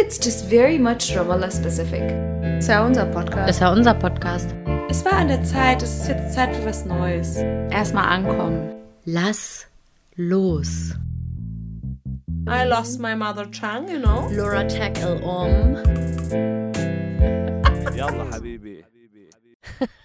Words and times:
it's 0.00 0.18
just 0.18 0.46
very 0.46 0.78
much 0.78 1.14
Ramallah 1.14 1.50
specific. 1.50 2.02
Es 2.58 2.68
war 2.68 2.86
unser 2.86 3.04
Podcast. 3.06 3.50
Es 3.50 3.60
war 3.60 3.72
unser 3.72 3.94
Podcast. 3.94 4.54
Es 4.88 5.04
war 5.04 5.12
an 5.12 5.28
der 5.28 5.44
Zeit, 5.44 5.82
es 5.82 6.00
ist 6.00 6.08
jetzt 6.08 6.34
Zeit 6.34 6.56
für 6.56 6.64
was 6.64 6.84
Neues. 6.86 7.36
Erstmal 7.70 8.06
ankommen. 8.06 8.74
Lass 9.04 9.66
los. 10.16 10.94
I 12.48 12.64
lost 12.66 12.98
my 12.98 13.14
mother 13.14 13.44
tongue, 13.50 13.88
you 13.88 14.00
know. 14.00 14.28
Laura 14.32 14.64
tackle 14.66 15.20
um. 15.22 15.76
Yalla, 17.94 18.24
Habibi. 18.32 18.84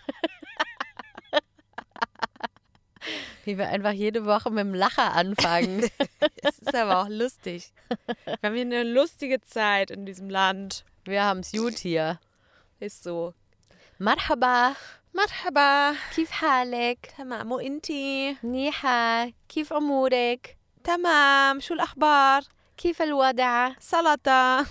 Wie 3.46 3.60
wir 3.60 3.70
einfach 3.70 3.92
jede 3.92 4.26
Woche 4.26 4.50
mit 4.50 4.66
dem 4.66 4.74
Lacher 4.74 5.14
anfangen. 5.14 5.90
Es 6.42 6.60
ist 6.60 6.76
aber 6.76 7.02
auch 7.02 7.10
lustig. 7.10 7.72
Wir 8.26 8.38
haben 8.44 8.56
hier 8.56 8.64
eine 8.64 8.84
lustige 8.84 9.40
Zeit 9.42 9.92
in 9.92 10.06
diesem 10.06 10.30
Land. 10.30 10.84
Wir 11.06 11.24
haben 11.24 11.40
es 11.42 11.52
gut 11.52 11.78
hier. 11.78 12.20
Ist 12.80 13.04
so. 13.04 13.34
Marhaba. 14.00 14.76
Marhaba. 15.14 15.94
Kif 16.14 16.42
halek. 16.42 17.14
Tamam 17.16 17.60
inti. 17.60 18.38
Niha. 18.42 19.28
Kif 19.48 19.72
amurek. 19.72 20.58
Tamam. 20.84 21.62
Schul 21.62 21.80
akhbar. 21.80 22.44
Kif 22.78 23.00
alwada. 23.00 23.76
Salata. 23.80 24.66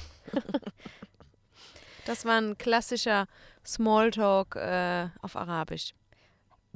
Das 2.06 2.24
war 2.24 2.40
ein 2.40 2.58
klassischer 2.58 3.26
Smalltalk 3.64 4.56
äh, 4.56 5.08
auf 5.22 5.36
Arabisch. 5.36 5.94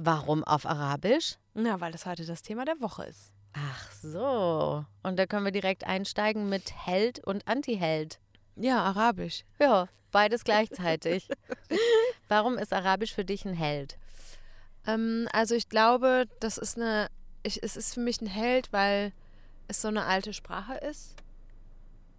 Warum 0.01 0.45
auf 0.45 0.65
Arabisch? 0.65 1.35
Na, 1.53 1.81
weil 1.81 1.91
das 1.91 2.05
heute 2.05 2.25
das 2.25 2.41
Thema 2.41 2.63
der 2.63 2.79
Woche 2.79 3.03
ist. 3.03 3.33
Ach 3.51 3.91
so. 3.91 4.85
Und 5.03 5.19
da 5.19 5.25
können 5.25 5.43
wir 5.43 5.51
direkt 5.51 5.85
einsteigen 5.85 6.47
mit 6.47 6.71
Held 6.85 7.19
und 7.27 7.45
Anti-Held. 7.49 8.17
Ja, 8.55 8.81
Arabisch. 8.81 9.43
Ja, 9.59 9.89
beides 10.13 10.45
gleichzeitig. 10.45 11.27
Warum 12.29 12.57
ist 12.57 12.71
Arabisch 12.71 13.13
für 13.13 13.25
dich 13.25 13.43
ein 13.43 13.53
Held? 13.53 13.97
Ähm, 14.87 15.27
also 15.33 15.53
ich 15.53 15.67
glaube, 15.67 16.27
das 16.39 16.57
ist 16.57 16.77
eine, 16.77 17.09
ich, 17.43 17.61
es 17.61 17.75
ist 17.75 17.93
für 17.93 17.99
mich 17.99 18.21
ein 18.21 18.27
Held, 18.27 18.71
weil 18.71 19.11
es 19.67 19.81
so 19.81 19.89
eine 19.89 20.05
alte 20.05 20.31
Sprache 20.31 20.75
ist 20.75 21.17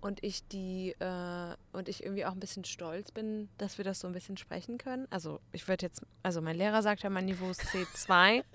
und 0.01 0.23
ich 0.23 0.47
die 0.49 0.95
äh, 0.99 1.55
und 1.73 1.89
ich 1.89 2.03
irgendwie 2.05 2.25
auch 2.25 2.33
ein 2.33 2.41
bisschen 2.41 2.65
stolz 2.65 3.11
bin, 3.11 3.49
dass 3.59 3.79
wir 3.79 3.85
das 3.85 4.01
so 4.01 4.07
ein 4.07 4.13
bisschen 4.13 4.37
sprechen 4.37 4.79
können. 4.79 5.07
Also 5.11 5.41
ich 5.53 5.69
würde 5.69 5.87
jetzt, 5.87 6.03
also 6.23 6.41
mein 6.41 6.57
Lehrer 6.57 6.83
sagt 6.83 7.03
ja, 7.03 7.11
mein 7.11 7.27
Niveau 7.27 7.51
ist 7.51 7.63
C2. 7.63 8.45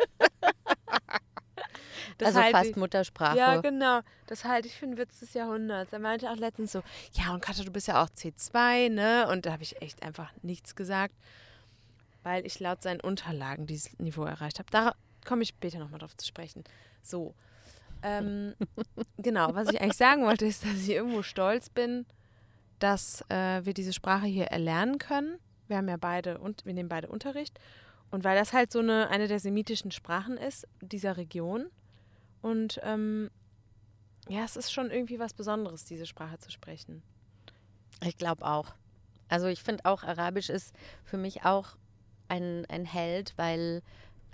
Das 2.18 2.28
also 2.28 2.40
halte 2.42 2.58
fast 2.58 2.70
ich- 2.70 2.76
Muttersprache. 2.78 3.38
Ja, 3.38 3.60
genau. 3.60 4.00
Das 4.28 4.46
halte 4.46 4.68
ich 4.68 4.76
für 4.76 4.86
einen 4.86 4.98
Witz 4.98 5.20
des 5.20 5.34
Jahrhunderts. 5.34 5.92
Er 5.92 6.00
meinte 6.00 6.30
auch 6.32 6.38
letztens 6.38 6.72
so, 6.72 6.82
ja, 7.14 7.34
und 7.34 7.42
Katja, 7.42 7.66
du 7.66 7.72
bist 7.72 7.88
ja 7.88 8.02
auch 8.02 8.08
C2, 8.10 8.90
ne? 8.90 9.28
Und 9.30 9.46
da 9.46 9.52
habe 9.52 9.64
ich 9.64 9.82
echt 9.82 10.02
einfach 10.04 10.32
nichts 10.42 10.76
gesagt, 10.76 11.14
weil 12.24 12.46
ich 12.46 12.60
laut 12.60 12.82
seinen 12.82 13.02
Unterlagen 13.02 13.68
dieses 13.68 13.98
Niveau 14.00 14.24
erreicht 14.24 14.60
habe. 14.60 14.70
Da 14.72 14.96
komme 15.26 15.44
ich 15.44 15.50
später 15.50 15.80
nochmal 15.80 16.00
drauf 16.00 16.16
zu 16.16 16.26
sprechen. 16.26 16.64
So. 17.02 17.36
Ähm, 18.06 18.54
genau, 19.18 19.56
was 19.56 19.70
ich 19.70 19.82
eigentlich 19.82 19.98
sagen 19.98 20.24
wollte, 20.24 20.46
ist, 20.46 20.64
dass 20.64 20.76
ich 20.76 20.90
irgendwo 20.92 21.24
stolz 21.24 21.70
bin, 21.70 22.06
dass 22.80 23.22
äh, 23.30 23.66
wir 23.66 23.74
diese 23.74 23.94
Sprache 23.94 24.28
hier 24.28 24.46
erlernen 24.46 25.00
können. 25.00 25.40
Wir 25.68 25.78
haben 25.78 25.90
ja 25.90 25.98
beide 25.98 26.38
und 26.38 26.66
wir 26.66 26.74
nehmen 26.74 26.90
beide 26.90 27.08
Unterricht. 27.10 27.60
Und 28.12 28.24
weil 28.24 28.38
das 28.38 28.54
halt 28.54 28.72
so 28.72 28.80
eine, 28.80 29.10
eine 29.10 29.28
der 29.28 29.40
semitischen 29.40 29.92
Sprachen 29.92 30.38
ist, 30.38 30.68
dieser 30.82 31.18
Region. 31.18 31.66
Und 32.44 32.80
ähm, 32.84 33.32
ja, 34.30 34.44
es 34.44 34.56
ist 34.56 34.72
schon 34.72 34.92
irgendwie 34.92 35.18
was 35.18 35.34
Besonderes, 35.34 35.86
diese 35.86 36.06
Sprache 36.06 36.38
zu 36.38 36.52
sprechen. 36.52 37.02
Ich 38.04 38.18
glaube 38.18 38.46
auch. 38.46 38.76
Also 39.30 39.48
ich 39.48 39.64
finde 39.64 39.86
auch, 39.86 40.04
Arabisch 40.04 40.50
ist 40.50 40.76
für 41.04 41.18
mich 41.18 41.44
auch 41.44 41.76
ein, 42.28 42.66
ein 42.70 42.86
Held, 42.86 43.34
weil 43.38 43.82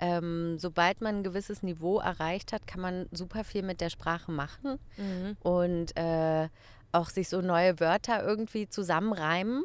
ähm, 0.02 0.58
sobald 0.58 1.00
man 1.00 1.18
ein 1.20 1.24
gewisses 1.24 1.64
Niveau 1.64 2.00
erreicht 2.00 2.52
hat, 2.52 2.68
kann 2.68 2.82
man 2.82 3.06
super 3.12 3.44
viel 3.44 3.62
mit 3.64 3.80
der 3.80 3.90
Sprache 3.90 4.32
machen 4.32 4.80
und 5.44 5.96
äh, 5.96 6.50
auch 6.92 7.10
sich 7.10 7.30
so 7.30 7.42
neue 7.42 7.80
Wörter 7.80 8.24
irgendwie 8.24 8.68
zusammenreimen. 8.68 9.64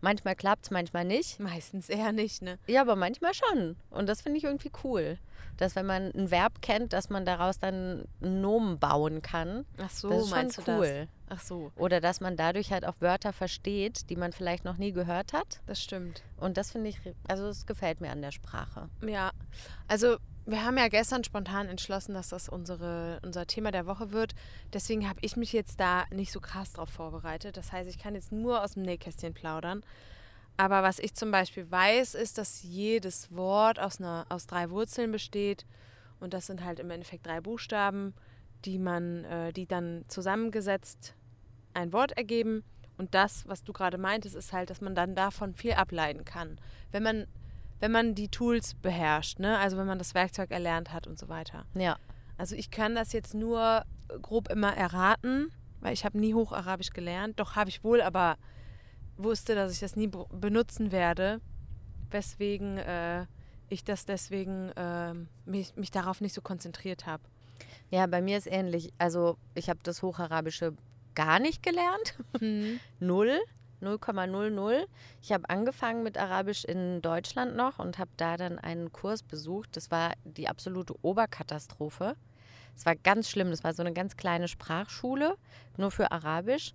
Manchmal 0.00 0.36
klappt 0.36 0.66
es, 0.66 0.70
manchmal 0.70 1.04
nicht. 1.04 1.40
Meistens 1.40 1.88
eher 1.88 2.12
nicht, 2.12 2.42
ne? 2.42 2.58
Ja, 2.66 2.82
aber 2.82 2.96
manchmal 2.96 3.32
schon. 3.34 3.76
Und 3.90 4.08
das 4.08 4.20
finde 4.20 4.38
ich 4.38 4.44
irgendwie 4.44 4.70
cool. 4.84 5.18
Dass 5.56 5.74
wenn 5.74 5.86
man 5.86 6.12
ein 6.14 6.30
Verb 6.30 6.60
kennt, 6.60 6.92
dass 6.92 7.08
man 7.08 7.24
daraus 7.24 7.58
dann 7.58 8.06
einen 8.20 8.40
Nomen 8.42 8.78
bauen 8.78 9.22
kann. 9.22 9.64
Ach 9.78 9.88
so, 9.90 10.10
Das 10.10 10.18
ist 10.24 10.28
schon 10.28 10.38
meinst 10.38 10.58
du 10.58 10.62
cool. 10.70 11.08
das? 11.28 11.38
Ach 11.38 11.42
so, 11.42 11.72
Oder 11.76 12.00
dass 12.00 12.20
man 12.20 12.36
dadurch 12.36 12.70
halt 12.72 12.84
auch 12.86 12.94
Wörter 13.00 13.32
versteht, 13.32 14.10
die 14.10 14.16
man 14.16 14.32
vielleicht 14.32 14.64
noch 14.64 14.76
nie 14.76 14.92
gehört 14.92 15.32
hat. 15.32 15.60
das 15.66 15.82
stimmt. 15.82 16.22
Und 16.36 16.56
das 16.56 16.70
finde 16.72 16.90
ich, 16.90 17.00
also 17.26 17.46
es 17.48 17.66
gefällt 17.66 18.00
mir 18.00 18.10
an 18.12 18.22
der 18.22 18.30
Sprache. 18.32 18.88
Ja, 19.04 19.30
also 19.88 20.18
wir 20.46 20.64
haben 20.64 20.78
ja 20.78 20.88
gestern 20.88 21.24
spontan 21.24 21.68
entschlossen, 21.68 22.14
dass 22.14 22.28
das 22.28 22.48
unsere, 22.48 23.20
unser 23.24 23.46
Thema 23.46 23.72
der 23.72 23.86
Woche 23.86 24.12
wird. 24.12 24.34
Deswegen 24.72 25.08
habe 25.08 25.18
ich 25.22 25.36
mich 25.36 25.52
jetzt 25.52 25.80
da 25.80 26.04
nicht 26.10 26.30
so 26.30 26.40
krass 26.40 26.72
drauf 26.72 26.88
vorbereitet. 26.88 27.56
Das 27.56 27.72
heißt, 27.72 27.90
ich 27.90 27.98
kann 27.98 28.14
jetzt 28.14 28.30
nur 28.30 28.62
aus 28.62 28.74
dem 28.74 28.82
Nähkästchen 28.82 29.34
plaudern. 29.34 29.82
Aber 30.56 30.82
was 30.82 31.00
ich 31.00 31.14
zum 31.14 31.32
Beispiel 31.32 31.70
weiß, 31.70 32.14
ist, 32.14 32.38
dass 32.38 32.62
jedes 32.62 33.34
Wort 33.34 33.78
aus, 33.80 34.00
einer, 34.00 34.24
aus 34.28 34.46
drei 34.46 34.70
Wurzeln 34.70 35.10
besteht. 35.10 35.66
Und 36.20 36.32
das 36.32 36.46
sind 36.46 36.64
halt 36.64 36.78
im 36.78 36.90
Endeffekt 36.90 37.26
drei 37.26 37.40
Buchstaben, 37.40 38.14
die 38.64 38.78
man, 38.78 39.24
äh, 39.24 39.52
die 39.52 39.66
dann 39.66 40.04
zusammengesetzt 40.08 41.14
ein 41.74 41.92
Wort 41.92 42.12
ergeben. 42.12 42.64
Und 42.96 43.14
das, 43.14 43.46
was 43.48 43.64
du 43.64 43.72
gerade 43.72 43.98
meintest, 43.98 44.34
ist 44.34 44.52
halt, 44.52 44.70
dass 44.70 44.80
man 44.80 44.94
dann 44.94 45.14
davon 45.14 45.54
viel 45.54 45.72
ableiten 45.72 46.24
kann. 46.24 46.58
Wenn 46.90 47.02
man, 47.02 47.26
wenn 47.80 47.92
man 47.92 48.14
die 48.14 48.28
Tools 48.28 48.74
beherrscht, 48.74 49.38
ne? 49.38 49.58
Also 49.58 49.76
wenn 49.76 49.86
man 49.86 49.98
das 49.98 50.14
Werkzeug 50.14 50.50
erlernt 50.50 50.92
hat 50.92 51.06
und 51.06 51.18
so 51.18 51.28
weiter. 51.28 51.66
Ja. 51.74 51.96
Also 52.38 52.54
ich 52.54 52.70
kann 52.70 52.94
das 52.94 53.12
jetzt 53.12 53.34
nur 53.34 53.84
grob 54.22 54.48
immer 54.50 54.74
erraten, 54.76 55.50
weil 55.80 55.92
ich 55.92 56.04
habe 56.04 56.18
nie 56.18 56.34
Hocharabisch 56.34 56.90
gelernt. 56.90 57.38
Doch 57.40 57.56
habe 57.56 57.70
ich 57.70 57.82
wohl, 57.84 58.00
aber 58.02 58.36
wusste, 59.16 59.54
dass 59.54 59.72
ich 59.72 59.80
das 59.80 59.96
nie 59.96 60.06
be- 60.08 60.26
benutzen 60.30 60.92
werde, 60.92 61.40
weswegen 62.10 62.78
äh, 62.78 63.26
ich 63.68 63.84
das 63.84 64.04
deswegen 64.04 64.70
ähm, 64.76 65.28
mich, 65.44 65.74
mich 65.76 65.90
darauf 65.90 66.20
nicht 66.20 66.34
so 66.34 66.40
konzentriert 66.40 67.06
habe. 67.06 67.22
Ja, 67.90 68.06
bei 68.06 68.20
mir 68.20 68.36
ist 68.38 68.46
ähnlich. 68.46 68.92
Also 68.98 69.38
ich 69.54 69.68
habe 69.70 69.80
das 69.82 70.02
Hocharabische 70.02 70.74
gar 71.14 71.38
nicht 71.38 71.62
gelernt. 71.62 72.18
Null. 73.00 73.38
0,00. 73.82 74.86
Ich 75.22 75.32
habe 75.32 75.48
angefangen 75.48 76.02
mit 76.02 76.18
Arabisch 76.18 76.64
in 76.64 77.02
Deutschland 77.02 77.56
noch 77.56 77.78
und 77.78 77.98
habe 77.98 78.10
da 78.16 78.36
dann 78.36 78.58
einen 78.58 78.92
Kurs 78.92 79.22
besucht. 79.22 79.76
Das 79.76 79.90
war 79.90 80.12
die 80.24 80.48
absolute 80.48 80.94
Oberkatastrophe. 81.02 82.16
Es 82.74 82.86
war 82.86 82.94
ganz 82.94 83.28
schlimm. 83.28 83.50
Das 83.50 83.64
war 83.64 83.72
so 83.72 83.82
eine 83.82 83.92
ganz 83.92 84.16
kleine 84.16 84.48
Sprachschule, 84.48 85.36
nur 85.76 85.90
für 85.90 86.12
Arabisch. 86.12 86.74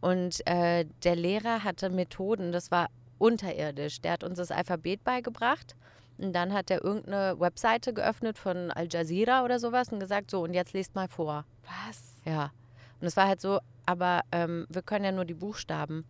Und 0.00 0.46
äh, 0.46 0.86
der 1.02 1.16
Lehrer 1.16 1.64
hatte 1.64 1.90
Methoden, 1.90 2.52
das 2.52 2.70
war 2.70 2.88
unterirdisch. 3.18 4.00
Der 4.00 4.12
hat 4.12 4.24
uns 4.24 4.38
das 4.38 4.50
Alphabet 4.50 5.02
beigebracht 5.02 5.74
und 6.18 6.32
dann 6.32 6.52
hat 6.52 6.70
er 6.70 6.84
irgendeine 6.84 7.38
Webseite 7.38 7.92
geöffnet 7.92 8.38
von 8.38 8.70
Al 8.70 8.88
Jazeera 8.90 9.44
oder 9.44 9.58
sowas 9.58 9.88
und 9.90 10.00
gesagt, 10.00 10.30
so 10.30 10.42
und 10.42 10.54
jetzt 10.54 10.72
lest 10.72 10.94
mal 10.94 11.08
vor. 11.08 11.44
Was? 11.64 12.20
Ja. 12.24 12.52
Und 13.00 13.06
es 13.06 13.16
war 13.16 13.28
halt 13.28 13.40
so, 13.40 13.60
aber 13.86 14.22
ähm, 14.32 14.66
wir 14.68 14.82
können 14.82 15.04
ja 15.04 15.12
nur 15.12 15.24
die 15.24 15.34
Buchstaben. 15.34 16.04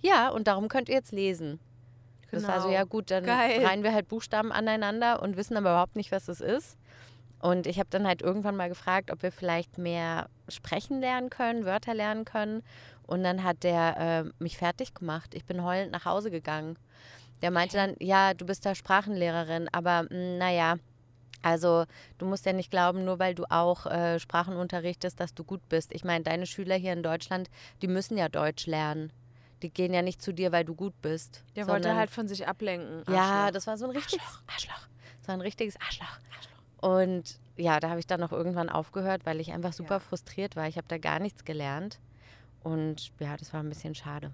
Ja, 0.00 0.28
und 0.28 0.46
darum 0.46 0.68
könnt 0.68 0.88
ihr 0.88 0.94
jetzt 0.94 1.12
lesen. 1.12 1.58
Das 2.30 2.46
war 2.46 2.60
so, 2.60 2.68
Genau. 2.68 2.78
ja 2.78 2.84
gut, 2.84 3.10
dann 3.10 3.24
Geil. 3.24 3.64
reihen 3.64 3.82
wir 3.82 3.92
halt 3.92 4.08
Buchstaben 4.08 4.52
aneinander 4.52 5.22
und 5.22 5.36
wissen 5.36 5.56
aber 5.56 5.70
überhaupt 5.70 5.96
nicht, 5.96 6.12
was 6.12 6.26
das 6.26 6.40
ist. 6.40 6.76
Und 7.40 7.66
ich 7.66 7.78
habe 7.78 7.88
dann 7.90 8.06
halt 8.06 8.20
irgendwann 8.20 8.56
mal 8.56 8.68
gefragt, 8.68 9.10
ob 9.10 9.22
wir 9.22 9.32
vielleicht 9.32 9.78
mehr 9.78 10.28
sprechen 10.48 11.00
lernen 11.00 11.30
können, 11.30 11.64
Wörter 11.64 11.94
lernen 11.94 12.24
können. 12.24 12.62
Und 13.06 13.22
dann 13.22 13.44
hat 13.44 13.62
der 13.62 14.24
äh, 14.26 14.42
mich 14.42 14.58
fertig 14.58 14.92
gemacht. 14.94 15.34
Ich 15.34 15.44
bin 15.46 15.62
heulend 15.62 15.92
nach 15.92 16.04
Hause 16.04 16.30
gegangen. 16.30 16.76
Der 17.40 17.50
meinte 17.50 17.76
dann, 17.76 17.94
ja, 18.00 18.34
du 18.34 18.44
bist 18.44 18.66
da 18.66 18.74
Sprachenlehrerin, 18.74 19.68
aber 19.72 20.02
mh, 20.10 20.38
naja, 20.38 20.74
also 21.42 21.84
du 22.18 22.26
musst 22.26 22.44
ja 22.44 22.52
nicht 22.52 22.70
glauben, 22.70 23.04
nur 23.04 23.20
weil 23.20 23.34
du 23.34 23.44
auch 23.48 23.86
äh, 23.86 24.18
Sprachen 24.18 24.56
unterrichtest, 24.56 25.20
dass 25.20 25.32
du 25.34 25.44
gut 25.44 25.60
bist. 25.68 25.94
Ich 25.94 26.04
meine, 26.04 26.24
deine 26.24 26.46
Schüler 26.46 26.74
hier 26.74 26.92
in 26.92 27.04
Deutschland, 27.04 27.48
die 27.80 27.86
müssen 27.88 28.18
ja 28.18 28.28
Deutsch 28.28 28.66
lernen. 28.66 29.12
Die 29.62 29.70
gehen 29.70 29.92
ja 29.92 30.02
nicht 30.02 30.22
zu 30.22 30.32
dir, 30.32 30.52
weil 30.52 30.64
du 30.64 30.74
gut 30.74 30.94
bist. 31.02 31.42
Der 31.56 31.66
wollte 31.66 31.94
halt 31.96 32.10
von 32.10 32.28
sich 32.28 32.46
ablenken. 32.46 33.02
ja, 33.08 33.20
Arschloch. 33.22 33.50
das 33.52 33.66
war 33.66 33.76
so 33.78 33.84
ein 33.86 33.90
richtiges 33.90 34.26
Arschloch. 34.46 34.88
Das 35.20 35.28
war 35.28 35.34
ein 35.34 35.40
richtiges 35.40 35.76
Arschloch. 35.80 36.18
Und 36.80 37.40
ja, 37.56 37.80
da 37.80 37.90
habe 37.90 37.98
ich 37.98 38.06
dann 38.06 38.20
noch 38.20 38.30
irgendwann 38.30 38.68
aufgehört, 38.68 39.26
weil 39.26 39.40
ich 39.40 39.50
einfach 39.52 39.72
super 39.72 39.94
Ja. 39.94 39.98
frustriert 40.00 40.54
war. 40.54 40.68
Ich 40.68 40.76
habe 40.76 40.86
da 40.86 40.96
gar 40.98 41.18
nichts 41.18 41.44
gelernt. 41.44 41.98
Und 42.62 43.10
ja, 43.18 43.36
das 43.36 43.52
war 43.52 43.60
ein 43.60 43.68
bisschen 43.68 43.94
schade. 43.96 44.32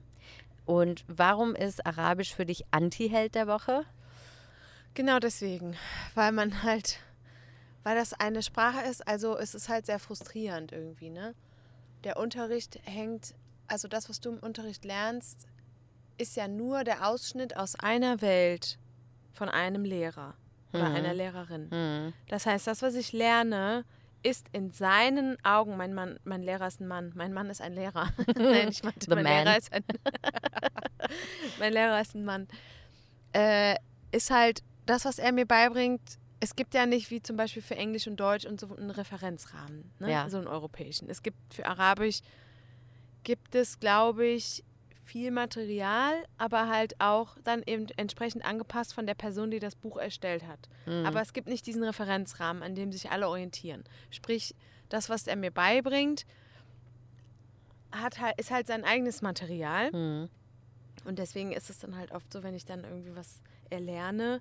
Und 0.67 1.05
warum 1.09 1.55
ist 1.55 1.85
Arabisch 1.87 2.35
für 2.35 2.45
dich 2.47 2.65
Anti-Held 2.71 3.35
der 3.35 3.47
Woche? 3.47 3.85
Genau 4.95 5.19
deswegen, 5.19 5.75
weil 6.15 6.33
man 6.33 6.63
halt, 6.63 6.99
weil 7.83 7.97
das 7.97 8.13
eine 8.13 8.43
Sprache 8.43 8.83
ist, 8.89 9.07
also 9.09 9.37
es 9.37 9.55
ist 9.55 9.69
halt 9.69 9.87
sehr 9.87 9.99
frustrierend 9.99 10.71
irgendwie, 10.73 11.11
ne? 11.11 11.35
Der 12.05 12.17
Unterricht 12.19 12.79
hängt, 12.85 13.35
also 13.69 13.89
das, 13.89 14.09
was 14.09 14.21
du 14.21 14.31
im 14.31 14.39
Unterricht 14.39 14.85
lernst, 14.85 15.47
ist 16.19 16.37
ja 16.37 16.47
nur 16.49 16.85
der 16.85 17.09
Ausschnitt 17.09 17.57
aus 17.57 17.75
einer 17.79 18.21
Welt 18.21 18.79
von 19.33 19.49
einem 19.49 19.85
Lehrer 19.85 20.35
oder 20.73 20.89
Mhm. 20.91 20.95
einer 20.97 21.15
Lehrerin. 21.15 21.69
Mhm. 21.71 22.13
Das 22.29 22.47
heißt, 22.47 22.67
das, 22.67 22.83
was 22.83 22.95
ich 22.95 23.13
lerne, 23.13 23.85
ist 24.23 24.47
in 24.53 24.71
seinen 24.71 25.37
Augen, 25.45 25.77
mein 25.77 25.93
Mann, 25.93 26.19
mein 26.25 26.43
Lehrer 26.43 26.67
ist 26.67 26.81
ein 26.81 26.87
Mann, 26.89 27.13
mein 27.15 27.33
Mann 27.33 27.51
ist 27.51 27.61
ein 27.61 27.75
Lehrer. 27.75 28.09
Nein, 28.39 28.69
ich 28.69 28.83
meinte, 28.83 29.01
The 29.09 29.15
mein 29.15 29.25
man. 29.25 29.45
Lehrer 29.45 29.59
ist 29.59 29.73
ein 29.73 29.85
mein 31.59 31.73
Lehrer 31.73 32.01
ist 32.01 32.15
ein 32.15 32.25
Mann. 32.25 32.49
Äh, 33.33 33.77
ist 34.13 34.31
halt 34.31 34.63
das, 34.87 35.05
was 35.05 35.19
er 35.19 35.33
mir 35.33 35.47
beibringt. 35.47 36.01
Es 36.41 36.57
gibt 36.57 36.75
ja 36.75 36.87
nicht 36.87 37.11
wie 37.11 37.23
zum 37.23 37.37
Beispiel 37.37 37.63
für 37.63 37.77
Englisch 37.77 38.07
und 38.07 38.17
Deutsch 38.21 38.45
und 38.45 38.61
so 38.61 38.75
einen 38.77 38.91
Referenzrahmen, 38.91 39.91
ne? 39.99 40.11
Ja. 40.11 40.29
so 40.29 40.37
einen 40.39 40.47
europäischen. 40.47 41.09
Es 41.09 41.23
gibt 41.23 41.37
für 41.55 41.67
Arabisch 41.67 42.21
gibt 43.25 43.55
es, 43.55 43.81
glaube 43.81 44.27
ich, 44.27 44.63
viel 45.05 45.31
Material, 45.31 46.15
aber 46.39 46.69
halt 46.69 46.99
auch 47.01 47.37
dann 47.45 47.63
eben 47.67 47.87
entsprechend 47.97 48.45
angepasst 48.45 48.95
von 48.95 49.07
der 49.07 49.15
Person, 49.15 49.51
die 49.51 49.59
das 49.59 49.75
Buch 49.77 49.97
erstellt 49.99 50.47
hat. 50.47 50.69
Mhm. 50.87 51.05
Aber 51.07 51.21
es 51.21 51.33
gibt 51.33 51.49
nicht 51.49 51.67
diesen 51.67 51.83
Referenzrahmen, 51.85 52.63
an 52.63 52.75
dem 52.75 52.91
sich 52.91 53.11
alle 53.11 53.29
orientieren. 53.29 53.85
Sprich, 54.11 54.55
das, 54.89 55.11
was 55.11 55.27
er 55.27 55.37
mir 55.37 55.51
beibringt, 55.51 56.25
hat 57.93 58.19
halt, 58.21 58.39
ist 58.39 58.51
halt 58.51 58.67
sein 58.67 58.85
eigenes 58.85 59.21
Material. 59.23 59.91
Mhm. 59.93 60.29
Und 61.05 61.19
deswegen 61.19 61.53
ist 61.53 61.69
es 61.69 61.79
dann 61.79 61.97
halt 61.97 62.13
oft 62.13 62.33
so, 62.33 62.43
wenn 62.43 62.55
ich 62.55 62.65
dann 62.65 62.85
irgendwie 62.85 63.15
was 63.15 63.41
erlerne, 63.69 64.41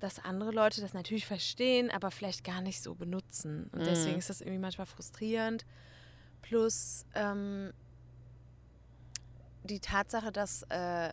dass 0.00 0.18
andere 0.18 0.50
Leute 0.50 0.80
das 0.80 0.94
natürlich 0.94 1.26
verstehen, 1.26 1.90
aber 1.90 2.10
vielleicht 2.10 2.42
gar 2.42 2.62
nicht 2.62 2.80
so 2.82 2.94
benutzen. 2.94 3.68
Und 3.72 3.80
Mhm. 3.80 3.84
deswegen 3.84 4.18
ist 4.18 4.30
das 4.30 4.40
irgendwie 4.40 4.58
manchmal 4.58 4.86
frustrierend. 4.86 5.66
Plus 6.42 7.04
ähm, 7.14 7.72
die 9.64 9.80
Tatsache, 9.80 10.32
dass 10.32 10.62
äh, 10.70 11.12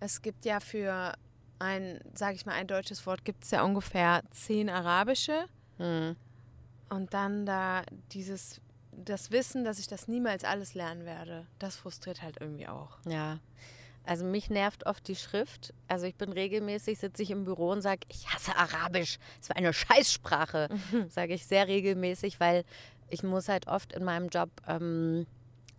es 0.00 0.22
gibt 0.22 0.44
ja 0.44 0.60
für 0.60 1.14
ein, 1.58 2.00
sage 2.14 2.36
ich 2.36 2.46
mal, 2.46 2.52
ein 2.52 2.66
deutsches 2.66 3.04
Wort, 3.06 3.24
gibt 3.24 3.44
es 3.44 3.50
ja 3.50 3.62
ungefähr 3.62 4.22
zehn 4.30 4.70
arabische. 4.70 5.46
Mhm. 5.78 6.16
Und 6.88 7.14
dann 7.14 7.44
da 7.46 7.82
dieses, 8.12 8.60
das 8.92 9.30
Wissen, 9.30 9.64
dass 9.64 9.78
ich 9.78 9.88
das 9.88 10.08
niemals 10.08 10.44
alles 10.44 10.74
lernen 10.74 11.04
werde, 11.04 11.46
das 11.58 11.76
frustriert 11.76 12.22
halt 12.22 12.36
irgendwie 12.40 12.68
auch. 12.68 12.98
Ja. 13.06 13.40
Also 14.04 14.24
mich 14.24 14.48
nervt 14.48 14.86
oft 14.86 15.06
die 15.06 15.16
Schrift. 15.16 15.74
Also 15.86 16.06
ich 16.06 16.14
bin 16.14 16.32
regelmäßig, 16.32 16.98
sitze 16.98 17.22
ich 17.22 17.30
im 17.30 17.44
Büro 17.44 17.70
und 17.70 17.82
sage, 17.82 18.00
ich 18.08 18.32
hasse 18.32 18.56
Arabisch. 18.56 19.18
Es 19.42 19.50
war 19.50 19.56
eine 19.56 19.74
Scheißsprache. 19.74 20.70
Sage 21.10 21.34
ich 21.34 21.44
sehr 21.44 21.68
regelmäßig, 21.68 22.40
weil 22.40 22.64
ich 23.10 23.22
muss 23.22 23.48
halt 23.48 23.66
oft 23.66 23.92
in 23.92 24.04
meinem 24.04 24.28
Job 24.28 24.50
ähm, 24.66 25.26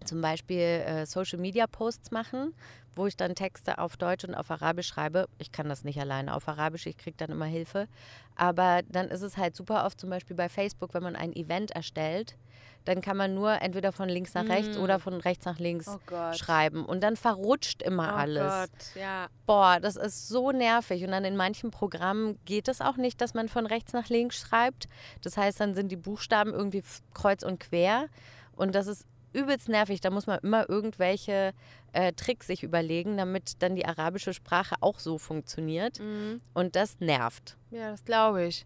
zum 0.05 0.21
Beispiel 0.21 0.59
äh, 0.59 1.05
Social 1.05 1.39
Media 1.39 1.67
Posts 1.67 2.11
machen, 2.11 2.53
wo 2.99 3.07
ich 3.07 3.17
dann 3.17 3.33
Texte 3.33 3.79
auf 3.79 3.97
Deutsch 3.97 4.25
und 4.25 4.35
auf 4.35 4.51
Arabisch 4.51 4.87
schreibe. 4.87 5.27
Ich 5.39 5.51
kann 5.51 5.69
das 5.69 5.83
nicht 5.83 5.99
alleine 5.99 6.35
auf 6.35 6.47
Arabisch, 6.47 6.85
ich 6.85 6.97
kriege 6.97 7.17
dann 7.17 7.31
immer 7.31 7.45
Hilfe. 7.45 7.87
Aber 8.35 8.81
dann 8.89 9.07
ist 9.07 9.21
es 9.21 9.37
halt 9.37 9.55
super 9.55 9.85
oft 9.85 9.99
zum 9.99 10.09
Beispiel 10.09 10.35
bei 10.35 10.49
Facebook, 10.49 10.93
wenn 10.93 11.03
man 11.03 11.15
ein 11.15 11.33
Event 11.33 11.71
erstellt, 11.71 12.35
dann 12.85 13.01
kann 13.01 13.17
man 13.17 13.35
nur 13.35 13.61
entweder 13.61 13.91
von 13.91 14.09
links 14.09 14.33
nach 14.33 14.47
rechts 14.47 14.77
Mm. 14.77 14.81
oder 14.81 14.99
von 14.99 15.13
rechts 15.15 15.45
nach 15.45 15.59
links 15.59 15.87
Oh 15.87 16.33
schreiben. 16.33 16.85
Und 16.85 17.01
dann 17.01 17.15
verrutscht 17.15 17.81
immer 17.81 18.11
oh 18.13 18.17
alles. 18.17 18.51
Gott, 18.51 18.95
ja. 18.95 19.27
Boah, 19.45 19.79
das 19.81 19.95
ist 19.95 20.27
so 20.27 20.51
nervig. 20.51 21.03
Und 21.03 21.11
dann 21.11 21.25
in 21.25 21.35
manchen 21.35 21.71
Programmen 21.71 22.39
geht 22.45 22.67
es 22.67 22.81
auch 22.81 22.97
nicht, 22.97 23.21
dass 23.21 23.33
man 23.33 23.49
von 23.49 23.65
rechts 23.65 23.93
nach 23.93 24.09
links 24.09 24.39
schreibt. 24.39 24.87
Das 25.21 25.37
heißt, 25.37 25.59
dann 25.59 25.73
sind 25.73 25.89
die 25.91 25.97
Buchstaben 25.97 26.53
irgendwie 26.53 26.83
kreuz 27.13 27.43
und 27.43 27.59
quer. 27.59 28.07
Und 28.55 28.75
das 28.75 28.87
ist 28.87 29.05
übelst 29.33 29.69
nervig. 29.69 30.01
Da 30.01 30.09
muss 30.09 30.27
man 30.27 30.39
immer 30.39 30.69
irgendwelche 30.69 31.53
äh, 31.93 32.13
Tricks 32.13 32.47
sich 32.47 32.63
überlegen, 32.63 33.17
damit 33.17 33.61
dann 33.61 33.75
die 33.75 33.85
arabische 33.85 34.33
Sprache 34.33 34.75
auch 34.81 34.99
so 34.99 35.17
funktioniert. 35.17 35.99
Mhm. 35.99 36.41
Und 36.53 36.75
das 36.75 36.99
nervt. 36.99 37.57
Ja, 37.71 37.91
das 37.91 38.03
glaube 38.05 38.45
ich. 38.45 38.65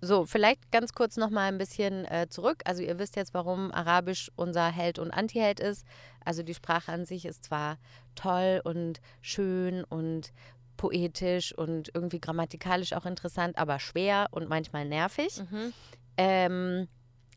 So, 0.00 0.26
vielleicht 0.26 0.70
ganz 0.70 0.92
kurz 0.92 1.16
noch 1.16 1.30
mal 1.30 1.48
ein 1.48 1.56
bisschen 1.56 2.04
äh, 2.04 2.26
zurück. 2.28 2.60
Also 2.66 2.82
ihr 2.82 2.98
wisst 2.98 3.16
jetzt, 3.16 3.32
warum 3.32 3.72
Arabisch 3.72 4.30
unser 4.36 4.70
Held 4.70 4.98
und 4.98 5.10
Antiheld 5.10 5.60
ist. 5.60 5.86
Also 6.24 6.42
die 6.42 6.54
Sprache 6.54 6.92
an 6.92 7.06
sich 7.06 7.24
ist 7.24 7.44
zwar 7.44 7.78
toll 8.14 8.60
und 8.64 9.00
schön 9.22 9.82
und 9.84 10.32
poetisch 10.76 11.56
und 11.56 11.90
irgendwie 11.94 12.20
grammatikalisch 12.20 12.92
auch 12.92 13.06
interessant, 13.06 13.56
aber 13.56 13.78
schwer 13.78 14.26
und 14.30 14.48
manchmal 14.48 14.84
nervig. 14.84 15.40
Mhm. 15.50 15.72
Ähm, 16.16 16.88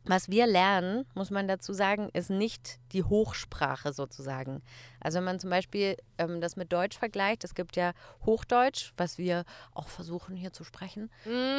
was 0.04 0.28
wir 0.28 0.46
lernen, 0.46 1.04
muss 1.14 1.30
man 1.30 1.48
dazu 1.48 1.72
sagen, 1.72 2.08
ist 2.12 2.30
nicht 2.30 2.78
die 2.92 3.04
Hochsprache 3.04 3.92
sozusagen. 3.92 4.62
Also 5.00 5.18
wenn 5.18 5.24
man 5.24 5.38
zum 5.38 5.50
Beispiel 5.50 5.96
ähm, 6.18 6.40
das 6.40 6.56
mit 6.56 6.72
Deutsch 6.72 6.98
vergleicht, 6.98 7.44
es 7.44 7.54
gibt 7.54 7.76
ja 7.76 7.92
Hochdeutsch, 8.24 8.92
was 8.96 9.18
wir 9.18 9.44
auch 9.74 9.88
versuchen 9.88 10.36
hier 10.36 10.52
zu 10.52 10.64
sprechen. 10.64 11.10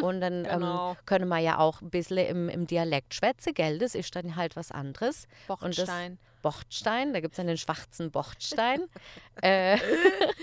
Und 0.02 0.22
dann 0.22 0.44
genau. 0.44 0.92
ähm, 0.92 0.98
können 1.06 1.28
wir 1.30 1.40
ja 1.40 1.58
auch 1.60 1.82
ein 1.82 1.90
bisschen 1.90 2.18
im, 2.18 2.50
im 2.50 2.68
Dialekt 2.68 3.14
schwätzen, 3.14 3.54
gell? 3.54 3.78
Das 3.80 3.96
ist 3.96 4.16
dann 4.16 4.36
halt 4.36 4.56
was 4.56 4.72
anderes. 4.72 5.28
Bochtstein. 5.48 6.18
Bochtstein, 6.42 7.14
da 7.14 7.20
gibt 7.20 7.34
es 7.34 7.38
dann 7.38 7.48
den 7.48 7.58
schwarzen 7.58 8.12
Bochtstein. 8.12 8.86
äh, 9.42 9.78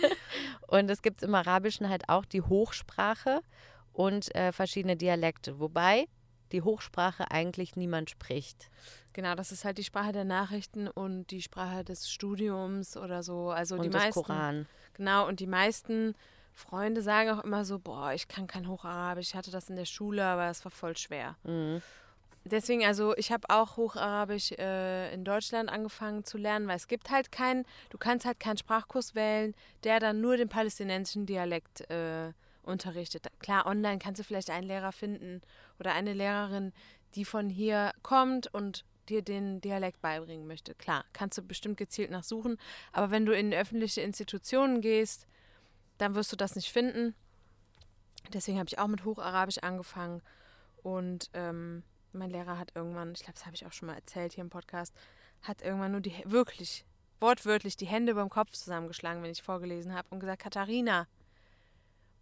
und 0.69 0.91
es 0.91 1.03
gibt 1.03 1.23
im 1.23 1.35
Arabischen 1.35 1.89
halt 1.89 2.09
auch 2.09 2.25
die 2.25 2.43
Hochsprache 2.43 3.41
und 3.93 4.35
äh, 4.35 4.53
verschiedene 4.53 4.97
Dialekte, 4.97 5.59
wobei 5.59 6.07
die 6.53 6.63
Hochsprache 6.63 7.31
eigentlich 7.31 7.77
niemand 7.77 8.11
spricht. 8.11 8.71
Genau, 9.13 9.35
das 9.35 9.53
ist 9.53 9.65
halt 9.65 9.79
die 9.79 9.85
Sprache 9.85 10.13
der 10.13 10.25
Nachrichten 10.25 10.89
und 10.89 11.31
die 11.31 11.43
Sprache 11.43 11.85
des 11.85 12.11
Studiums 12.11 12.97
oder 12.97 13.23
so. 13.23 13.51
Also 13.51 13.77
die 13.77 13.87
und 13.87 13.95
des 13.95 14.03
meisten. 14.03 14.23
Koran. 14.23 14.67
Genau, 14.95 15.27
und 15.27 15.41
die 15.41 15.47
meisten 15.47 16.15
Freunde 16.53 17.03
sagen 17.03 17.31
auch 17.31 17.45
immer 17.45 17.65
so, 17.65 17.79
boah, 17.79 18.13
ich 18.13 18.29
kann 18.29 18.47
kein 18.47 18.69
Hocharabisch, 18.69 19.29
ich 19.29 19.35
hatte 19.35 19.51
das 19.51 19.69
in 19.69 19.77
der 19.77 19.85
Schule, 19.85 20.25
aber 20.25 20.49
es 20.49 20.65
war 20.65 20.73
voll 20.73 20.97
schwer. 20.97 21.37
Mhm. 21.45 21.83
Deswegen, 22.45 22.85
also 22.85 23.17
ich 23.17 23.33
habe 23.33 23.51
auch 23.51 23.77
Hocharabisch 23.77 24.53
äh, 24.53 25.13
in 25.13 25.25
Deutschland 25.25 25.69
angefangen 25.69 26.25
zu 26.25 26.39
lernen, 26.39 26.69
weil 26.69 26.77
es 26.77 26.87
gibt 26.87 27.11
halt 27.11 27.33
keinen, 27.33 27.65
du 27.91 27.99
kannst 27.99 28.25
halt 28.25 28.39
keinen 28.39 28.57
Sprachkurs 28.57 29.15
wählen, 29.17 29.55
der 29.83 29.99
dann 29.99 30.21
nur 30.21 30.37
den 30.37 30.49
palästinensischen 30.49 31.27
Dialekt 31.27 31.91
äh, 31.91 32.33
unterrichtet. 32.67 33.27
Klar, 33.39 33.67
online 33.67 33.99
kannst 33.99 34.21
du 34.21 34.25
vielleicht 34.25 34.51
einen 34.51 34.67
Lehrer 34.67 34.93
finden 34.93 35.43
oder 35.79 35.93
eine 35.93 36.13
Lehrerin, 36.13 36.73
die 37.15 37.25
von 37.25 37.49
hier 37.49 37.93
kommt 38.03 38.53
und 38.53 38.85
dir 39.09 39.23
den 39.23 39.61
Dialekt 39.61 40.01
beibringen 40.01 40.47
möchte. 40.47 40.75
Klar, 40.75 41.05
kannst 41.13 41.39
du 41.39 41.43
bestimmt 41.43 41.77
gezielt 41.77 42.11
nachsuchen, 42.11 42.59
aber 42.93 43.11
wenn 43.11 43.27
du 43.27 43.33
in 43.33 43.55
öffentliche 43.55 44.01
Institutionen 44.01 44.81
gehst, 44.81 45.27
dann 45.99 46.15
wirst 46.15 46.33
du 46.33 46.37
das 46.37 46.57
nicht 46.57 46.71
finden. 46.71 47.15
Deswegen 48.33 48.59
habe 48.59 48.69
ich 48.69 48.79
auch 48.79 48.89
mit 48.89 49.05
Hocharabisch 49.05 49.59
angefangen 49.59 50.21
und 50.83 51.31
ähm, 51.35 51.85
mein 52.13 52.31
Lehrer 52.31 52.59
hat 52.59 52.73
irgendwann, 52.75 53.13
ich 53.13 53.21
glaube, 53.21 53.35
das 53.35 53.47
habe 53.47 53.55
ich 53.55 53.67
auch 53.67 53.73
schon 53.73 53.87
mal 53.87 53.95
erzählt 53.95 54.33
hier 54.33 54.43
im 54.43 54.51
Podcast, 54.51 54.95
hat 55.43 55.63
irgendwann 55.63 55.93
nur 55.93 56.01
die, 56.01 56.15
wirklich, 56.25 56.85
wortwörtlich 57.21 57.77
die 57.77 57.87
Hände 57.87 58.15
beim 58.15 58.29
Kopf 58.29 58.53
zusammengeschlagen, 58.53 59.23
wenn 59.23 59.31
ich 59.31 59.43
vorgelesen 59.43 59.95
habe 59.95 60.09
und 60.11 60.21
gesagt, 60.21 60.43
Katharina, 60.43 61.07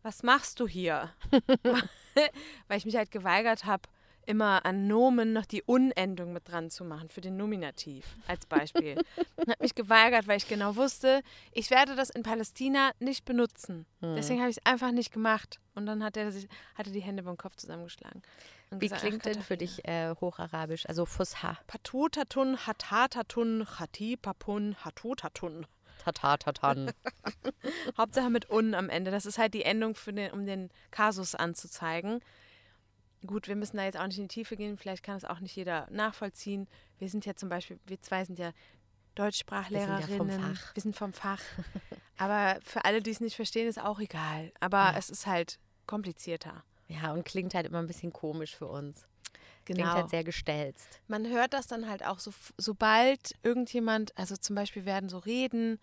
was 0.04 0.22
machst 0.22 0.60
du 0.60 0.68
hier? 0.68 1.10
Weil 2.68 2.78
ich 2.78 2.84
mich 2.86 2.94
halt 2.96 3.10
geweigert 3.10 3.64
habe, 3.64 3.82
immer 4.26 4.64
an 4.64 4.86
Nomen 4.86 5.32
noch 5.32 5.44
die 5.44 5.62
Unendung 5.62 6.32
mit 6.32 6.48
dran 6.48 6.70
zu 6.70 6.84
machen 6.84 7.08
für 7.08 7.20
den 7.20 7.36
Nominativ 7.36 8.06
als 8.26 8.46
Beispiel. 8.46 8.96
und 9.36 9.48
habe 9.48 9.62
mich 9.62 9.74
geweigert, 9.74 10.26
weil 10.26 10.38
ich 10.38 10.48
genau 10.48 10.76
wusste, 10.76 11.22
ich 11.52 11.70
werde 11.70 11.94
das 11.94 12.10
in 12.10 12.22
Palästina 12.22 12.92
nicht 13.00 13.24
benutzen. 13.24 13.84
Deswegen 14.00 14.40
habe 14.40 14.50
ich 14.50 14.58
es 14.58 14.66
einfach 14.66 14.92
nicht 14.92 15.12
gemacht. 15.12 15.60
Und 15.74 15.86
dann 15.86 16.02
hat 16.04 16.16
er, 16.16 16.30
sich, 16.32 16.48
hat 16.74 16.86
er 16.86 16.92
die 16.92 17.00
Hände 17.02 17.22
beim 17.22 17.36
Kopf 17.36 17.56
zusammengeschlagen. 17.56 18.22
und 18.70 18.80
Wie 18.80 18.86
gesagt, 18.86 19.02
klingt 19.02 19.22
"Ach, 19.26 19.32
denn 19.32 19.42
für 19.42 19.56
Katharina." 19.56 19.76
dich 19.76 19.88
äh, 19.88 20.14
Hocharabisch, 20.20 20.86
also 20.88 21.04
Fusha? 21.04 21.58
Patutatun, 21.66 22.66
Hatatatun, 22.66 23.66
Hatipapun, 23.78 24.76
Hatutatun. 24.84 25.66
Tatatatan. 26.04 26.92
Hauptsache 27.98 28.30
mit 28.30 28.50
un 28.50 28.74
am 28.74 28.88
Ende. 28.90 29.10
Das 29.10 29.26
ist 29.26 29.38
halt 29.38 29.54
die 29.54 29.64
Endung, 29.64 29.94
für 29.94 30.12
den, 30.12 30.30
um 30.32 30.44
den 30.46 30.70
Kasus 30.90 31.34
anzuzeigen. 31.34 32.20
Gut, 33.26 33.48
wir 33.48 33.56
müssen 33.56 33.78
da 33.78 33.84
jetzt 33.84 33.98
auch 33.98 34.06
nicht 34.06 34.18
in 34.18 34.24
die 34.28 34.34
Tiefe 34.34 34.56
gehen. 34.56 34.76
Vielleicht 34.76 35.02
kann 35.02 35.16
es 35.16 35.24
auch 35.24 35.40
nicht 35.40 35.56
jeder 35.56 35.86
nachvollziehen. 35.90 36.68
Wir 36.98 37.08
sind 37.08 37.24
ja 37.24 37.34
zum 37.34 37.48
Beispiel, 37.48 37.78
wir 37.86 38.00
zwei 38.02 38.24
sind 38.24 38.38
ja 38.38 38.52
Deutschsprachlehrerinnen. 39.14 39.98
Wir 40.08 40.16
sind 40.18 40.28
ja 40.28 40.38
vom 40.38 40.54
Fach. 40.54 40.74
Wir 40.74 40.82
sind 40.82 40.96
vom 40.96 41.12
Fach. 41.12 41.40
Aber 42.18 42.58
für 42.62 42.84
alle, 42.84 43.00
die 43.00 43.10
es 43.10 43.20
nicht 43.20 43.36
verstehen, 43.36 43.66
ist 43.66 43.80
auch 43.80 43.98
egal. 44.00 44.52
Aber 44.60 44.92
Ja. 44.92 44.94
es 44.98 45.08
ist 45.08 45.26
halt 45.26 45.58
komplizierter. 45.86 46.64
ja, 46.88 47.12
und 47.12 47.24
klingt 47.24 47.54
halt 47.54 47.66
immer 47.66 47.78
ein 47.78 47.86
bisschen 47.86 48.12
komisch 48.12 48.54
für 48.54 48.66
uns. 48.66 49.06
Klingt 49.64 49.80
Genau. 49.80 49.94
halt 49.94 50.10
sehr 50.10 50.24
gestelzt. 50.24 51.00
Man 51.08 51.28
hört 51.28 51.52
das 51.52 51.66
dann 51.66 51.88
halt 51.88 52.04
auch 52.04 52.18
so, 52.18 52.32
sobald 52.58 53.34
irgendjemand, 53.42 54.16
also 54.16 54.36
zum 54.36 54.54
Beispiel 54.56 54.84
werden 54.84 55.08
so 55.08 55.18
Reden 55.18 55.78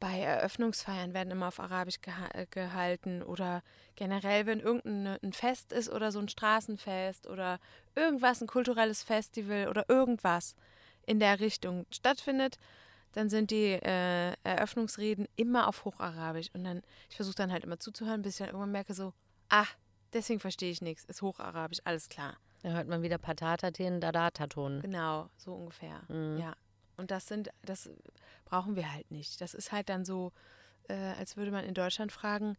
bei 0.00 0.18
Eröffnungsfeiern 0.18 1.12
werden 1.12 1.30
immer 1.30 1.48
auf 1.48 1.60
Arabisch 1.60 2.00
geha 2.00 2.28
äh, 2.32 2.46
gehalten 2.50 3.22
oder 3.22 3.62
generell, 3.96 4.46
wenn 4.46 4.58
irgendein 4.58 5.18
ein 5.22 5.32
Fest 5.34 5.72
ist 5.72 5.90
oder 5.90 6.10
so 6.10 6.18
ein 6.18 6.28
Straßenfest 6.28 7.26
oder 7.26 7.60
irgendwas, 7.94 8.40
ein 8.40 8.46
kulturelles 8.46 9.02
Festival 9.02 9.68
oder 9.68 9.84
irgendwas 9.88 10.56
in 11.06 11.20
der 11.20 11.38
Richtung 11.40 11.84
stattfindet, 11.90 12.56
dann 13.12 13.28
sind 13.28 13.50
die 13.50 13.72
äh, 13.72 14.34
Eröffnungsreden 14.42 15.28
immer 15.36 15.68
auf 15.68 15.84
Hocharabisch. 15.84 16.48
Und 16.54 16.64
dann, 16.64 16.82
ich 17.10 17.16
versuche 17.16 17.34
dann 17.36 17.52
halt 17.52 17.64
immer 17.64 17.78
zuzuhören, 17.78 18.22
bis 18.22 18.34
ich 18.34 18.38
dann 18.38 18.48
irgendwann 18.48 18.72
merke, 18.72 18.94
so, 18.94 19.12
ah, 19.50 19.66
deswegen 20.14 20.40
verstehe 20.40 20.70
ich 20.70 20.80
nichts, 20.80 21.04
ist 21.04 21.20
Hocharabisch, 21.20 21.80
alles 21.84 22.08
klar. 22.08 22.38
Da 22.62 22.70
hört 22.70 22.88
man 22.88 23.02
wieder 23.02 23.18
Patataten, 23.18 24.00
Dadataton. 24.00 24.82
Genau, 24.82 25.30
so 25.36 25.54
ungefähr. 25.54 26.02
Mhm. 26.08 26.38
Ja. 26.38 26.54
Und 26.96 27.10
das 27.10 27.26
sind, 27.26 27.50
das 27.62 27.88
brauchen 28.44 28.76
wir 28.76 28.92
halt 28.92 29.10
nicht. 29.10 29.40
Das 29.40 29.54
ist 29.54 29.72
halt 29.72 29.88
dann 29.88 30.04
so, 30.04 30.32
äh, 30.88 30.94
als 31.18 31.36
würde 31.36 31.50
man 31.50 31.64
in 31.64 31.74
Deutschland 31.74 32.12
fragen, 32.12 32.56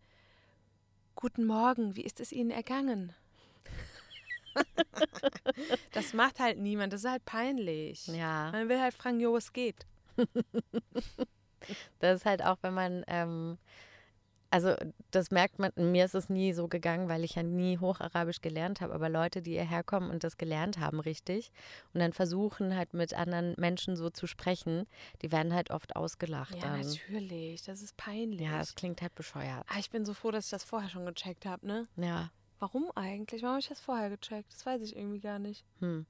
Guten 1.15 1.45
Morgen, 1.45 1.95
wie 1.95 2.01
ist 2.01 2.19
es 2.19 2.31
Ihnen 2.31 2.49
ergangen? 2.49 3.13
das 5.91 6.13
macht 6.13 6.39
halt 6.39 6.57
niemand, 6.57 6.93
das 6.93 7.03
ist 7.03 7.09
halt 7.09 7.25
peinlich. 7.25 8.07
Ja, 8.07 8.49
Man 8.51 8.69
will 8.69 8.79
halt 8.79 8.93
fragen, 8.93 9.19
jo, 9.19 9.33
was 9.33 9.53
geht? 9.53 9.85
das 11.99 12.17
ist 12.17 12.25
halt 12.25 12.43
auch, 12.43 12.57
wenn 12.61 12.73
man, 12.73 13.03
ähm, 13.07 13.57
also 14.51 14.75
das 15.11 15.31
merkt 15.31 15.57
man, 15.59 15.71
mir 15.75 16.05
ist 16.05 16.13
es 16.13 16.29
nie 16.29 16.53
so 16.53 16.67
gegangen, 16.67 17.09
weil 17.09 17.23
ich 17.23 17.35
ja 17.35 17.43
nie 17.43 17.79
Hocharabisch 17.79 18.41
gelernt 18.41 18.81
habe, 18.81 18.93
aber 18.93 19.09
Leute, 19.09 19.41
die 19.41 19.51
hierher 19.53 19.83
kommen 19.83 20.11
und 20.11 20.23
das 20.23 20.37
gelernt 20.37 20.77
haben 20.77 20.99
richtig 20.99 21.51
und 21.93 22.01
dann 22.01 22.13
versuchen 22.13 22.75
halt 22.75 22.93
mit 22.93 23.13
anderen 23.13 23.55
Menschen 23.57 23.95
so 23.95 24.09
zu 24.09 24.27
sprechen, 24.27 24.85
die 25.21 25.31
werden 25.31 25.53
halt 25.53 25.71
oft 25.71 25.95
ausgelacht 25.95 26.55
Ja, 26.55 26.61
dann. 26.61 26.81
natürlich, 26.81 27.63
das 27.63 27.81
ist 27.81 27.97
peinlich. 27.97 28.41
Ja, 28.41 28.61
es 28.61 28.75
klingt 28.75 29.01
halt 29.01 29.15
bescheuert. 29.15 29.65
ah, 29.67 29.79
ich 29.79 29.89
bin 29.89 30.05
so 30.05 30.13
froh, 30.13 30.31
dass 30.31 30.45
ich 30.45 30.51
das 30.51 30.63
vorher 30.63 30.89
schon 30.89 31.05
gecheckt 31.05 31.45
habe, 31.45 31.65
ne? 31.65 31.87
Ja, 31.95 32.29
Warum 32.59 32.91
eigentlich? 32.95 33.41
Warum 33.41 33.53
habe 33.53 33.61
ich 33.61 33.69
das 33.69 33.79
vorher 33.79 34.11
gecheckt? 34.11 34.53
Das 34.53 34.65
weiß 34.67 34.83
ich 34.83 34.95
irgendwie 34.95 35.19
gar 35.19 35.39
nicht. 35.39 35.65
hm. 35.79 36.05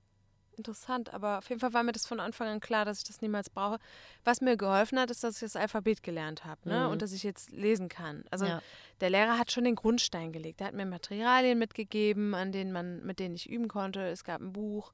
Interessant, 0.57 1.13
aber 1.13 1.37
auf 1.39 1.49
jeden 1.49 1.59
Fall 1.61 1.73
war 1.73 1.81
mir 1.83 1.91
das 1.93 2.05
von 2.05 2.19
Anfang 2.19 2.47
an 2.47 2.59
klar, 2.59 2.85
dass 2.85 2.99
ich 2.99 3.03
das 3.05 3.21
niemals 3.21 3.49
brauche. 3.49 3.79
Was 4.23 4.41
mir 4.41 4.57
geholfen 4.57 4.99
hat, 4.99 5.09
ist, 5.09 5.23
dass 5.23 5.35
ich 5.35 5.41
das 5.41 5.55
Alphabet 5.55 6.03
gelernt 6.03 6.45
habe 6.45 6.67
ne? 6.69 6.85
Mhm. 6.85 6.91
und 6.91 7.01
dass 7.01 7.13
ich 7.13 7.23
jetzt 7.23 7.51
lesen 7.51 7.89
kann. 7.89 8.25
Also 8.31 8.45
Ja. 8.45 8.61
der 8.99 9.09
Lehrer 9.09 9.37
hat 9.39 9.51
schon 9.51 9.63
den 9.63 9.75
Grundstein 9.75 10.31
gelegt. 10.31 10.61
Er 10.61 10.67
hat 10.67 10.73
mir 10.75 10.85
Materialien 10.85 11.57
mitgegeben, 11.57 12.35
an 12.35 12.51
denen 12.51 12.71
man, 12.71 13.03
mit 13.05 13.19
denen 13.19 13.35
ich 13.35 13.49
üben 13.49 13.67
konnte. 13.69 14.01
Es 14.07 14.23
gab 14.23 14.41
ein 14.41 14.53
Buch, 14.53 14.93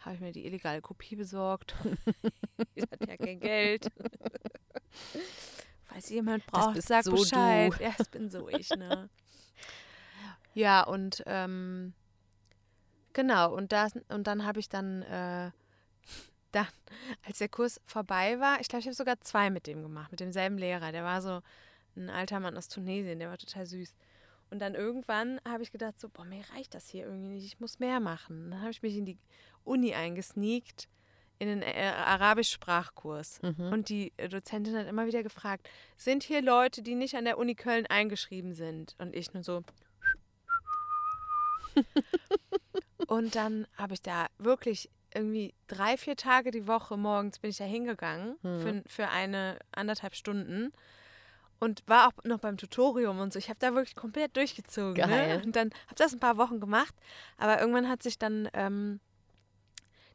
habe 0.00 0.16
ich 0.16 0.20
mir 0.20 0.32
die 0.32 0.44
illegale 0.44 0.80
Kopie 0.82 1.16
besorgt. 1.16 1.74
ich 2.74 2.82
hatte 2.90 3.08
ja 3.08 3.16
kein 3.16 3.40
Geld. 3.40 3.90
Falls 5.84 6.10
jemand 6.10 6.44
braucht, 6.46 6.82
sag 6.82 7.04
so 7.04 7.12
Bescheid. 7.12 7.72
du. 7.78 7.78
Ja, 7.84 7.92
das 7.96 8.08
bin 8.08 8.30
so 8.30 8.48
ich, 8.48 8.68
ne? 8.70 9.08
Ja, 10.54 10.82
und 10.82 11.22
ähm, 11.26 11.94
genau, 13.18 13.52
und, 13.52 13.72
das, 13.72 13.98
und 14.10 14.28
dann 14.28 14.46
habe 14.46 14.60
ich 14.60 14.68
dann, 14.68 15.02
äh, 15.02 15.50
dann, 16.52 16.68
als 17.26 17.38
der 17.38 17.48
Kurs 17.48 17.80
vorbei 17.84 18.38
war, 18.38 18.60
ich 18.60 18.68
glaube, 18.68 18.80
ich 18.80 18.86
habe 18.86 18.94
sogar 18.94 19.20
zwei 19.20 19.50
mit 19.50 19.66
dem 19.66 19.82
gemacht, 19.82 20.12
mit 20.12 20.20
demselben 20.20 20.56
Lehrer. 20.56 20.92
Der 20.92 21.02
war 21.02 21.20
so 21.20 21.40
ein 21.96 22.10
alter 22.10 22.38
Mann 22.38 22.56
aus 22.56 22.68
Tunesien, 22.68 23.18
der 23.18 23.28
war 23.28 23.36
total 23.36 23.66
süß. 23.66 23.92
Und 24.50 24.60
dann 24.60 24.76
irgendwann 24.76 25.40
habe 25.46 25.64
ich 25.64 25.72
gedacht, 25.72 25.98
so, 25.98 26.08
boah, 26.08 26.24
mir 26.24 26.44
reicht 26.54 26.74
das 26.74 26.88
hier 26.88 27.06
irgendwie 27.06 27.28
nicht, 27.28 27.44
ich 27.44 27.58
muss 27.58 27.80
mehr 27.80 27.98
machen. 27.98 28.44
Und 28.44 28.50
dann 28.52 28.60
habe 28.60 28.70
ich 28.70 28.82
mich 28.82 28.96
in 28.96 29.04
die 29.04 29.18
Uni 29.64 29.94
eingesneakt, 29.94 30.88
in 31.40 31.48
den 31.48 31.62
äh, 31.62 31.92
Arabisch-Sprachkurs. 31.96 33.42
Mhm. 33.42 33.72
Und 33.72 33.88
die 33.88 34.12
Dozentin 34.30 34.76
hat 34.76 34.86
immer 34.86 35.06
wieder 35.06 35.24
gefragt, 35.24 35.68
sind 35.96 36.22
hier 36.22 36.40
Leute, 36.40 36.82
die 36.82 36.94
nicht 36.94 37.16
an 37.16 37.24
der 37.24 37.36
Uni 37.36 37.56
Köln 37.56 37.86
eingeschrieben 37.86 38.54
sind? 38.54 38.94
Und 38.98 39.14
ich 39.16 39.34
nur 39.34 39.42
so. 39.42 39.64
Und 43.08 43.34
dann 43.34 43.66
habe 43.76 43.94
ich 43.94 44.02
da 44.02 44.26
wirklich 44.38 44.88
irgendwie 45.12 45.54
drei, 45.66 45.96
vier 45.96 46.14
Tage 46.14 46.50
die 46.50 46.68
Woche 46.68 46.96
morgens 46.96 47.38
bin 47.38 47.50
ich 47.50 47.56
da 47.56 47.64
hingegangen 47.64 48.36
für, 48.42 48.82
für 48.86 49.08
eine 49.08 49.58
anderthalb 49.72 50.14
Stunden 50.14 50.70
und 51.58 51.82
war 51.86 52.08
auch 52.08 52.24
noch 52.24 52.38
beim 52.38 52.56
Tutorium 52.56 53.18
und 53.18 53.32
so. 53.32 53.38
Ich 53.38 53.48
habe 53.48 53.58
da 53.58 53.74
wirklich 53.74 53.96
komplett 53.96 54.36
durchgezogen. 54.36 54.94
Geil. 54.94 55.38
Ne? 55.38 55.42
Und 55.44 55.56
dann 55.56 55.70
habe 55.86 55.96
das 55.96 56.12
ein 56.12 56.20
paar 56.20 56.36
Wochen 56.36 56.60
gemacht, 56.60 56.94
aber 57.36 57.58
irgendwann 57.60 57.88
hat 57.88 58.02
sich 58.02 58.18
dann 58.18 58.48
ähm, 58.52 59.00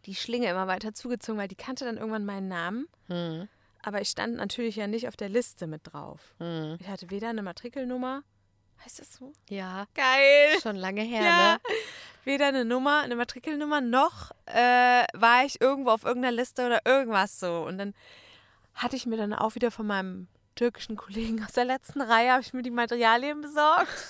die 0.06 0.16
Schlinge 0.16 0.48
immer 0.48 0.68
weiter 0.68 0.94
zugezogen, 0.94 1.40
weil 1.40 1.48
die 1.48 1.56
kannte 1.56 1.86
dann 1.86 1.98
irgendwann 1.98 2.26
meinen 2.26 2.48
Namen. 2.48 2.88
Hm. 3.08 3.48
Aber 3.82 4.00
ich 4.00 4.10
stand 4.10 4.36
natürlich 4.36 4.78
ja 4.78 4.88
nicht 4.88 5.08
auf 5.08 5.18
der 5.18 5.30
Liste 5.30 5.68
mit 5.68 5.82
drauf. 5.84 6.36
Hm. 6.38 6.78
Ich 6.80 6.88
hatte 6.88 7.10
weder 7.10 7.30
eine 7.30 7.42
Matrikelnummer, 7.42 8.24
heißt 8.84 9.00
das 9.00 9.14
so? 9.14 9.34
Ja, 9.50 9.86
Geil! 9.94 10.60
schon 10.62 10.76
lange 10.76 11.02
her, 11.02 11.24
Ja, 11.24 11.54
ne? 11.54 11.60
weder 12.26 12.48
eine 12.48 12.66
Nummer, 12.66 13.02
eine 13.02 13.16
Matrikelnummer, 13.16 13.82
noch 13.82 14.32
äh, 14.46 15.06
war 15.14 15.46
ich 15.46 15.60
irgendwo 15.62 15.92
auf 15.92 16.04
irgendeiner 16.04 16.36
Liste 16.36 16.66
oder 16.66 16.82
irgendwas 16.86 17.40
so. 17.40 17.64
Und 17.64 17.78
dann 17.78 17.94
hatte 18.74 18.96
ich 18.96 19.06
mir 19.06 19.18
dann 19.18 19.34
auch 19.34 19.56
wieder 19.56 19.72
von 19.72 19.86
meinem 19.88 20.28
türkischen 20.56 20.96
Kollegen 20.96 21.44
aus 21.44 21.54
der 21.54 21.66
letzten 21.66 22.02
Reihe, 22.02 22.32
habe 22.32 22.42
ich 22.42 22.54
mir 22.54 22.62
die 22.62 22.72
Materialien 22.72 23.42
besorgt. 23.42 23.90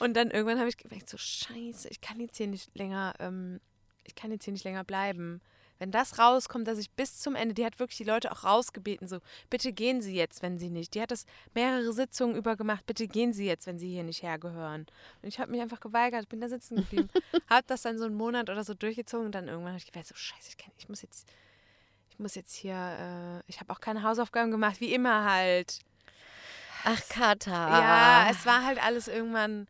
Und 0.00 0.14
dann 0.14 0.30
irgendwann 0.30 0.58
habe 0.58 0.68
ich 0.68 0.76
gemerkt, 0.76 1.08
so 1.08 1.18
scheiße, 1.18 1.88
ich 1.88 2.00
kann 2.00 2.20
jetzt 2.20 2.36
hier 2.36 2.46
nicht 2.46 2.76
länger, 2.76 3.14
ähm, 3.18 3.60
ich 4.04 4.14
kann 4.14 4.30
jetzt 4.30 4.44
hier 4.44 4.52
nicht 4.52 4.64
länger 4.64 4.84
bleiben. 4.84 5.40
Wenn 5.78 5.90
das 5.92 6.18
rauskommt, 6.18 6.66
dass 6.66 6.78
ich 6.78 6.90
bis 6.90 7.20
zum 7.20 7.36
Ende, 7.36 7.54
die 7.54 7.64
hat 7.64 7.78
wirklich 7.78 7.98
die 7.98 8.04
Leute 8.04 8.32
auch 8.32 8.44
rausgebeten, 8.44 9.06
so, 9.06 9.18
bitte 9.48 9.72
gehen 9.72 10.02
Sie 10.02 10.14
jetzt, 10.14 10.42
wenn 10.42 10.58
Sie 10.58 10.70
nicht. 10.70 10.94
Die 10.94 11.02
hat 11.02 11.10
das 11.10 11.24
mehrere 11.54 11.92
Sitzungen 11.92 12.36
über 12.36 12.56
gemacht, 12.56 12.84
bitte 12.86 13.06
gehen 13.06 13.32
Sie 13.32 13.46
jetzt, 13.46 13.66
wenn 13.66 13.78
Sie 13.78 13.88
hier 13.88 14.02
nicht 14.02 14.22
hergehören. 14.22 14.86
Und 15.22 15.28
ich 15.28 15.38
habe 15.38 15.50
mich 15.52 15.60
einfach 15.60 15.80
geweigert, 15.80 16.28
bin 16.28 16.40
da 16.40 16.48
sitzen 16.48 16.76
geblieben, 16.76 17.08
habe 17.48 17.64
das 17.66 17.82
dann 17.82 17.98
so 17.98 18.06
einen 18.06 18.16
Monat 18.16 18.50
oder 18.50 18.64
so 18.64 18.74
durchgezogen 18.74 19.26
und 19.26 19.34
dann 19.34 19.46
irgendwann 19.46 19.72
habe 19.72 19.78
ich 19.78 19.86
gedacht, 19.86 20.06
so 20.06 20.16
scheiße, 20.16 20.48
ich, 20.48 20.56
kann, 20.56 20.72
ich 20.78 20.88
muss 20.88 21.02
jetzt, 21.02 21.28
ich 22.10 22.18
muss 22.18 22.34
jetzt 22.34 22.54
hier, 22.54 22.74
äh, 22.74 23.42
ich 23.46 23.60
habe 23.60 23.72
auch 23.72 23.80
keine 23.80 24.02
Hausaufgaben 24.02 24.50
gemacht, 24.50 24.80
wie 24.80 24.92
immer 24.92 25.30
halt. 25.30 25.80
Ach, 26.84 27.00
Kata. 27.08 27.80
Ja, 27.80 28.30
es 28.30 28.46
war 28.46 28.64
halt 28.64 28.82
alles 28.82 29.08
irgendwann. 29.08 29.66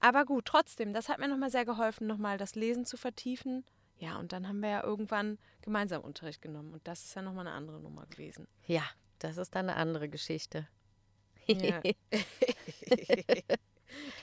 Aber 0.00 0.24
gut, 0.24 0.46
trotzdem, 0.46 0.92
das 0.92 1.08
hat 1.08 1.18
mir 1.18 1.28
nochmal 1.28 1.50
sehr 1.50 1.64
geholfen, 1.64 2.06
nochmal 2.06 2.36
das 2.36 2.54
Lesen 2.54 2.84
zu 2.84 2.96
vertiefen. 2.96 3.64
Ja, 4.02 4.18
und 4.18 4.32
dann 4.32 4.48
haben 4.48 4.58
wir 4.58 4.68
ja 4.68 4.82
irgendwann 4.82 5.38
gemeinsam 5.60 6.02
Unterricht 6.02 6.42
genommen. 6.42 6.72
Und 6.72 6.88
das 6.88 7.04
ist 7.04 7.14
ja 7.14 7.22
nochmal 7.22 7.46
eine 7.46 7.54
andere 7.54 7.78
Nummer 7.78 8.04
gewesen. 8.06 8.48
Ja, 8.66 8.82
das 9.20 9.36
ist 9.36 9.54
dann 9.54 9.70
eine 9.70 9.78
andere 9.78 10.08
Geschichte. 10.08 10.66
Ja. 11.46 11.80
Die 11.82 11.94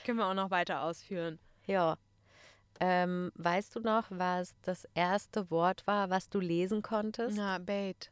können 0.04 0.18
wir 0.18 0.26
auch 0.26 0.34
noch 0.34 0.50
weiter 0.50 0.82
ausführen. 0.82 1.38
ja. 1.66 1.96
Ähm, 2.82 3.30
weißt 3.34 3.76
du 3.76 3.80
noch, 3.80 4.04
was 4.08 4.54
das 4.62 4.86
erste 4.94 5.50
Wort 5.50 5.86
war, 5.86 6.08
was 6.08 6.30
du 6.30 6.40
lesen 6.40 6.80
konntest? 6.80 7.36
Na, 7.36 7.58
Bait. 7.58 8.10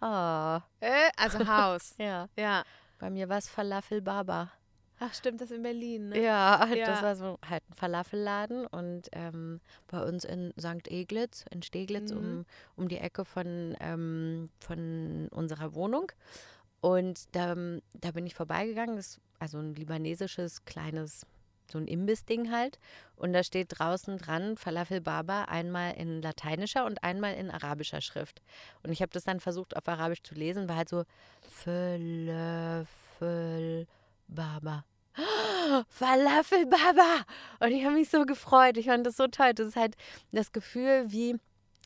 Oh, 0.00 0.58
Äh, 0.80 1.10
also 1.16 1.46
Haus. 1.46 1.94
ja. 1.98 2.28
ja. 2.36 2.64
Bei 2.98 3.10
mir 3.10 3.28
war 3.28 3.38
es 3.38 3.48
Falafel 3.48 4.02
Baba. 4.02 4.50
Ach, 5.04 5.12
stimmt, 5.14 5.40
das 5.40 5.50
in 5.50 5.62
Berlin, 5.62 6.10
ne? 6.10 6.22
Ja, 6.22 6.64
Ja. 6.72 6.86
das 6.86 7.02
war 7.02 7.16
so 7.16 7.38
halt 7.48 7.62
ein 7.68 7.74
Falafelladen 7.74 8.66
und 8.68 9.08
ähm, 9.12 9.60
bei 9.88 10.00
uns 10.02 10.24
in 10.24 10.52
St. 10.60 10.86
Eglitz, 10.88 11.44
in 11.50 11.62
Steglitz, 11.62 12.12
Mhm. 12.12 12.18
um, 12.18 12.44
um 12.76 12.88
die 12.88 12.98
Ecke 12.98 13.24
von, 13.24 13.74
ähm, 13.80 14.48
von 14.60 15.26
unserer 15.32 15.74
Wohnung. 15.74 16.12
Und 16.80 17.34
da, 17.34 17.54
da 17.94 18.10
bin 18.12 18.26
ich 18.26 18.34
vorbeigegangen, 18.34 18.94
das 18.96 19.06
ist 19.08 19.20
also 19.40 19.58
ein 19.58 19.74
libanesisches 19.74 20.64
kleines, 20.64 21.26
so 21.70 21.78
ein 21.78 21.86
Imbiss-Ding 21.88 22.52
halt. 22.52 22.78
Und 23.16 23.32
da 23.32 23.42
steht 23.42 23.68
draußen 23.78 24.18
dran 24.18 24.56
Falafel 24.56 25.00
Baba 25.00 25.44
einmal 25.44 25.94
in 25.94 26.22
lateinischer 26.22 26.84
und 26.84 27.02
einmal 27.02 27.34
in 27.34 27.50
arabischer 27.50 28.00
Schrift. 28.00 28.40
Und 28.84 28.90
ich 28.92 29.00
habe 29.02 29.10
das 29.12 29.24
dann 29.24 29.40
versucht 29.40 29.76
auf 29.76 29.88
Arabisch 29.88 30.22
zu 30.22 30.34
lesen, 30.36 30.68
war 30.68 30.76
halt 30.76 30.88
so 30.88 31.04
Falafel 32.82 33.86
Baba. 34.28 34.84
Falafel 35.88 36.66
Baba! 36.66 37.24
Und 37.60 37.72
ich 37.72 37.84
habe 37.84 37.94
mich 37.94 38.08
so 38.08 38.24
gefreut. 38.24 38.76
Ich 38.76 38.86
fand 38.86 39.06
das 39.06 39.16
so 39.16 39.26
toll. 39.26 39.52
Das 39.54 39.68
ist 39.68 39.76
halt 39.76 39.96
das 40.32 40.52
Gefühl 40.52 41.04
wie 41.08 41.36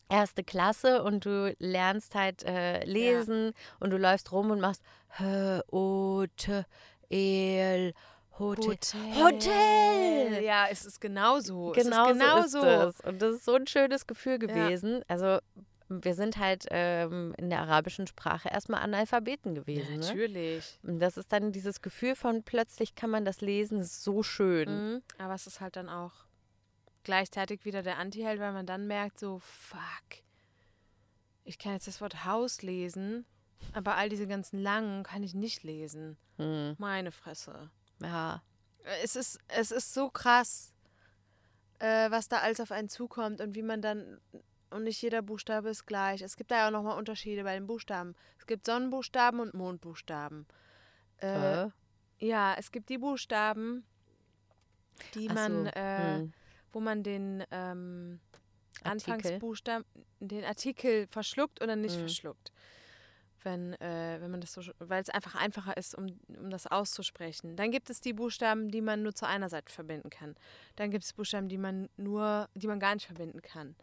erste 0.08 0.44
Klasse 0.44 1.02
und 1.02 1.24
du 1.24 1.54
lernst 1.58 2.14
halt 2.14 2.44
äh, 2.44 2.84
lesen 2.84 3.52
und 3.80 3.90
du 3.90 3.96
läufst 3.96 4.32
rum 4.32 4.50
und 4.50 4.60
machst 4.60 4.82
H, 5.18 5.62
O, 5.70 6.24
T, 6.36 6.64
El, 7.10 7.92
Hotel. 8.38 8.76
Hotel! 9.14 10.44
Ja, 10.44 10.66
es 10.70 10.84
ist 10.84 11.00
genauso. 11.00 11.72
Genau, 11.72 12.10
es 12.10 12.16
ist 12.16 12.20
genau 12.20 12.42
so 12.42 12.58
ist 12.58 12.64
das. 12.64 13.00
Und 13.00 13.22
das 13.22 13.36
ist 13.36 13.44
so 13.44 13.54
ein 13.54 13.66
schönes 13.66 14.06
Gefühl 14.06 14.38
gewesen. 14.38 15.02
Also 15.08 15.38
wir 15.88 16.14
sind 16.14 16.38
halt 16.38 16.66
ähm, 16.70 17.34
in 17.38 17.50
der 17.50 17.60
arabischen 17.60 18.06
Sprache 18.06 18.48
erstmal 18.48 18.82
Analphabeten 18.82 19.54
gewesen. 19.54 20.00
Ne? 20.00 20.06
Natürlich. 20.06 20.78
Und 20.82 20.98
das 20.98 21.16
ist 21.16 21.32
dann 21.32 21.52
dieses 21.52 21.80
Gefühl 21.80 22.16
von 22.16 22.42
plötzlich 22.42 22.94
kann 22.94 23.10
man 23.10 23.24
das 23.24 23.40
lesen, 23.40 23.78
ist 23.80 24.02
so 24.02 24.22
schön. 24.22 24.68
Mhm. 24.68 25.02
Aber 25.18 25.34
es 25.34 25.46
ist 25.46 25.60
halt 25.60 25.76
dann 25.76 25.88
auch 25.88 26.12
gleichzeitig 27.04 27.64
wieder 27.64 27.82
der 27.82 27.98
Antiheld, 27.98 28.40
weil 28.40 28.52
man 28.52 28.66
dann 28.66 28.88
merkt, 28.88 29.20
so, 29.20 29.38
fuck, 29.38 30.22
ich 31.44 31.58
kann 31.58 31.74
jetzt 31.74 31.86
das 31.86 32.00
Wort 32.00 32.24
Haus 32.24 32.62
lesen, 32.62 33.24
aber 33.72 33.94
all 33.94 34.08
diese 34.08 34.26
ganzen 34.26 34.58
langen 34.58 35.04
kann 35.04 35.22
ich 35.22 35.34
nicht 35.34 35.62
lesen. 35.62 36.16
Hm. 36.36 36.74
Meine 36.78 37.12
Fresse. 37.12 37.70
Ja. 38.02 38.42
Es 39.02 39.14
ist, 39.14 39.38
es 39.48 39.70
ist 39.70 39.94
so 39.94 40.10
krass, 40.10 40.74
äh, 41.78 42.10
was 42.10 42.28
da 42.28 42.38
alles 42.38 42.60
auf 42.60 42.72
einen 42.72 42.88
zukommt 42.88 43.40
und 43.40 43.54
wie 43.54 43.62
man 43.62 43.82
dann 43.82 44.20
und 44.76 44.84
nicht 44.84 45.02
jeder 45.02 45.22
Buchstabe 45.22 45.70
ist 45.70 45.86
gleich. 45.86 46.22
Es 46.22 46.36
gibt 46.36 46.50
da 46.50 46.56
ja 46.58 46.66
auch 46.68 46.72
nochmal 46.72 46.98
Unterschiede 46.98 47.42
bei 47.42 47.54
den 47.54 47.66
Buchstaben. 47.66 48.14
Es 48.38 48.46
gibt 48.46 48.66
Sonnenbuchstaben 48.66 49.40
und 49.40 49.54
Mondbuchstaben. 49.54 50.46
Äh, 51.18 51.64
Äh, 51.64 51.70
ja, 52.18 52.54
es 52.58 52.70
gibt 52.70 52.88
die 52.88 52.98
Buchstaben, 52.98 53.84
die 55.14 55.28
ach 55.30 55.34
man, 55.34 55.64
so, 55.64 55.70
äh, 55.72 56.16
hm. 56.18 56.32
wo 56.72 56.80
man 56.80 57.02
den 57.02 57.44
ähm. 57.50 58.20
Anfangsbuchstaben, 58.84 59.84
den 60.20 60.44
Artikel 60.44 61.06
verschluckt 61.08 61.62
oder 61.62 61.76
nicht 61.76 61.96
Mhm. 61.96 62.00
verschluckt. 62.00 62.52
Wenn, 63.42 63.72
äh, 63.80 64.18
wenn 64.20 64.30
man 64.30 64.40
das 64.40 64.52
so, 64.52 64.60
weil 64.78 65.02
es 65.02 65.08
einfach 65.08 65.34
einfacher 65.34 65.76
ist, 65.76 65.94
um, 65.94 66.06
um 66.28 66.50
das 66.50 66.66
auszusprechen. 66.66 67.56
Dann 67.56 67.70
gibt 67.70 67.90
es 67.90 68.00
die 68.00 68.12
Buchstaben, 68.12 68.70
die 68.70 68.82
man 68.82 69.02
nur 69.02 69.14
zu 69.14 69.26
einer 69.26 69.48
Seite 69.48 69.72
verbinden 69.72 70.10
kann. 70.10 70.34
Dann 70.76 70.90
gibt 70.90 71.04
es 71.04 71.12
Buchstaben, 71.12 71.48
die 71.48 71.58
man 71.58 71.88
nur, 71.96 72.48
die 72.54 72.66
man 72.66 72.78
gar 72.80 72.94
nicht 72.94 73.06
verbinden 73.06 73.40
kann. 73.40 73.76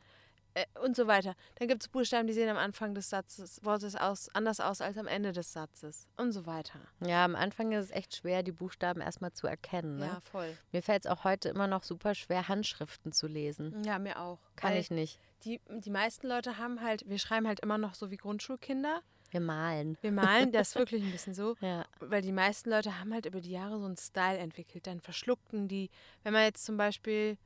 Äh, 0.55 0.65
und 0.83 0.95
so 0.95 1.07
weiter. 1.07 1.36
Dann 1.55 1.67
gibt 1.67 1.83
es 1.83 1.89
Buchstaben, 1.89 2.27
die 2.27 2.33
sehen 2.33 2.50
am 2.50 2.57
Anfang 2.57 2.93
des 2.93 3.10
Satzes, 3.10 3.63
Wortes 3.63 3.95
aus, 3.95 4.29
anders 4.33 4.60
aus 4.60 4.81
als 4.81 4.98
am 4.98 5.07
Ende 5.07 5.31
des 5.31 5.51
Satzes. 5.53 6.07
Und 6.17 6.31
so 6.31 6.45
weiter. 6.45 6.79
Ja, 7.05 7.25
am 7.25 7.36
Anfang 7.36 7.72
ist 7.72 7.86
es 7.86 7.91
echt 7.91 8.15
schwer, 8.15 8.43
die 8.43 8.51
Buchstaben 8.51 9.01
erstmal 9.01 9.33
zu 9.33 9.48
erkennen. 9.48 9.98
Ne? 9.98 10.05
Ja, 10.05 10.22
voll. 10.22 10.55
Mir 10.72 10.81
fällt 10.81 11.05
es 11.05 11.12
auch 11.12 11.24
heute 11.24 11.50
immer 11.50 11.67
noch 11.67 11.83
super 11.83 12.13
schwer, 12.15 12.48
Handschriften 12.48 13.12
zu 13.12 13.27
lesen. 13.27 13.83
Ja, 13.83 14.00
mir 14.00 14.19
auch. 14.19 14.39
Kann 14.55 14.74
ich 14.74 14.91
nicht. 14.91 15.19
Die, 15.43 15.60
die 15.69 15.89
meisten 15.89 16.27
Leute 16.27 16.57
haben 16.57 16.81
halt, 16.81 17.07
wir 17.07 17.19
schreiben 17.19 17.48
halt 17.48 17.60
immer 17.60 17.77
noch 17.77 17.95
so 17.95 18.12
wie 18.12 18.17
Grundschulkinder. 18.17 19.01
Wir 19.31 19.41
malen. 19.41 19.98
Wir 20.01 20.12
malen, 20.12 20.51
das 20.51 20.69
ist 20.69 20.75
wirklich 20.75 21.03
ein 21.03 21.12
bisschen 21.12 21.33
so. 21.33 21.55
Ja. 21.62 21.86
Weil 22.00 22.22
die 22.22 22.31
meisten 22.31 22.69
Leute 22.69 23.00
haben 23.00 23.13
halt 23.13 23.25
über 23.25 23.41
die 23.41 23.51
Jahre 23.51 23.79
so 23.79 23.86
einen 23.86 23.98
Style 23.98 24.38
entwickelt. 24.38 24.86
Dann 24.86 25.00
verschluckten 25.00 25.67
die, 25.67 25.89
wenn 26.22 26.33
man 26.33 26.43
jetzt 26.43 26.65
zum 26.65 26.77
Beispiel, 26.77 27.38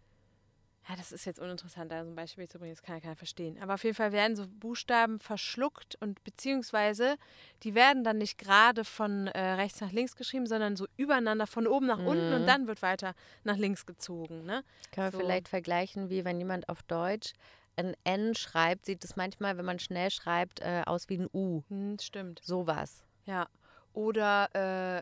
ja, 0.89 0.96
das 0.96 1.12
ist 1.12 1.25
jetzt 1.25 1.39
uninteressant, 1.39 1.91
da 1.91 2.03
so 2.03 2.10
ein 2.10 2.15
Beispiel 2.15 2.48
zu 2.48 2.60
bringen, 2.60 2.74
das 2.74 2.82
kann 2.82 2.96
ja 2.96 3.01
keiner 3.01 3.15
verstehen. 3.15 3.62
Aber 3.62 3.74
auf 3.74 3.84
jeden 3.84 3.96
Fall 3.96 4.12
werden 4.12 4.36
so 4.36 4.48
Buchstaben 4.48 5.20
verschluckt 5.20 5.98
und 6.00 6.24
beziehungsweise 6.24 7.17
die 7.63 7.75
werden 7.75 8.03
dann 8.03 8.17
nicht 8.17 8.38
gerade 8.38 8.86
von 8.86 9.27
äh, 9.27 9.39
rechts 9.53 9.82
nach 9.82 9.91
links 9.91 10.15
geschrieben, 10.15 10.46
sondern 10.46 10.75
so 10.77 10.88
übereinander 10.96 11.46
von 11.48 11.67
oben 11.67 11.88
nach 11.88 12.00
unten 12.00 12.34
und 12.34 12.46
dann 12.48 12.67
wird 12.67 12.82
weiter 12.82 13.15
nach 13.44 13.58
links 13.58 13.86
gezogen. 13.86 14.46
Ne? 14.46 14.63
Kann 14.91 15.06
man 15.06 15.12
So. 15.12 15.20
vielleicht 15.20 15.50
vergleichen, 15.50 16.10
wie 16.10 16.24
wenn 16.24 16.39
jemand 16.39 16.70
auf 16.70 16.84
Deutsch 16.84 17.34
ein 17.75 17.96
N 18.03 18.34
schreibt, 18.34 18.86
sieht 18.86 19.03
es 19.03 19.15
manchmal, 19.15 19.58
wenn 19.58 19.65
man 19.65 19.79
schnell 19.79 20.10
schreibt, 20.10 20.62
äh, 20.62 20.84
aus 20.86 21.10
wie 21.10 21.20
ein 21.20 21.27
U. 21.34 21.63
Hm, 21.70 21.98
stimmt. 22.00 22.41
Sowas. 22.44 23.03
Ja. 23.25 23.48
Oder 23.94 24.50
äh, 24.53 25.01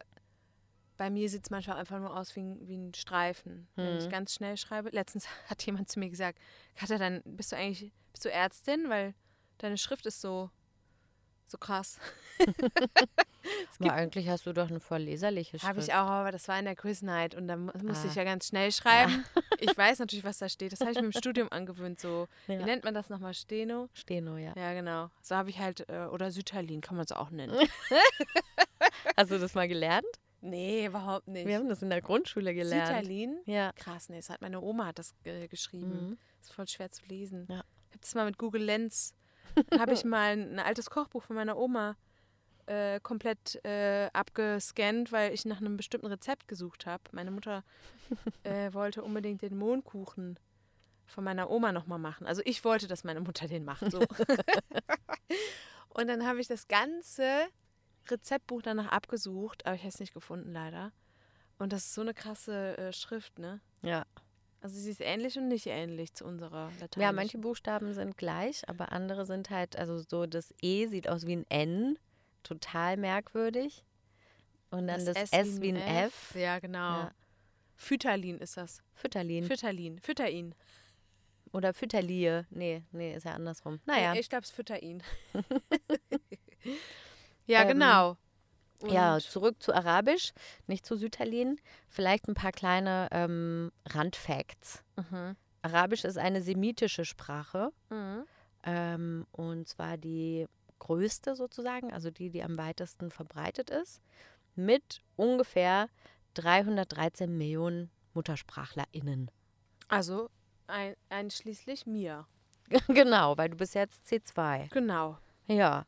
bei 0.97 1.09
mir 1.09 1.29
sieht 1.29 1.43
es 1.43 1.49
manchmal 1.49 1.77
einfach 1.77 1.99
nur 1.99 2.15
aus 2.15 2.35
wie 2.35 2.41
ein, 2.41 2.67
wie 2.67 2.77
ein 2.77 2.93
Streifen. 2.93 3.67
Wenn 3.75 3.97
ich 3.97 4.09
ganz 4.09 4.33
schnell 4.33 4.57
schreibe. 4.57 4.89
Letztens 4.89 5.27
hat 5.49 5.65
jemand 5.65 5.89
zu 5.89 5.99
mir 5.99 6.09
gesagt, 6.09 6.39
Katja, 6.75 6.97
dann 6.97 7.21
bist 7.25 7.51
du 7.51 7.57
eigentlich, 7.57 7.91
bist 8.11 8.25
du 8.25 8.31
Ärztin? 8.31 8.89
Weil 8.89 9.13
deine 9.57 9.77
Schrift 9.77 10.05
ist 10.05 10.21
so, 10.21 10.49
so 11.47 11.57
krass. 11.57 11.99
Aber 13.79 13.93
eigentlich 13.93 14.27
hast 14.29 14.47
du 14.47 14.53
doch 14.53 14.69
eine 14.69 14.79
voll 14.79 15.01
leserliche 15.01 15.51
Schrift. 15.59 15.65
Habe 15.65 15.79
ich 15.79 15.93
auch, 15.93 16.07
aber 16.07 16.31
das 16.31 16.47
war 16.47 16.57
in 16.57 16.65
der 16.65 16.75
Quiz-Night 16.75 17.35
und 17.35 17.47
da 17.47 17.55
mu- 17.57 17.71
musste 17.83 18.07
Ah. 18.07 18.09
ich 18.09 18.15
ja 18.15 18.23
ganz 18.23 18.47
schnell 18.47 18.71
schreiben. 18.71 19.23
Ich 19.59 19.77
weiß 19.77 19.99
natürlich, 19.99 20.25
was 20.25 20.39
da 20.39 20.49
steht. 20.49 20.73
Das 20.73 20.81
habe 20.81 20.91
ich 20.91 20.97
mir 20.97 21.05
im 21.05 21.11
Studium 21.13 21.49
angewöhnt. 21.49 21.99
So, 21.99 22.27
Ja. 22.47 22.59
wie 22.59 22.63
nennt 22.63 22.83
man 22.83 22.93
das 22.93 23.09
nochmal? 23.09 23.33
Steno? 23.33 23.87
Steno, 23.93 24.35
ja. 24.37 24.53
Ja, 24.57 24.73
genau. 24.73 25.09
So 25.21 25.35
habe 25.35 25.49
ich 25.49 25.59
halt, 25.59 25.87
äh, 25.89 26.07
oder 26.11 26.29
Sütterlin 26.31 26.81
kann 26.81 26.97
man 26.97 27.05
es 27.05 27.11
auch 27.13 27.29
nennen. 27.29 27.55
Hast 29.15 29.31
du 29.31 29.39
das 29.39 29.53
mal 29.55 29.67
gelernt? 29.69 30.05
Nee, 30.45 30.85
überhaupt 30.85 31.27
nicht. 31.27 31.47
Wir 31.47 31.57
haben 31.57 31.69
das 31.69 31.81
in 31.81 31.89
der 31.89 32.01
Grundschule 32.01 32.53
gelernt. 32.53 32.87
Sütterlin? 32.87 33.39
Ja. 33.45 33.71
Krass, 33.73 34.09
nee, 34.09 34.17
das 34.17 34.29
hat 34.29 34.41
meine 34.41 34.61
Oma 34.61 34.87
hat 34.87 34.99
das 34.99 35.13
äh, 35.23 35.47
geschrieben. 35.47 36.09
Mhm. 36.09 36.17
Ist 36.41 36.53
voll 36.53 36.67
schwer 36.67 36.91
zu 36.91 37.05
lesen. 37.05 37.47
Ja. 37.49 37.63
Ich 37.89 37.95
habe 37.95 37.99
das 38.01 38.15
mal 38.15 38.25
mit 38.25 38.37
Google 38.37 38.63
Lens, 38.63 39.13
habe 39.79 39.93
ich 39.93 40.03
mal 40.03 40.31
ein 40.37 40.59
altes 40.59 40.89
Kochbuch 40.89 41.23
von 41.23 41.35
meiner 41.35 41.57
Oma 41.57 41.95
äh, 42.67 42.99
komplett 42.99 43.63
äh, 43.63 44.09
abgescannt, 44.13 45.11
weil 45.11 45.33
ich 45.33 45.45
nach 45.45 45.61
einem 45.61 45.77
bestimmten 45.77 46.07
Rezept 46.07 46.47
gesucht 46.47 46.85
habe. 46.85 47.03
Meine 47.11 47.31
Mutter 47.31 47.63
äh, 48.43 48.73
wollte 48.73 49.03
unbedingt 49.03 49.41
den 49.41 49.57
Mohnkuchen 49.57 50.39
von 51.05 51.23
meiner 51.23 51.49
Oma 51.49 51.71
nochmal 51.71 51.99
machen. 51.99 52.25
Also 52.25 52.41
ich 52.45 52.63
wollte, 52.63 52.87
dass 52.87 53.03
meine 53.03 53.21
Mutter 53.21 53.47
den 53.47 53.63
macht. 53.63 53.91
So. 53.91 53.99
Und 55.89 56.07
dann 56.07 56.25
habe 56.25 56.41
ich 56.41 56.47
das 56.47 56.67
ganze 56.67 57.47
Rezeptbuch 58.09 58.61
danach 58.61 58.87
abgesucht, 58.87 59.65
aber 59.65 59.75
ich 59.75 59.81
habe 59.81 59.89
es 59.89 59.99
nicht 59.99 60.13
gefunden 60.13 60.51
leider. 60.51 60.91
Und 61.57 61.71
das 61.71 61.85
ist 61.85 61.93
so 61.93 62.01
eine 62.01 62.13
krasse 62.13 62.77
äh, 62.77 62.93
Schrift, 62.93 63.39
ne? 63.39 63.61
Ja. 63.81 64.05
Also 64.61 64.79
sie 64.79 64.89
ist 64.89 65.01
ähnlich 65.01 65.37
und 65.37 65.47
nicht 65.47 65.67
ähnlich 65.67 66.13
zu 66.13 66.25
unserer 66.25 66.71
Latein. 66.79 67.01
Ja, 67.01 67.11
manche 67.11 67.37
Buchstaben 67.37 67.93
sind 67.93 68.17
gleich, 68.17 68.67
aber 68.67 68.91
andere 68.91 69.25
sind 69.25 69.51
halt, 69.51 69.77
also 69.77 69.99
so 69.99 70.25
das 70.25 70.53
E 70.61 70.87
sieht 70.87 71.07
aus 71.07 71.27
wie 71.27 71.35
ein 71.35 71.45
N, 71.49 71.99
total 72.43 72.97
merkwürdig. 72.97 73.85
Und 74.71 74.87
dann 74.87 75.05
das, 75.05 75.31
S, 75.31 75.61
wie 75.61 75.69
ein 75.69 75.75
F. 75.75 76.33
Ja, 76.35 76.59
genau. 76.59 77.03
Ja. 77.03 77.11
Phytalin 77.75 78.39
ist 78.39 78.57
das. 78.57 78.81
Fütterlin. 78.93 79.45
Phytalin. 79.45 79.99
Fütterin. 79.99 80.55
Oder 81.53 81.73
Fütterlie. 81.73 82.45
Nee, 82.49 82.83
nee, 82.91 83.15
ist 83.15 83.25
ja 83.25 83.33
andersrum. 83.33 83.79
Naja. 83.85 84.15
Ich 84.15 84.29
glaube, 84.29 84.43
es 84.43 84.49
ist 84.49 84.55
Fütterin. 84.55 85.03
ja, 87.45 87.61
Ähm, 87.63 87.67
genau. 87.69 88.17
Und 88.81 88.91
Ja, 88.91 89.19
zurück 89.19 89.61
zu 89.63 89.73
Arabisch, 89.73 90.33
nicht 90.67 90.85
zu 90.85 90.95
Sütterlin. 90.95 91.59
Vielleicht 91.89 92.27
ein 92.27 92.33
paar 92.33 92.51
kleine 92.51 93.07
ähm, 93.11 93.71
Randfacts. 93.87 94.83
Mhm. 94.97 95.35
Arabisch 95.61 96.03
ist 96.03 96.17
eine 96.17 96.41
semitische 96.41 97.05
Sprache 97.05 97.71
Mhm. 97.89 98.25
ähm, 98.63 99.25
und 99.31 99.67
zwar 99.67 99.97
die 99.97 100.47
größte 100.79 101.35
sozusagen, 101.35 101.91
also 101.93 102.11
die, 102.11 102.29
die 102.29 102.43
am 102.43 102.57
weitesten 102.57 103.09
verbreitet 103.09 103.69
ist, 103.69 104.01
mit 104.55 105.01
ungefähr 105.15 105.87
313 106.35 107.35
Millionen 107.37 107.89
MuttersprachlerInnen. 108.13 109.31
Also 109.87 110.29
ein, 110.67 110.95
einschließlich 111.09 111.85
mir. 111.85 112.27
genau, 112.87 113.37
weil 113.37 113.49
du 113.49 113.57
bist 113.57 113.75
jetzt 113.75 114.05
C2. 114.07 114.69
Genau. 114.71 115.17
Ja. 115.47 115.85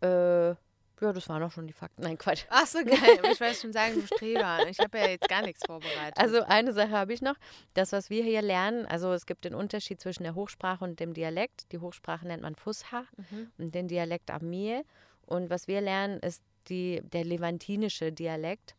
Äh, 0.00 0.54
ja, 1.00 1.12
das 1.12 1.28
waren 1.28 1.42
auch 1.44 1.52
schon 1.52 1.66
die 1.68 1.72
Fakten. 1.72 2.02
Nein, 2.02 2.18
Quatsch. 2.18 2.44
Ach 2.50 2.66
so, 2.66 2.78
geil. 2.84 2.98
Ich 3.30 3.40
wollte 3.40 3.54
schon 3.54 3.72
sagen, 3.72 3.94
du 3.94 4.06
Streber. 4.06 4.66
Ich 4.68 4.80
habe 4.80 4.98
ja 4.98 5.08
jetzt 5.10 5.28
gar 5.28 5.42
nichts 5.42 5.62
vorbereitet. 5.64 6.18
Also 6.18 6.42
eine 6.42 6.72
Sache 6.72 6.90
habe 6.90 7.12
ich 7.12 7.22
noch. 7.22 7.36
Das, 7.74 7.92
was 7.92 8.10
wir 8.10 8.24
hier 8.24 8.42
lernen, 8.42 8.84
also 8.86 9.12
es 9.12 9.24
gibt 9.24 9.44
den 9.44 9.54
Unterschied 9.54 10.00
zwischen 10.00 10.24
der 10.24 10.34
Hochsprache 10.34 10.82
und 10.84 10.98
dem 10.98 11.14
Dialekt. 11.14 11.70
Die 11.70 11.78
Hochsprache 11.78 12.26
nennt 12.26 12.42
man 12.42 12.56
Fusha 12.56 13.04
Mhm. 13.30 13.52
und 13.58 13.74
den 13.76 13.86
Dialekt 13.86 14.30
Amir. 14.30 14.82
Und 15.24 15.50
was 15.50 15.68
wir 15.68 15.80
lernen, 15.80 16.18
ist 16.20 16.42
die, 16.68 17.00
der 17.04 17.24
levantinische 17.24 18.12
Dialekt. 18.12 18.74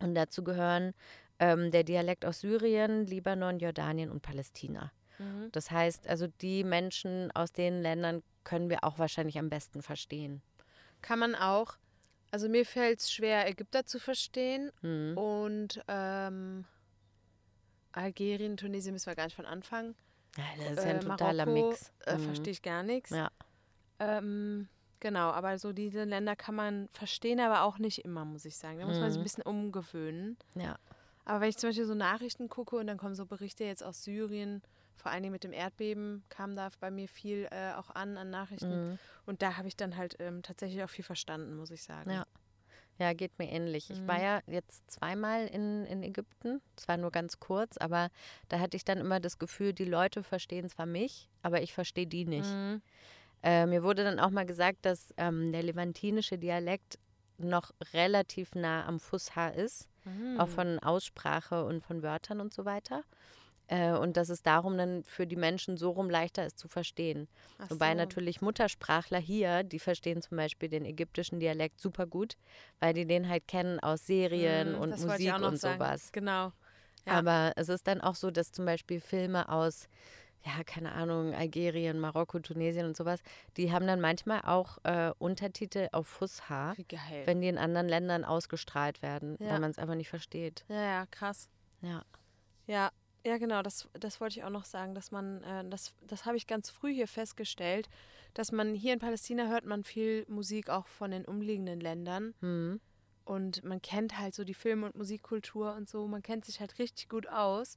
Und 0.00 0.14
dazu 0.14 0.42
gehören 0.42 0.94
ähm, 1.38 1.70
der 1.70 1.84
Dialekt 1.84 2.24
aus 2.24 2.40
Syrien, 2.40 3.06
Libanon, 3.06 3.58
Jordanien 3.58 4.10
und 4.10 4.22
Palästina. 4.22 4.90
Mhm. 5.18 5.50
Das 5.52 5.70
heißt, 5.70 6.08
also 6.08 6.28
die 6.40 6.64
Menschen 6.64 7.30
aus 7.32 7.52
den 7.52 7.82
Ländern 7.82 8.22
können 8.44 8.70
wir 8.70 8.84
auch 8.84 8.98
wahrscheinlich 8.98 9.38
am 9.38 9.48
besten 9.50 9.82
verstehen. 9.82 10.42
Kann 11.00 11.18
man 11.18 11.34
auch. 11.34 11.76
Also 12.30 12.48
mir 12.48 12.64
fällt 12.64 13.00
es 13.00 13.12
schwer, 13.12 13.46
Ägypter 13.48 13.84
zu 13.84 13.98
verstehen. 13.98 14.70
Hm. 14.80 15.16
Und 15.18 15.82
ähm, 15.88 16.64
Algerien, 17.92 18.56
Tunesien 18.56 18.94
müssen 18.94 19.06
wir 19.06 19.14
gar 19.16 19.24
nicht 19.24 19.36
von 19.36 19.46
Anfang. 19.46 19.94
Ja, 20.36 20.44
das 20.58 20.78
ist 20.78 20.84
ja 20.84 20.90
ein 20.90 20.96
Äh, 20.96 21.00
totaler 21.00 21.46
Marokko, 21.46 21.68
Mix. 21.70 21.92
Äh, 22.06 22.16
Mhm. 22.16 22.24
Verstehe 22.24 22.52
ich 22.52 22.62
gar 22.62 22.82
nichts. 22.82 23.10
Ja. 23.10 23.30
Ähm, 23.98 24.68
genau, 25.00 25.30
aber 25.30 25.58
so 25.58 25.72
diese 25.72 26.04
Länder 26.04 26.34
kann 26.36 26.54
man 26.54 26.88
verstehen, 26.92 27.38
aber 27.38 27.62
auch 27.62 27.78
nicht 27.78 27.98
immer, 28.04 28.24
muss 28.24 28.44
ich 28.46 28.56
sagen. 28.56 28.78
Da 28.80 28.86
muss 28.86 28.98
man 28.98 29.10
sich 29.10 29.18
ein 29.18 29.20
Mhm. 29.20 29.24
bisschen 29.24 29.44
umgewöhnen. 29.44 30.38
Ja. 30.54 30.76
Aber 31.24 31.40
wenn 31.42 31.50
ich 31.50 31.58
zum 31.58 31.68
Beispiel 31.68 31.84
so 31.84 31.94
Nachrichten 31.94 32.48
gucke 32.48 32.76
und 32.76 32.86
dann 32.86 32.96
kommen 32.96 33.14
so 33.14 33.26
Berichte 33.26 33.64
jetzt 33.64 33.84
aus 33.84 34.02
Syrien, 34.02 34.62
vor 35.02 35.10
allen 35.10 35.22
Dingen 35.24 35.32
mit 35.32 35.44
dem 35.44 35.52
Erdbeben, 35.52 36.22
kam 36.28 36.54
da 36.54 36.70
bei 36.80 36.90
mir 36.90 37.08
viel 37.08 37.48
äh, 37.50 37.72
auch 37.74 37.90
an 37.90 38.16
an 38.16 38.30
Nachrichten. 38.30 38.92
Mhm. 38.92 38.98
Und 39.26 39.42
da 39.42 39.56
habe 39.56 39.66
ich 39.68 39.76
dann 39.76 39.96
halt 39.96 40.16
ähm, 40.20 40.42
tatsächlich 40.42 40.82
auch 40.84 40.90
viel 40.90 41.04
verstanden, 41.04 41.56
muss 41.56 41.70
ich 41.70 41.82
sagen. 41.82 42.10
Ja. 42.10 42.24
Ja, 42.98 43.14
geht 43.14 43.36
mir 43.38 43.50
ähnlich. 43.50 43.90
Ich 43.90 44.06
war 44.06 44.18
Mhm. 44.18 44.22
ja 44.22 44.40
jetzt 44.46 44.88
zweimal 44.90 45.46
in, 45.46 45.86
in 45.86 46.02
Ägypten, 46.02 46.60
zwar 46.76 46.98
nur 46.98 47.10
ganz 47.10 47.40
kurz, 47.40 47.76
aber 47.78 48.10
da 48.48 48.60
hatte 48.60 48.76
ich 48.76 48.84
dann 48.84 48.98
immer 48.98 49.18
das 49.18 49.38
Gefühl, 49.38 49.72
die 49.72 49.86
Leute 49.86 50.22
verstehen 50.22 50.68
zwar 50.68 50.86
mich, 50.86 51.28
aber 51.42 51.62
ich 51.62 51.72
verstehe 51.72 52.06
die 52.06 52.26
nicht. 52.26 52.50
Mhm. 52.50 52.82
Äh, 53.42 53.66
mir 53.66 53.82
wurde 53.82 54.04
dann 54.04 54.20
auch 54.20 54.30
mal 54.30 54.46
gesagt, 54.46 54.84
dass 54.84 55.12
ähm, 55.16 55.50
der 55.52 55.62
levantinische 55.64 56.38
Dialekt 56.38 56.98
noch 57.38 57.72
relativ 57.92 58.54
nah 58.54 58.86
am 58.86 59.00
Fusha 59.00 59.48
ist, 59.48 59.88
Mhm. 60.04 60.38
auch 60.38 60.48
von 60.48 60.78
Aussprache 60.80 61.64
und 61.64 61.82
von 61.82 62.02
Wörtern 62.02 62.40
und 62.40 62.52
so 62.52 62.64
weiter. 62.64 63.02
Äh, 63.72 63.92
und 63.96 64.18
dass 64.18 64.28
es 64.28 64.42
darum 64.42 64.76
dann 64.76 65.02
für 65.02 65.26
die 65.26 65.36
Menschen 65.36 65.78
so 65.78 65.90
rum 65.92 66.10
leichter 66.10 66.44
ist 66.44 66.58
zu 66.58 66.68
verstehen. 66.68 67.26
Ach 67.58 67.70
Wobei 67.70 67.92
so. 67.92 67.96
natürlich 67.96 68.42
Muttersprachler 68.42 69.18
hier, 69.18 69.62
die 69.62 69.78
verstehen 69.78 70.20
zum 70.20 70.36
Beispiel 70.36 70.68
den 70.68 70.84
ägyptischen 70.84 71.40
Dialekt 71.40 71.80
super 71.80 72.06
gut, 72.06 72.36
weil 72.80 72.92
die 72.92 73.06
den 73.06 73.30
halt 73.30 73.48
kennen 73.48 73.80
aus 73.80 74.04
Serien 74.06 74.72
Mhm, 74.74 74.78
und 74.78 74.90
Musik 74.90 75.34
und 75.36 75.56
sagen. 75.58 75.78
sowas. 75.78 76.12
Genau. 76.12 76.52
Ja. 77.06 77.14
Aber 77.18 77.52
es 77.56 77.70
ist 77.70 77.86
dann 77.86 78.02
auch 78.02 78.14
so, 78.14 78.30
dass 78.30 78.52
zum 78.52 78.66
Beispiel 78.66 79.00
Filme 79.00 79.48
aus, 79.48 79.88
ja, 80.44 80.62
keine 80.64 80.92
Ahnung, 80.92 81.32
Algerien, 81.34 81.98
Marokko, 81.98 82.40
Tunesien 82.40 82.84
und 82.84 82.96
sowas, 82.96 83.20
die 83.56 83.72
haben 83.72 83.86
dann 83.86 84.02
manchmal 84.02 84.42
auch 84.42 84.78
äh, 84.84 85.12
Untertitel 85.18 85.88
auf 85.92 86.20
geil. 86.20 87.22
wenn 87.24 87.40
die 87.40 87.48
in 87.48 87.56
anderen 87.56 87.88
Ländern 87.88 88.24
ausgestrahlt 88.26 89.00
werden, 89.00 89.38
Ja. 89.40 89.52
weil 89.52 89.60
man 89.60 89.70
es 89.70 89.78
einfach 89.78 89.94
nicht 89.94 90.10
versteht. 90.10 90.66
ja, 90.68 90.82
ja, 90.82 91.06
krass. 91.06 91.48
Ja. 91.80 92.02
Ja, 92.66 92.90
ja, 93.24 93.38
genau, 93.38 93.62
das, 93.62 93.88
das 93.94 94.20
wollte 94.20 94.38
ich 94.38 94.44
auch 94.44 94.50
noch 94.50 94.64
sagen, 94.64 94.94
dass 94.94 95.10
man, 95.10 95.42
äh, 95.42 95.68
das, 95.68 95.94
das 96.06 96.24
habe 96.26 96.36
ich 96.36 96.46
ganz 96.46 96.70
früh 96.70 96.92
hier 96.92 97.08
festgestellt, 97.08 97.88
dass 98.34 98.50
man 98.52 98.74
hier 98.74 98.92
in 98.92 98.98
Palästina 98.98 99.46
hört 99.48 99.64
man 99.64 99.84
viel 99.84 100.24
Musik 100.28 100.68
auch 100.70 100.86
von 100.86 101.10
den 101.10 101.24
umliegenden 101.24 101.80
Ländern 101.80 102.34
Hm. 102.40 102.80
und 103.24 103.62
man 103.64 103.80
kennt 103.82 104.18
halt 104.18 104.34
so 104.34 104.44
die 104.44 104.54
Film- 104.54 104.82
und 104.84 104.96
Musikkultur 104.96 105.74
und 105.74 105.88
so, 105.88 106.06
man 106.08 106.22
kennt 106.22 106.44
sich 106.44 106.60
halt 106.60 106.78
richtig 106.78 107.08
gut 107.08 107.28
aus. 107.28 107.76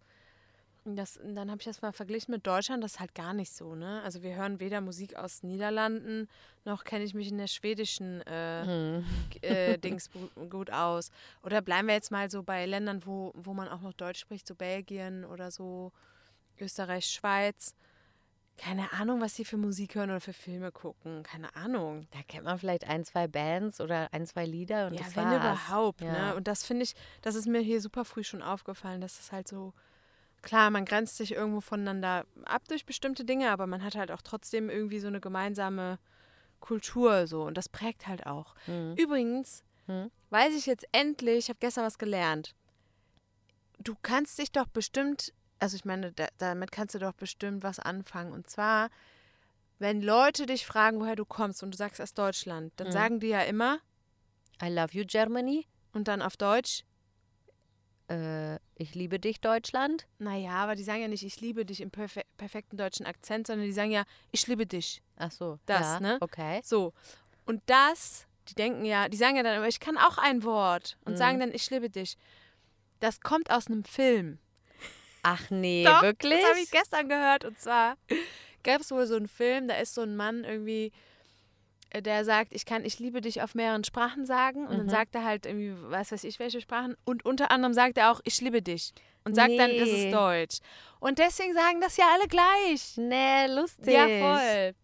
Das, 0.87 1.19
dann 1.23 1.49
habe 1.49 1.59
ich 1.61 1.65
das 1.65 1.81
mal 1.81 1.91
verglichen 1.91 2.31
mit 2.31 2.45
Deutschland, 2.45 2.83
das 2.83 2.93
ist 2.93 2.99
halt 2.99 3.15
gar 3.15 3.33
nicht 3.33 3.51
so, 3.51 3.73
ne? 3.73 4.03
Also 4.03 4.21
wir 4.21 4.35
hören 4.35 4.59
weder 4.59 4.81
Musik 4.81 5.15
aus 5.15 5.41
Niederlanden, 5.41 6.27
noch 6.63 6.83
kenne 6.83 7.03
ich 7.03 7.15
mich 7.15 7.29
in 7.29 7.39
der 7.39 7.47
schwedischen 7.47 8.21
äh, 8.27 8.63
Hm. 8.65 9.03
äh, 9.41 9.77
Dings 9.79 10.11
gu- 10.11 10.47
gut 10.47 10.71
aus. 10.71 11.09
Oder 11.41 11.61
bleiben 11.63 11.87
wir 11.87 11.95
jetzt 11.95 12.11
mal 12.11 12.29
so 12.29 12.43
bei 12.43 12.67
Ländern, 12.67 13.03
wo, 13.05 13.31
wo 13.35 13.55
man 13.55 13.67
auch 13.67 13.81
noch 13.81 13.93
Deutsch 13.93 14.19
spricht, 14.19 14.45
so 14.47 14.53
Belgien 14.53 15.25
oder 15.25 15.49
so, 15.49 15.91
Österreich, 16.59 17.07
Schweiz. 17.07 17.73
Keine 18.57 18.93
Ahnung, 18.93 19.19
was 19.19 19.33
die 19.33 19.43
für 19.43 19.57
Musik 19.57 19.95
hören 19.95 20.11
oder 20.11 20.21
für 20.21 20.31
Filme 20.33 20.71
gucken. 20.71 21.23
Keine 21.23 21.53
Ahnung. 21.55 22.07
Da 22.11 22.19
kennt 22.27 22.45
man 22.45 22.57
vielleicht 22.57 22.87
ein, 22.87 23.03
zwei 23.03 23.27
Bands 23.27 23.81
oder 23.81 24.07
ein, 24.13 24.25
zwei 24.25 24.45
Lieder 24.45 24.87
und 24.87 24.93
ja, 24.93 25.01
das 25.01 25.15
wenn 25.15 25.25
war's. 25.25 25.35
überhaupt. 25.67 26.01
Ja. 26.01 26.29
Ne? 26.29 26.35
Und 26.35 26.47
das 26.47 26.63
finde 26.63 26.83
ich, 26.83 26.93
das 27.21 27.35
ist 27.35 27.47
mir 27.47 27.59
hier 27.59 27.81
super 27.81 28.05
früh 28.05 28.23
schon 28.23 28.41
aufgefallen, 28.41 29.01
dass 29.01 29.19
es 29.19 29.31
halt 29.33 29.47
so, 29.49 29.73
klar, 30.45 30.69
man 30.69 30.85
grenzt 30.85 31.17
sich 31.17 31.33
irgendwo 31.33 31.59
voneinander 31.59 32.25
ab 32.45 32.63
durch 32.69 32.85
bestimmte 32.85 33.25
Dinge, 33.25 33.51
aber 33.51 33.67
man 33.67 33.83
hat 33.83 33.95
halt 33.95 34.11
auch 34.11 34.21
trotzdem 34.21 34.69
irgendwie 34.69 34.99
so 34.99 35.07
eine 35.07 35.19
gemeinsame 35.19 35.99
Kultur 36.61 37.27
so 37.27 37.43
und 37.43 37.57
das 37.57 37.67
prägt 37.67 38.07
halt 38.07 38.25
auch. 38.25 38.55
Hm. 38.65 38.93
Übrigens, 38.97 39.63
Hm. 39.87 40.09
weiß 40.29 40.55
ich 40.55 40.65
jetzt 40.65 40.87
endlich, 40.93 41.37
ich 41.39 41.49
habe 41.49 41.59
gestern 41.59 41.83
was 41.85 41.97
gelernt. 41.97 42.55
Du 43.79 43.95
kannst 44.01 44.39
dich 44.39 44.51
doch 44.51 44.67
bestimmt, 44.67 45.33
also 45.59 45.75
ich 45.75 45.85
meine, 45.85 46.11
da, 46.13 46.27
damit 46.37 46.71
kannst 46.71 46.95
du 46.95 46.99
doch 46.99 47.13
bestimmt 47.13 47.61
was 47.63 47.79
anfangen. 47.79 48.31
Und 48.31 48.49
zwar, 48.49 48.89
wenn 49.79 50.01
Leute 50.01 50.45
dich 50.45 50.65
fragen, 50.65 50.99
woher 51.01 51.15
du 51.15 51.25
kommst 51.25 51.61
und 51.61 51.71
du 51.71 51.77
sagst 51.77 51.99
aus 52.01 52.13
Deutschland, 52.13 52.71
dann 52.77 52.87
Mhm. 52.87 52.91
sagen 52.91 53.19
die 53.19 53.27
ja 53.27 53.41
immer 53.41 53.79
I 54.63 54.69
love 54.69 54.93
you, 54.97 55.03
Germany. 55.05 55.67
und 55.91 56.07
dann 56.07 56.21
auf 56.21 56.37
Deutsch, 56.37 56.83
Äh, 58.09 58.55
ich 58.75 58.93
liebe 58.93 59.19
dich, 59.19 59.41
Deutschland. 59.41 60.05
naja, 60.19 60.51
aber 60.51 60.75
die 60.75 60.83
sagen 60.83 61.01
ja 61.01 61.07
nicht, 61.07 61.23
ich 61.23 61.41
liebe 61.41 61.65
dich 61.65 61.81
im 61.81 61.89
perfe 61.91 62.21
perfekten 62.37 62.77
deutschen 62.77 63.05
Akzent, 63.05 63.47
sondern 63.47 63.65
die 63.65 63.73
sagen 63.73 63.91
ja, 63.91 64.03
ich 64.31 64.45
liebe 64.47 64.65
dich. 64.65 65.01
Ach 65.17 65.31
so. 65.31 65.57
Das, 65.65 65.93
ja, 65.95 65.99
ne? 65.99 66.17
Okay. 66.21 66.61
So. 66.63 66.93
Und 67.45 67.61
das, 67.65 68.27
die 68.49 68.55
denken 68.55 68.85
ja, 68.85 69.09
die 69.09 69.17
sagen 69.17 69.37
ja 69.37 69.43
dann, 69.43 69.57
aber 69.57 69.67
ich 69.67 69.79
kann 69.79 69.97
auch 69.97 70.17
ein 70.17 70.43
Wort 70.43 70.97
und 71.05 71.13
Mhm. 71.13 71.17
sagen 71.17 71.39
dann, 71.39 71.51
ich 71.53 71.69
liebe 71.71 71.89
dich. 71.89 72.17
Das 72.99 73.21
kommt 73.21 73.49
aus 73.51 73.67
einem 73.67 73.83
Film. 73.83 74.39
Ach 75.23 75.49
nee, 75.49 75.83
Doch, 75.83 76.01
wirklich? 76.03 76.39
Das 76.41 76.49
habe 76.51 76.59
ich 76.59 76.69
gestern 76.71 77.09
gehört. 77.09 77.45
Und 77.45 77.59
zwar 77.59 77.97
gab 78.63 78.81
es 78.81 78.91
wohl 78.91 79.07
so 79.07 79.15
einen 79.15 79.27
Film, 79.27 79.67
da 79.67 79.75
ist 79.75 79.95
so 79.95 80.01
ein 80.01 80.15
Mann 80.15 80.43
irgendwie, 80.43 80.91
der 81.93 82.25
sagt, 82.25 82.53
ich 82.53 82.65
kann, 82.65 82.83
ich 82.83 82.99
liebe 82.99 83.21
dich 83.21 83.41
auf 83.41 83.55
mehreren 83.55 83.83
Sprachen 83.83 84.25
sagen. 84.25 84.67
Und 84.67 84.77
dann 84.77 84.85
Mhm. 84.87 84.91
sagt 84.91 85.15
er 85.15 85.23
halt 85.23 85.45
irgendwie, 85.45 85.73
was 85.89 86.11
weiß 86.11 86.23
ich, 86.25 86.39
welche 86.39 86.59
Sprachen. 86.61 86.95
Und 87.05 87.23
unter 87.25 87.51
anderem 87.51 87.73
sagt 87.73 87.97
er 87.97 88.11
auch, 88.11 88.21
ich 88.25 88.41
liebe 88.41 88.61
dich. 88.61 88.93
Und 89.23 89.33
sagt 89.35 89.51
dann, 89.57 89.71
das 89.77 89.89
Nee. 89.89 90.05
ist 90.07 90.13
Deutsch. 90.13 90.57
Und 90.99 91.17
deswegen 91.19 91.53
sagen 91.53 91.81
das 91.81 91.97
ja 91.97 92.05
alle 92.13 92.27
gleich. 92.27 92.95
nee, 92.97 93.47
lustig. 93.47 93.93
Ja, 93.93 94.07
voll. 94.07 94.75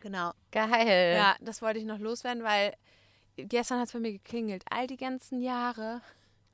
Genau. 0.00 0.32
Geil. 0.50 1.14
Ja, 1.16 1.36
das 1.40 1.62
wollte 1.62 1.78
ich 1.78 1.84
noch 1.86 1.98
loswerden, 1.98 2.42
weil 2.42 2.74
gestern 3.36 3.78
hat 3.78 3.86
es 3.86 3.92
bei 3.92 4.00
mir 4.00 4.12
geklingelt. 4.12 4.64
All 4.70 4.86
die 4.86 4.96
ganzen 4.98 5.40
Jahre, 5.40 6.02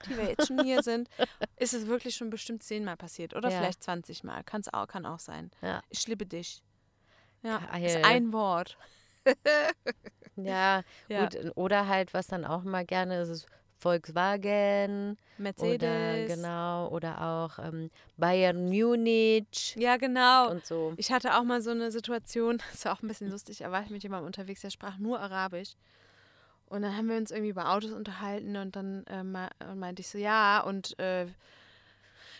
die 0.06 0.16
wir 0.16 0.24
jetzt 0.24 0.46
schon 0.46 0.62
hier 0.64 0.82
sind, 0.84 1.08
ist 1.56 1.74
es 1.74 1.86
wirklich 1.88 2.14
schon 2.14 2.30
bestimmt 2.30 2.62
zehnmal 2.62 2.96
passiert. 2.96 3.34
Oder 3.34 3.50
Ja. 3.50 3.58
vielleicht 3.58 3.82
20 3.82 4.22
Mal. 4.22 4.44
Kann's 4.44 4.72
auch, 4.72 4.86
kann 4.86 5.04
auch 5.04 5.18
sein. 5.18 5.50
Ja. 5.62 5.82
Ich 5.88 6.06
liebe 6.06 6.26
dich. 6.26 6.62
Ja, 7.42 7.58
Geil. 7.58 7.84
ist 7.86 8.04
ein 8.04 8.32
Wort. 8.32 8.76
Ja, 10.36 10.82
Ja. 11.08 11.24
gut. 11.28 11.56
Oder 11.56 11.86
halt, 11.88 12.14
was 12.14 12.26
dann 12.28 12.44
auch 12.44 12.62
mal 12.62 12.84
gerne 12.86 13.20
ist, 13.22 13.28
ist 13.28 13.46
Volkswagen. 13.78 15.18
Mercedes. 15.38 15.74
Oder 15.74 16.24
genau. 16.26 16.88
Oder 16.88 17.20
auch 17.20 17.58
ähm, 17.58 17.90
Bayern 18.16 18.68
Munich 18.68 19.74
Ja, 19.76 19.96
genau. 19.96 20.50
und 20.50 20.64
so. 20.64 20.94
Ich 20.96 21.10
hatte 21.12 21.36
auch 21.36 21.42
mal 21.44 21.60
so 21.60 21.70
eine 21.70 21.90
Situation, 21.90 22.58
das 22.72 22.84
war 22.84 22.92
auch 22.94 23.02
ein 23.02 23.08
bisschen 23.08 23.30
lustig, 23.30 23.58
da 23.58 23.70
war 23.70 23.82
ich 23.82 23.90
mit 23.90 24.02
jemandem 24.02 24.26
unterwegs, 24.26 24.60
der 24.62 24.70
sprach 24.70 24.96
nur 24.98 25.20
Arabisch. 25.20 25.74
Und 26.66 26.82
dann 26.82 26.96
haben 26.96 27.08
wir 27.08 27.16
uns 27.16 27.32
irgendwie 27.32 27.50
über 27.50 27.70
Autos 27.72 27.90
unterhalten 27.92 28.56
und 28.56 28.76
dann 28.76 29.04
äh, 29.08 29.24
me- 29.24 29.50
meinte 29.74 30.00
ich 30.00 30.08
so, 30.08 30.18
ja, 30.18 30.60
und 30.60 30.96
äh, 31.00 31.26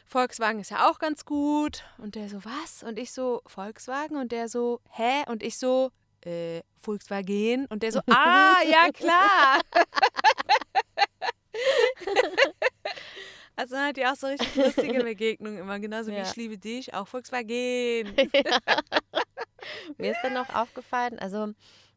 Volkswagen 0.07 0.61
ist 0.61 0.71
ja 0.71 0.89
auch 0.89 0.99
ganz 0.99 1.25
gut. 1.25 1.83
Und 1.99 2.15
der 2.15 2.29
so, 2.29 2.45
was? 2.45 2.83
Und 2.83 2.99
ich 2.99 3.13
so, 3.13 3.43
Volkswagen? 3.47 4.17
Und 4.17 4.33
der 4.33 4.49
so, 4.49 4.81
hä? 4.91 5.25
Und 5.29 5.43
ich 5.43 5.59
so, 5.59 5.91
äh, 6.25 6.63
Volkswagen? 6.77 7.67
Und 7.67 7.83
der 7.83 7.93
so, 7.93 8.01
ah, 8.11 8.57
ja 8.69 8.91
klar. 8.93 9.61
Also 13.57 13.77
hat 13.77 13.99
die 13.99 14.07
auch 14.07 14.15
so 14.15 14.27
richtig 14.29 14.55
lustige 14.55 15.05
Begegnungen 15.05 15.59
immer, 15.59 15.79
genauso 15.79 16.11
wie 16.11 16.15
Ja. 16.17 16.23
ich 16.23 16.35
liebe 16.37 16.57
dich, 16.57 16.95
auch 16.95 17.07
Volkswagen. 17.07 18.17
Mir 19.99 20.13
ist 20.13 20.21
dann 20.23 20.33
noch 20.33 20.49
aufgefallen, 20.49 21.19
also 21.19 21.49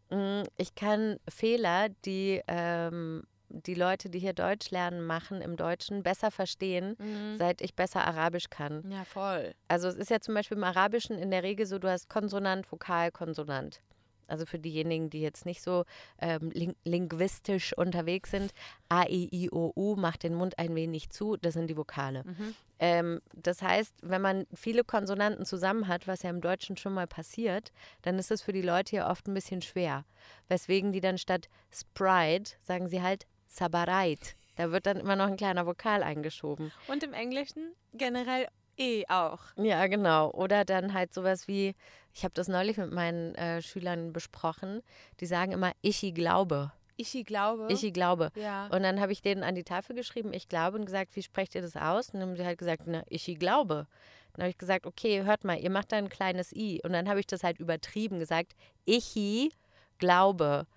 mh, 0.10 0.44
ich 0.58 0.76
kann 0.76 1.18
Fehler, 1.30 1.88
die 2.06 2.42
ähm, 2.48 3.24
die 3.56 3.76
Leute, 3.76 4.10
die 4.10 4.18
hier 4.20 4.34
Deutsch 4.34 4.72
lernen, 4.72 5.06
machen 5.06 5.40
im 5.42 5.56
Deutschen, 5.56 6.02
besser 6.04 6.32
verstehen, 6.32 6.96
Mhm. 7.00 7.36
seit 7.38 7.62
ich 7.62 7.76
besser 7.76 8.04
Arabisch 8.06 8.50
kann. 8.50 8.84
Ja, 8.92 9.06
voll. 9.06 9.54
Also 9.68 9.88
es 9.88 9.96
ist 9.96 10.10
ja 10.10 10.20
zum 10.20 10.34
Beispiel 10.34 10.58
im 10.58 10.64
Arabischen 10.64 11.18
in 11.20 11.30
der 11.32 11.44
Regel 11.44 11.66
so, 11.68 11.78
du 11.80 11.88
hast 11.90 12.10
Konsonant, 12.10 12.70
Vokal, 12.70 13.12
Konsonant. 13.12 13.80
Also 14.28 14.46
für 14.46 14.60
diejenigen, 14.60 15.10
die 15.10 15.22
jetzt 15.22 15.46
nicht 15.46 15.62
so 15.62 15.86
ähm, 16.20 16.52
ling 16.52 16.76
linguistisch 16.84 17.78
unterwegs 17.78 18.32
sind, 18.32 18.54
A, 18.90 19.04
E, 19.04 19.30
I, 19.32 19.50
O, 19.52 19.72
U 19.76 19.96
macht 19.96 20.24
den 20.24 20.34
Mund 20.34 20.60
ein 20.60 20.76
wenig 20.76 21.10
zu, 21.10 21.38
das 21.38 21.54
sind 21.54 21.68
die 21.68 21.78
Vokale. 21.78 22.24
Mhm. 22.26 22.56
Ähm, 22.80 23.22
das 23.34 23.62
heißt, 23.62 23.96
wenn 24.02 24.22
man 24.22 24.46
viele 24.54 24.84
Konsonanten 24.84 25.46
zusammen 25.46 25.88
hat, 25.88 26.08
was 26.08 26.24
ja 26.24 26.30
im 26.30 26.42
Deutschen 26.42 26.78
schon 26.78 26.94
mal 26.94 27.08
passiert, 27.08 27.72
dann 28.02 28.20
ist 28.20 28.32
es 28.32 28.42
für 28.42 28.54
die 28.54 28.62
Leute 28.62 28.92
hier 28.92 29.08
oft 29.08 29.28
ein 29.28 29.34
bisschen 29.34 29.62
schwer. 29.62 30.06
Weswegen 30.48 30.92
die 30.92 31.02
dann 31.02 31.18
statt 31.18 31.50
Sprite 31.72 32.54
sagen 32.62 32.88
sie 32.88 33.02
halt 33.02 33.26
Sabareit. 33.48 34.36
Da 34.56 34.72
wird 34.72 34.86
dann 34.86 34.98
immer 34.98 35.16
noch 35.16 35.28
ein 35.28 35.38
kleiner 35.38 35.66
Vokal 35.66 36.04
eingeschoben. 36.04 36.72
Und 36.88 37.04
im 37.04 37.14
Englischen 37.14 37.74
generell 37.94 38.48
eh 38.78 39.06
auch. 39.08 39.40
Ja, 39.56 39.88
genau. 39.88 40.32
Oder 40.32 40.66
dann 40.66 40.94
halt 40.94 41.14
sowas 41.14 41.48
wie, 41.48 41.76
ich 42.14 42.24
habe 42.24 42.34
das 42.34 42.48
neulich 42.48 42.78
mit 42.78 42.92
meinen 42.92 43.36
äh, 43.36 43.62
Schülern 43.62 44.14
besprochen, 44.14 44.82
die 45.20 45.26
sagen 45.26 45.52
immer, 45.52 45.72
ich 45.82 46.14
glaube. 46.14 46.72
Ich 46.96 47.12
glaube. 47.26 47.68
Ich 47.70 47.94
glaube. 47.94 48.32
ja. 48.36 48.68
Und 48.68 48.84
dann 48.84 49.00
habe 49.00 49.12
ich 49.12 49.22
denen 49.22 49.44
an 49.44 49.56
die 49.56 49.64
Tafel 49.64 49.96
geschrieben, 49.96 50.32
ich 50.32 50.48
glaube, 50.48 50.78
und 50.78 50.86
gesagt, 50.86 51.16
wie 51.16 51.24
sprecht 51.24 51.56
ihr 51.56 51.62
das 51.62 51.76
aus? 51.76 52.10
Und 52.10 52.20
dann 52.20 52.30
haben 52.30 52.36
sie 52.38 52.46
halt 52.46 52.60
gesagt, 52.60 52.84
na, 52.86 53.04
ich 53.10 53.26
glaube. 53.40 53.88
Dann 54.34 54.44
habe 54.44 54.50
ich 54.50 54.58
gesagt, 54.58 54.86
okay, 54.86 55.24
hört 55.24 55.44
mal, 55.44 55.60
ihr 55.60 55.70
macht 55.70 55.92
da 55.92 55.98
ein 55.98 56.10
kleines 56.10 56.54
I. 56.54 56.82
Und 56.84 56.94
dann 56.94 57.10
habe 57.10 57.20
ich 57.20 57.28
das 57.28 57.44
halt 57.44 57.60
übertrieben 57.60 58.20
gesagt, 58.20 58.54
ich 58.86 59.52
glaube. 59.98 60.68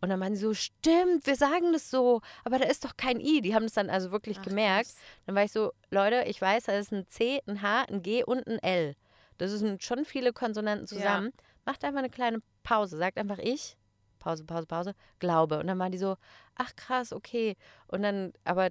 Und 0.00 0.10
dann 0.10 0.18
meinen 0.18 0.34
sie 0.34 0.42
so, 0.42 0.54
stimmt, 0.54 1.26
wir 1.26 1.36
sagen 1.36 1.72
das 1.72 1.90
so, 1.90 2.20
aber 2.44 2.58
da 2.58 2.66
ist 2.66 2.84
doch 2.84 2.96
kein 2.96 3.20
I. 3.20 3.40
Die 3.40 3.54
haben 3.54 3.64
das 3.64 3.72
dann 3.74 3.90
also 3.90 4.12
wirklich 4.12 4.38
Ach, 4.40 4.44
gemerkt. 4.44 4.90
Dann 5.26 5.34
war 5.34 5.44
ich 5.44 5.52
so, 5.52 5.72
Leute, 5.90 6.24
ich 6.26 6.40
weiß, 6.40 6.64
da 6.64 6.72
ist 6.72 6.92
ein 6.92 7.06
C, 7.08 7.40
ein 7.46 7.62
H, 7.62 7.84
ein 7.84 8.02
G 8.02 8.22
und 8.24 8.46
ein 8.46 8.58
L. 8.58 8.94
Das 9.38 9.50
sind 9.52 9.82
schon 9.82 10.04
viele 10.04 10.32
Konsonanten 10.32 10.86
zusammen. 10.86 11.32
Macht 11.64 11.84
einfach 11.84 11.98
eine 11.98 12.10
kleine 12.10 12.40
Pause. 12.62 12.96
Sagt 12.96 13.18
einfach 13.18 13.38
ich, 13.38 13.76
Pause, 14.18 14.44
Pause, 14.44 14.66
Pause, 14.66 14.94
glaube. 15.18 15.58
Und 15.58 15.66
dann 15.66 15.78
waren 15.78 15.92
die 15.92 15.98
so, 15.98 16.16
ach 16.54 16.74
krass, 16.76 17.12
okay. 17.12 17.56
Und 17.88 18.02
dann, 18.02 18.32
aber 18.44 18.70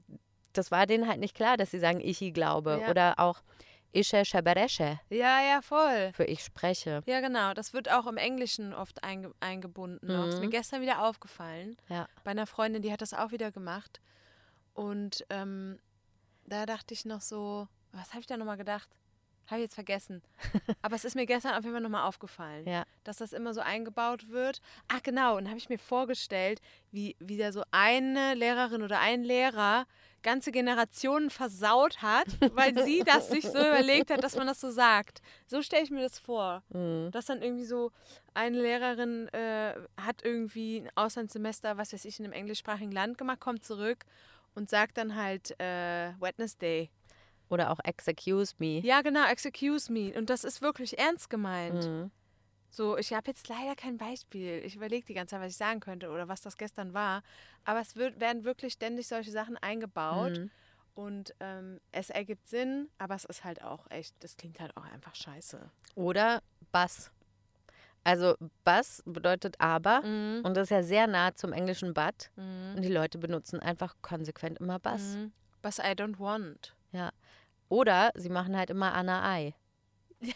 das 0.54 0.72
war 0.72 0.86
denen 0.86 1.08
halt 1.08 1.20
nicht 1.20 1.36
klar, 1.36 1.58
dass 1.58 1.72
sie 1.72 1.80
sagen, 1.80 2.00
ich 2.02 2.20
glaube. 2.34 2.80
Ja. 2.82 2.90
Oder 2.90 3.20
auch 3.20 3.42
Ische 3.94 4.26
Shabaresche 4.26 5.00
Ja, 5.10 5.40
ja, 5.42 5.62
voll. 5.62 6.12
für 6.14 6.26
ich 6.26 6.44
spreche. 6.44 7.02
Ja, 7.06 7.22
genau. 7.22 7.54
Das 7.54 7.72
wird 7.72 7.90
auch 7.90 8.08
im 8.08 8.18
Englischen 8.18 8.74
oft 8.74 9.04
einge 9.06 9.32
eingebunden. 9.40 10.08
Noch. 10.08 10.28
Ist 10.28 10.40
mir 10.40 10.48
Mhm. 10.48 10.52
gestern 10.52 10.82
wieder 10.82 11.04
aufgefallen. 11.06 11.78
Ja. 11.88 12.08
Bei 12.26 12.32
einer 12.32 12.46
Freundin, 12.48 12.82
die 12.82 12.92
hat 12.92 13.02
das 13.02 13.14
auch 13.14 13.32
wieder 13.32 13.52
gemacht. 13.54 14.02
Und 14.74 15.26
ähm, 15.30 15.80
da 16.46 16.66
dachte 16.66 16.94
ich 16.94 17.06
noch 17.06 17.22
so, 17.22 17.68
was 17.94 18.10
habe 18.10 18.20
ich 18.20 18.28
da 18.28 18.36
nochmal 18.36 18.58
gedacht? 18.58 18.90
Habe 19.48 19.58
ich 19.62 19.66
jetzt 19.66 19.76
vergessen. 19.76 20.22
Aber 20.82 20.96
es 20.96 21.06
ist 21.06 21.16
mir 21.16 21.26
gestern 21.26 21.52
auf 21.54 21.64
jeden 21.64 21.74
Fall 21.74 21.82
nochmal 21.82 22.08
aufgefallen, 22.08 22.68
Ja. 22.68 22.84
dass 23.04 23.18
das 23.18 23.32
immer 23.34 23.54
so 23.54 23.62
eingebaut 23.62 24.30
wird. 24.30 24.62
Ach 24.88 25.04
genau, 25.04 25.38
und 25.38 25.48
habe 25.48 25.58
ich 25.58 25.70
mir 25.70 25.78
vorgestellt, 25.80 26.62
wie 26.92 27.16
wieder 27.20 27.52
so 27.54 27.64
eine 27.72 28.34
Lehrerin 28.34 28.82
oder 28.82 29.00
ein 29.00 29.24
Lehrer 29.24 29.86
ganze 30.24 30.52
Generationen 30.52 31.30
versaut 31.30 32.02
hat, 32.02 32.26
weil 32.56 32.74
sie 32.84 33.04
das 33.06 33.30
sich 33.30 33.44
so 33.46 33.60
überlegt 33.60 34.10
hat, 34.10 34.24
dass 34.24 34.36
man 34.36 34.48
das 34.48 34.60
so 34.60 34.72
sagt. 34.72 35.22
So 35.46 35.62
stelle 35.62 35.84
ich 35.84 35.92
mir 35.92 36.02
das 36.02 36.18
vor. 36.18 36.64
Mhm. 36.70 37.12
Dass 37.12 37.26
dann 37.28 37.44
irgendwie 37.44 37.66
so 37.66 37.92
eine 38.34 38.60
Lehrerin 38.60 39.28
äh, 39.28 39.76
hat 40.02 40.24
irgendwie 40.24 40.78
ein 40.82 40.90
Auslandssemester, 40.96 41.78
was 41.78 41.94
weiß 41.94 42.06
ich, 42.06 42.18
in 42.20 42.26
einem 42.26 42.34
englischsprachigen 42.34 42.92
Land 42.92 43.20
gemacht, 43.20 43.40
kommt 43.40 43.64
zurück 43.64 44.06
und 44.56 44.68
sagt 44.70 44.98
dann 44.98 45.16
halt 45.16 45.52
äh, 45.60 46.14
Wednesday. 46.20 46.90
Oder 47.50 47.72
auch 47.72 47.80
Excuse 47.84 48.56
me. 48.58 48.80
Ja, 48.80 49.02
genau, 49.02 49.26
excuse 49.28 49.92
me. 49.92 50.14
Und 50.18 50.30
das 50.30 50.44
ist 50.44 50.62
wirklich 50.62 50.98
ernst 50.98 51.30
gemeint. 51.30 51.86
Mhm. 51.86 52.12
So, 52.72 52.98
ich 52.98 53.14
habe 53.14 53.28
jetzt 53.28 53.48
leider 53.48 53.76
kein 53.76 53.98
Beispiel. 53.98 54.62
Ich 54.66 54.76
überlege 54.76 55.06
die 55.06 55.14
ganze 55.14 55.36
Zeit, 55.36 55.42
was 55.42 55.52
ich 55.52 55.58
sagen 55.58 55.80
könnte 55.80 56.10
oder 56.10 56.28
was 56.28 56.42
das 56.42 56.58
gestern 56.58 56.94
war. 56.94 57.24
Aber 57.64 57.80
es 57.80 57.96
wird, 57.96 58.20
werden 58.20 58.44
wirklich 58.44 58.74
ständig 58.74 59.08
solche 59.08 59.32
Sachen 59.32 59.56
eingebaut. 59.58 60.38
Mhm. 60.40 60.52
Und 60.94 61.36
ähm, 61.40 61.80
es 61.92 62.10
ergibt 62.10 62.48
Sinn, 62.48 62.90
aber 62.98 63.16
es 63.16 63.26
ist 63.26 63.44
halt 63.44 63.62
auch 63.64 63.90
echt, 63.92 64.16
das 64.22 64.38
klingt 64.38 64.60
halt 64.60 64.76
auch 64.78 64.84
einfach 64.86 65.14
scheiße. 65.16 65.70
Oder 65.96 66.42
Bass. 66.72 67.12
Also 68.04 68.36
Bass 68.64 69.02
bedeutet 69.06 69.56
aber 69.60 70.02
Mhm. 70.02 70.42
und 70.46 70.56
das 70.56 70.66
ist 70.66 70.70
ja 70.70 70.84
sehr 70.84 71.08
nah 71.08 71.34
zum 71.34 71.54
englischen 71.54 71.94
But. 71.94 72.30
Mhm. 72.36 72.76
Und 72.76 72.82
die 72.84 72.92
Leute 72.92 73.18
benutzen 73.18 73.60
einfach 73.60 73.96
konsequent 74.02 74.60
immer 74.60 74.80
Bass. 74.80 75.16
Mhm. 75.16 75.32
But 75.62 75.80
I 75.80 75.92
don't 75.94 76.20
want. 76.20 76.75
Ja. 76.96 77.12
Oder 77.70 78.12
sie 78.16 78.30
machen 78.30 78.56
halt 78.58 78.70
immer 78.70 78.94
Anna 78.94 79.40
I. 79.40 79.54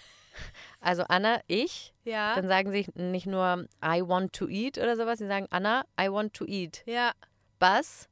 Also 0.79 1.03
Anna, 1.09 1.41
ich. 1.47 1.93
Ja. 2.05 2.33
Dann 2.35 2.47
sagen 2.47 2.71
sie 2.71 2.87
nicht 2.95 3.25
nur 3.25 3.67
I 3.83 4.01
want 4.01 4.31
to 4.31 4.47
eat 4.47 4.77
oder 4.77 4.95
sowas, 4.95 5.19
sie 5.19 5.27
sagen 5.27 5.47
Anna, 5.49 5.83
I 5.99 6.09
want 6.09 6.33
to 6.33 6.45
eat. 6.45 6.83
ja. 6.85 7.11
Buzz, 7.59 8.07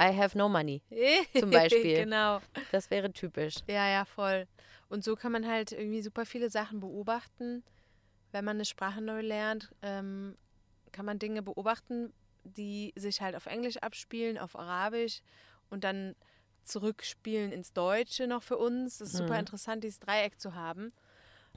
I 0.00 0.16
have 0.16 0.38
no 0.38 0.48
money. 0.48 0.82
Zum 1.36 1.50
Beispiel. 1.50 2.04
genau. 2.04 2.40
Das 2.70 2.90
wäre 2.90 3.12
typisch. 3.12 3.56
Ja, 3.66 3.88
ja, 3.88 4.04
voll. 4.04 4.46
Und 4.88 5.02
so 5.02 5.16
kann 5.16 5.32
man 5.32 5.48
halt 5.48 5.72
irgendwie 5.72 6.00
super 6.02 6.24
viele 6.24 6.48
Sachen 6.48 6.78
beobachten. 6.78 7.64
Wenn 8.30 8.44
man 8.44 8.56
eine 8.56 8.64
Sprache 8.64 9.00
neu 9.00 9.20
lernt, 9.20 9.74
ähm, 9.82 10.36
kann 10.92 11.04
man 11.04 11.18
Dinge 11.18 11.42
beobachten, 11.42 12.12
die 12.44 12.92
sich 12.94 13.20
halt 13.20 13.34
auf 13.34 13.46
Englisch 13.46 13.78
abspielen, 13.78 14.38
auf 14.38 14.56
Arabisch 14.56 15.22
und 15.70 15.82
dann 15.82 16.14
zurückspielen 16.64 17.52
ins 17.52 17.72
Deutsche 17.72 18.26
noch 18.26 18.42
für 18.42 18.58
uns. 18.58 18.98
Das 18.98 19.08
ist 19.08 19.18
super 19.18 19.34
Mhm. 19.34 19.40
interessant, 19.40 19.84
dieses 19.84 20.00
Dreieck 20.00 20.40
zu 20.40 20.54
haben. 20.54 20.92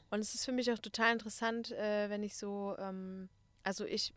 Und 0.09 0.19
es 0.19 0.35
ist 0.35 0.45
für 0.45 0.51
mich 0.51 0.71
auch 0.71 0.79
total 0.79 1.13
interessant, 1.13 1.71
äh, 1.71 2.09
wenn 2.09 2.23
ich 2.23 2.35
so, 2.37 2.75
ähm, 2.77 3.29
also 3.63 3.85
ich 3.85 4.13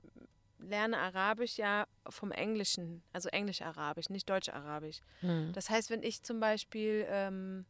lerne 0.58 0.98
Arabisch 0.98 1.56
ja 1.56 1.86
vom 2.08 2.32
Englischen, 2.32 3.02
also 3.12 3.28
Englisch-Arabisch, 3.28 4.10
nicht 4.10 4.28
Deutsch-Arabisch. 4.28 5.00
Hm. 5.20 5.52
Das 5.52 5.70
heißt, 5.70 5.90
wenn 5.90 6.02
ich 6.02 6.22
zum 6.22 6.40
Beispiel, 6.40 7.06
ähm, 7.08 7.64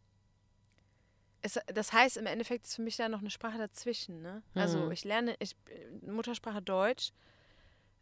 es, 1.43 1.59
das 1.67 1.93
heißt 1.93 2.17
im 2.17 2.27
Endeffekt 2.27 2.67
ist 2.67 2.75
für 2.77 2.83
mich 2.83 2.97
da 2.97 3.09
noch 3.09 3.21
eine 3.21 3.31
Sprache 3.31 3.59
dazwischen. 3.59 4.23
Ne? 4.23 4.43
Also 4.55 4.87
Mhm. 4.87 4.93
ich 4.93 5.05
lerne 5.05 5.37
ich, 5.39 5.55
Muttersprache 6.03 6.63
Deutsch, 6.63 7.13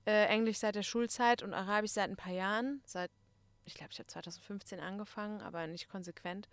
äh, 0.07 0.27
Englisch 0.27 0.59
seit 0.59 0.75
der 0.77 0.83
Schulzeit 0.83 1.43
und 1.43 1.53
Arabisch 1.53 1.91
seit 1.93 2.09
ein 2.09 2.17
paar 2.17 2.33
Jahren. 2.33 2.81
Seit, 2.87 3.11
ich 3.67 3.75
glaube, 3.75 3.93
ich 3.93 3.99
habe 3.99 4.07
2015 4.07 4.81
angefangen, 4.81 5.43
aber 5.43 5.67
nicht 5.67 5.89
konsequent. 5.89 6.49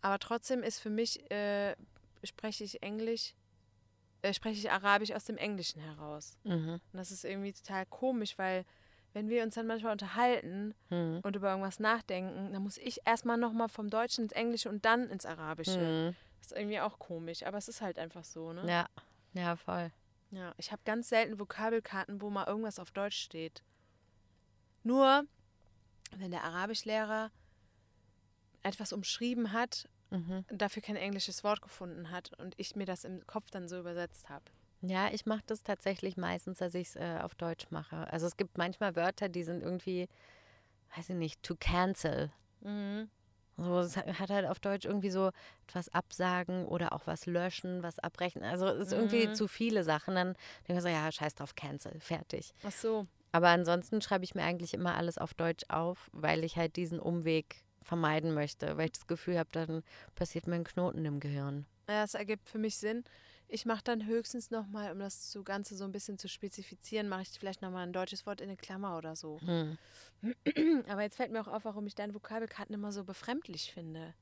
Aber 0.00 0.18
trotzdem 0.18 0.62
ist 0.62 0.80
für 0.80 0.90
mich, 0.90 1.30
äh, 1.30 1.76
spreche 2.24 2.64
ich 2.64 2.82
Englisch, 2.82 3.34
äh, 4.22 4.34
spreche 4.34 4.58
ich 4.58 4.70
Arabisch 4.70 5.12
aus 5.12 5.24
dem 5.24 5.36
Englischen 5.36 5.80
heraus. 5.80 6.36
Mhm. 6.44 6.74
Und 6.74 6.82
das 6.98 7.10
ist 7.10 7.24
irgendwie 7.24 7.52
total 7.52 7.86
komisch, 7.86 8.36
weil 8.38 8.64
wenn 9.12 9.28
wir 9.28 9.42
uns 9.42 9.54
dann 9.54 9.66
manchmal 9.66 9.92
unterhalten, 9.92 10.74
Mhm. 10.90 11.20
und 11.22 11.36
über 11.36 11.50
irgendwas 11.50 11.78
nachdenken, 11.78 12.52
dann 12.52 12.62
muss 12.62 12.78
ich 12.78 13.00
erstmal 13.06 13.36
nochmal 13.36 13.68
vom 13.68 13.90
Deutschen 13.90 14.24
ins 14.24 14.32
Englische 14.32 14.68
und 14.70 14.84
dann 14.84 15.08
ins 15.10 15.26
Arabische. 15.26 15.78
Mhm. 15.78 16.16
Das 16.38 16.50
ist 16.52 16.56
irgendwie 16.58 16.80
auch 16.80 16.98
komisch, 16.98 17.44
aber 17.44 17.58
es 17.58 17.68
ist 17.68 17.80
halt 17.82 17.98
einfach 17.98 18.24
so, 18.24 18.52
ne? 18.52 18.66
Ja, 18.66 18.88
ja, 19.34 19.54
voll. 19.54 19.92
Ja, 20.30 20.54
ich 20.56 20.72
habe 20.72 20.80
ganz 20.84 21.10
selten 21.10 21.38
Vokabelkarten, 21.38 22.22
wo 22.22 22.30
mal 22.30 22.46
irgendwas 22.46 22.78
auf 22.78 22.90
Deutsch 22.90 23.18
steht. 23.20 23.62
Nur, 24.82 25.24
wenn 26.16 26.30
der 26.30 26.44
Arabischlehrer 26.44 27.30
etwas 28.62 28.92
umschrieben 28.92 29.52
hat, 29.52 29.88
Mhm. 30.10 30.44
dafür 30.48 30.82
kein 30.82 30.96
englisches 30.96 31.42
Wort 31.42 31.62
gefunden 31.62 32.10
hat 32.10 32.32
und 32.38 32.54
ich 32.58 32.76
mir 32.76 32.84
das 32.84 33.04
im 33.04 33.26
Kopf 33.26 33.50
dann 33.50 33.66
so 33.68 33.78
übersetzt 33.78 34.28
habe. 34.28 34.44
Ja, 34.82 35.10
ich 35.12 35.26
mache 35.26 35.42
das 35.46 35.62
tatsächlich 35.62 36.16
meistens, 36.16 36.58
dass 36.58 36.74
ich 36.74 36.88
es 36.88 36.96
äh, 36.96 37.18
auf 37.22 37.34
Deutsch 37.34 37.66
mache. 37.70 38.10
Also 38.12 38.26
es 38.26 38.36
gibt 38.36 38.58
manchmal 38.58 38.94
Wörter, 38.94 39.28
die 39.28 39.42
sind 39.44 39.62
irgendwie, 39.62 40.08
weiß 40.96 41.10
ich 41.10 41.16
nicht, 41.16 41.42
to 41.42 41.54
cancel. 41.58 42.30
Mhm. 42.60 43.08
So, 43.56 43.78
es 43.80 43.96
hat 43.96 44.30
halt 44.30 44.46
auf 44.46 44.60
Deutsch 44.60 44.84
irgendwie 44.86 45.10
so 45.10 45.30
etwas 45.68 45.88
absagen 45.90 46.66
oder 46.66 46.92
auch 46.92 47.06
was 47.06 47.26
löschen, 47.26 47.82
was 47.82 47.98
abbrechen. 47.98 48.42
Also 48.42 48.66
es 48.66 48.88
ist 48.88 48.92
irgendwie 48.92 49.28
Mhm. 49.28 49.34
zu 49.34 49.46
viele 49.46 49.84
Sachen. 49.84 50.14
Dann 50.14 50.34
denke 50.66 50.78
ich 50.78 50.82
so, 50.82 50.88
ja, 50.88 51.10
scheiß 51.12 51.34
drauf, 51.36 51.54
cancel, 51.54 51.98
fertig. 52.00 52.52
Ach 52.64 52.72
so. 52.72 53.06
Aber 53.32 53.48
ansonsten 53.48 54.00
schreibe 54.02 54.24
ich 54.24 54.34
mir 54.34 54.42
eigentlich 54.42 54.74
immer 54.74 54.94
alles 54.94 55.18
auf 55.18 55.34
Deutsch 55.34 55.64
auf, 55.68 56.10
weil 56.12 56.44
ich 56.44 56.56
halt 56.56 56.76
diesen 56.76 57.00
Umweg 57.00 57.64
vermeiden 57.82 58.34
möchte, 58.34 58.76
weil 58.76 58.86
ich 58.86 58.92
das 58.92 59.06
Gefühl 59.06 59.38
habe, 59.38 59.48
dann 59.52 59.82
passiert 60.14 60.46
mir 60.46 60.54
ein 60.54 60.64
Knoten 60.64 61.04
im 61.04 61.18
Gehirn. 61.18 61.66
Ja, 61.88 62.02
das 62.02 62.14
ergibt 62.14 62.48
für 62.48 62.58
mich 62.58 62.76
Sinn. 62.76 63.04
Ich 63.48 63.66
mache 63.66 63.82
dann 63.84 64.06
höchstens 64.06 64.50
nochmal, 64.50 64.92
um 64.92 64.98
das 64.98 65.36
Ganze 65.44 65.76
so 65.76 65.84
ein 65.84 65.92
bisschen 65.92 66.16
zu 66.16 66.28
spezifizieren, 66.28 67.08
mache 67.08 67.22
ich 67.22 67.30
vielleicht 67.30 67.60
nochmal 67.60 67.86
ein 67.86 67.92
deutsches 67.92 68.24
Wort 68.24 68.40
in 68.40 68.48
eine 68.48 68.56
Klammer 68.56 68.96
oder 68.96 69.16
so. 69.16 69.40
Hm. 69.40 69.76
Aber 70.88 71.02
jetzt 71.02 71.16
fällt 71.16 71.32
mir 71.32 71.40
auch 71.40 71.48
auf, 71.48 71.64
warum 71.64 71.86
ich 71.86 71.94
deine 71.94 72.14
Vokabelkarten 72.14 72.74
immer 72.74 72.92
so 72.92 73.04
befremdlich 73.04 73.72
finde. 73.72 74.14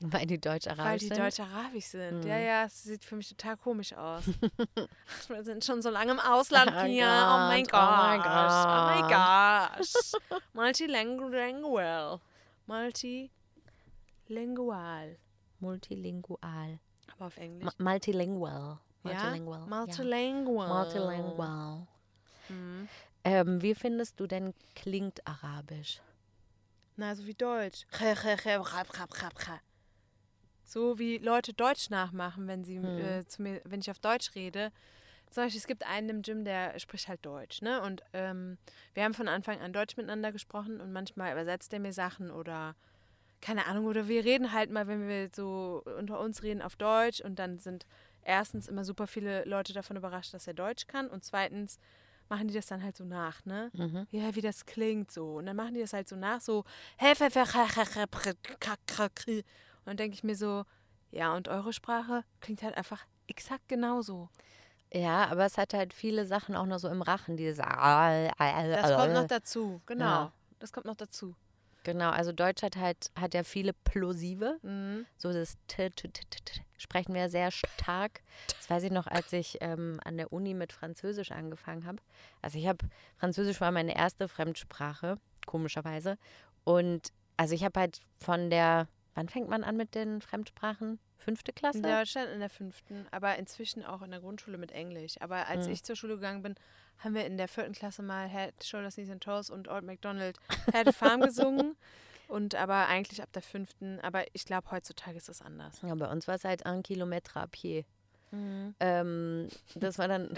Weil 0.00 0.26
die 0.26 0.40
Deutsch-Arabisch 0.40 0.84
Weil 0.84 0.98
die 0.98 1.06
sind. 1.06 1.18
deutsch-arabisch 1.18 1.84
sind. 1.86 2.20
Mhm. 2.24 2.26
Ja, 2.26 2.38
ja, 2.38 2.64
es 2.64 2.82
sieht 2.82 3.04
für 3.04 3.14
mich 3.16 3.28
total 3.28 3.56
komisch 3.56 3.92
aus. 3.94 4.24
Ach, 4.26 4.26
Wir 5.28 5.44
sind 5.44 5.64
schon 5.64 5.82
so 5.82 5.90
lange 5.90 6.10
im 6.12 6.20
Ausland, 6.20 6.70
Oh 6.74 6.82
Pia. 6.84 7.36
Oh 7.36 7.38
mein 7.48 7.64
Gott, 7.64 7.80
oh 7.80 8.86
mein 8.86 9.02
gosh. 9.02 9.92
Oh. 10.30 10.38
Multilingual. 10.52 12.20
Multilingual. 12.66 15.16
Multilingual. 15.60 16.78
Aber 17.16 17.26
auf 17.26 17.36
Englisch. 17.36 17.64
Ma- 17.78 17.92
Multilingual. 17.92 18.78
ja? 19.04 19.12
Multilingual. 19.12 19.60
ja. 19.60 19.66
Multilingual. 19.66 20.68
Multilingual. 20.68 21.86
Mhm. 22.48 22.88
Ähm, 23.24 23.62
wie 23.62 23.74
findest 23.74 24.18
du 24.20 24.26
denn 24.26 24.52
klingt 24.74 25.26
Arabisch? 25.26 26.00
Na, 26.96 27.14
so 27.14 27.26
wie 27.26 27.34
Deutsch. 27.34 27.86
So 30.64 30.98
wie 30.98 31.18
Leute 31.18 31.52
Deutsch 31.52 31.90
nachmachen, 31.90 32.46
wenn 32.48 32.64
sie 32.64 32.76
Hm. 32.76 32.98
äh, 32.98 33.26
zu 33.26 33.42
mir, 33.42 33.60
wenn 33.64 33.80
ich 33.80 33.90
auf 33.90 33.98
Deutsch 33.98 34.34
rede. 34.34 34.72
Zum 35.30 35.44
Beispiel, 35.44 35.60
es 35.60 35.66
gibt 35.66 35.86
einen 35.86 36.08
im 36.08 36.22
Gym, 36.22 36.44
der 36.44 36.78
spricht 36.78 37.08
halt 37.08 37.24
Deutsch, 37.26 37.62
ne? 37.62 37.82
Und 37.82 38.02
ähm, 38.12 38.58
wir 38.94 39.04
haben 39.04 39.14
von 39.14 39.28
Anfang 39.28 39.60
an 39.60 39.72
Deutsch 39.72 39.96
miteinander 39.96 40.32
gesprochen 40.32 40.80
und 40.80 40.92
manchmal 40.92 41.32
übersetzt 41.32 41.72
er 41.72 41.80
mir 41.80 41.92
Sachen 41.92 42.30
oder 42.30 42.76
keine 43.40 43.66
Ahnung, 43.66 43.86
oder 43.86 44.08
wir 44.08 44.24
reden 44.24 44.52
halt 44.52 44.70
mal, 44.70 44.86
wenn 44.86 45.06
wir 45.08 45.28
so 45.34 45.82
unter 45.98 46.18
uns 46.20 46.42
reden, 46.42 46.62
auf 46.62 46.76
Deutsch 46.76 47.20
und 47.20 47.38
dann 47.38 47.58
sind 47.58 47.84
erstens 48.22 48.68
immer 48.68 48.84
super 48.84 49.06
viele 49.06 49.44
Leute 49.44 49.74
davon 49.74 49.96
überrascht, 49.98 50.32
dass 50.32 50.46
er 50.46 50.54
Deutsch 50.54 50.86
kann 50.86 51.08
und 51.08 51.24
zweitens 51.24 51.78
machen 52.30 52.48
die 52.48 52.54
das 52.54 52.66
dann 52.66 52.82
halt 52.82 52.96
so 52.96 53.04
nach, 53.04 53.44
ne? 53.44 53.70
Mhm. 53.74 54.06
ja, 54.10 54.34
wie 54.34 54.40
das 54.40 54.64
klingt 54.64 55.10
so. 55.12 55.34
Und 55.36 55.46
dann 55.46 55.56
machen 55.56 55.74
die 55.74 55.80
das 55.80 55.92
halt 55.92 56.08
so 56.08 56.16
nach, 56.16 56.40
so. 56.40 56.64
Und 59.84 59.90
dann 59.90 59.96
denke 59.96 60.14
ich 60.14 60.24
mir 60.24 60.36
so, 60.36 60.64
ja, 61.10 61.34
und 61.34 61.48
eure 61.48 61.72
Sprache 61.72 62.24
klingt 62.40 62.62
halt 62.62 62.76
einfach 62.76 63.04
exakt 63.26 63.68
genauso. 63.68 64.28
Ja, 64.92 65.26
aber 65.26 65.44
es 65.44 65.58
hat 65.58 65.74
halt 65.74 65.92
viele 65.92 66.26
Sachen 66.26 66.54
auch 66.54 66.66
noch 66.66 66.78
so 66.78 66.88
im 66.88 67.02
Rachen, 67.02 67.36
dieses 67.36 67.58
Das 67.58 67.70
Das 68.82 68.96
kommt 68.96 69.14
noch 69.14 69.26
dazu, 69.26 69.82
genau. 69.86 70.04
Ja. 70.04 70.32
Das 70.58 70.72
kommt 70.72 70.86
noch 70.86 70.96
dazu. 70.96 71.34
Genau, 71.82 72.10
also 72.10 72.32
Deutsch 72.32 72.62
hat 72.62 72.76
halt 72.76 73.10
hat 73.18 73.34
ja 73.34 73.42
viele 73.42 73.72
Plosive. 73.74 74.58
Mhm. 74.62 75.04
So 75.18 75.32
das 75.32 75.56
T, 75.66 75.90
T, 75.90 76.08
T, 76.08 76.22
T, 76.30 76.40
T 76.44 76.64
sprechen 76.78 77.14
wir 77.14 77.28
sehr 77.28 77.50
stark. 77.50 78.22
Das 78.56 78.70
weiß 78.70 78.84
ich 78.84 78.90
noch, 78.90 79.06
als 79.06 79.32
ich 79.32 79.58
ähm, 79.60 80.00
an 80.04 80.16
der 80.16 80.32
Uni 80.32 80.54
mit 80.54 80.72
Französisch 80.72 81.32
angefangen 81.32 81.86
habe. 81.86 81.98
Also 82.42 82.58
ich 82.58 82.66
habe, 82.66 82.86
Französisch 83.16 83.60
war 83.60 83.72
meine 83.72 83.96
erste 83.96 84.28
Fremdsprache, 84.28 85.18
komischerweise. 85.46 86.18
Und 86.64 87.12
also 87.36 87.54
ich 87.54 87.64
habe 87.64 87.80
halt 87.80 88.00
von 88.16 88.50
der, 88.50 88.88
wann 89.14 89.28
fängt 89.28 89.48
man 89.48 89.64
an 89.64 89.76
mit 89.76 89.94
den 89.94 90.20
Fremdsprachen? 90.20 90.98
Fünfte 91.16 91.52
Klasse? 91.52 91.78
In 91.78 91.84
Deutschland 91.84 92.30
in 92.32 92.40
der 92.40 92.50
fünften, 92.50 93.06
aber 93.10 93.36
inzwischen 93.36 93.84
auch 93.84 94.02
in 94.02 94.10
der 94.10 94.20
Grundschule 94.20 94.58
mit 94.58 94.72
Englisch. 94.72 95.14
Aber 95.20 95.46
als 95.48 95.66
Mhm. 95.66 95.72
ich 95.72 95.82
zur 95.84 95.96
Schule 95.96 96.16
gegangen 96.16 96.42
bin, 96.42 96.54
haben 96.98 97.14
wir 97.14 97.24
in 97.26 97.36
der 97.38 97.48
vierten 97.48 97.72
Klasse 97.72 98.02
mal 98.02 98.28
Head, 98.28 98.62
Shoulders, 98.62 98.94
Knees 98.94 99.10
and 99.10 99.22
Toes 99.22 99.50
und 99.50 99.68
Old 99.68 99.84
MacDonald 99.84 100.38
Head 100.72 100.94
Farm 100.94 101.20
gesungen. 101.22 101.76
Und 102.26 102.54
aber 102.54 102.86
eigentlich 102.88 103.20
ab 103.22 103.30
der 103.34 103.42
fünften, 103.42 104.00
aber 104.00 104.24
ich 104.32 104.46
glaube, 104.46 104.70
heutzutage 104.70 105.18
ist 105.18 105.28
das 105.28 105.42
anders. 105.42 105.82
Ja, 105.82 105.94
bei 105.94 106.10
uns 106.10 106.26
war 106.26 106.36
es 106.36 106.44
halt 106.44 106.64
ein 106.64 106.82
Kilometer 106.82 107.42
à 107.42 107.46
pied. 107.46 107.84
Ähm, 108.80 109.48
das 109.76 109.98
war 109.98 110.08
dann, 110.08 110.30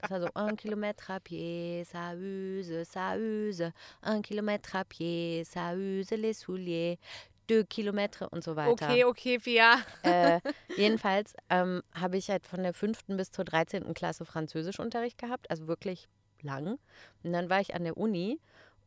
das 0.00 0.10
war 0.10 0.20
so, 0.22 0.28
un 0.34 0.56
Kilometer 0.56 1.14
à 1.16 1.20
pied, 1.20 1.86
ça 1.86 2.16
use, 2.16 2.70
ça 2.90 3.16
use, 3.18 3.70
un 4.02 4.22
Kilometer 4.22 4.78
à 4.78 4.84
pied, 4.84 5.44
ça 5.44 5.76
use 5.76 6.10
les 6.10 6.32
souliers, 6.32 6.98
deux 7.48 7.64
Kilometer 7.68 8.32
und 8.32 8.42
so 8.44 8.56
weiter. 8.56 8.88
Okay, 8.88 9.04
okay, 9.04 9.38
Pia. 9.38 9.78
Äh, 10.02 10.40
jedenfalls 10.76 11.34
ähm, 11.50 11.82
habe 11.94 12.16
ich 12.16 12.30
halt 12.30 12.46
von 12.46 12.62
der 12.62 12.74
fünften 12.74 13.16
bis 13.16 13.30
zur 13.30 13.44
13. 13.44 13.94
Klasse 13.94 14.24
Französischunterricht 14.24 15.18
gehabt, 15.18 15.50
also 15.50 15.66
wirklich 15.66 16.08
lang. 16.42 16.78
Und 17.22 17.32
dann 17.32 17.50
war 17.50 17.60
ich 17.60 17.74
an 17.74 17.84
der 17.84 17.96
Uni 17.96 18.40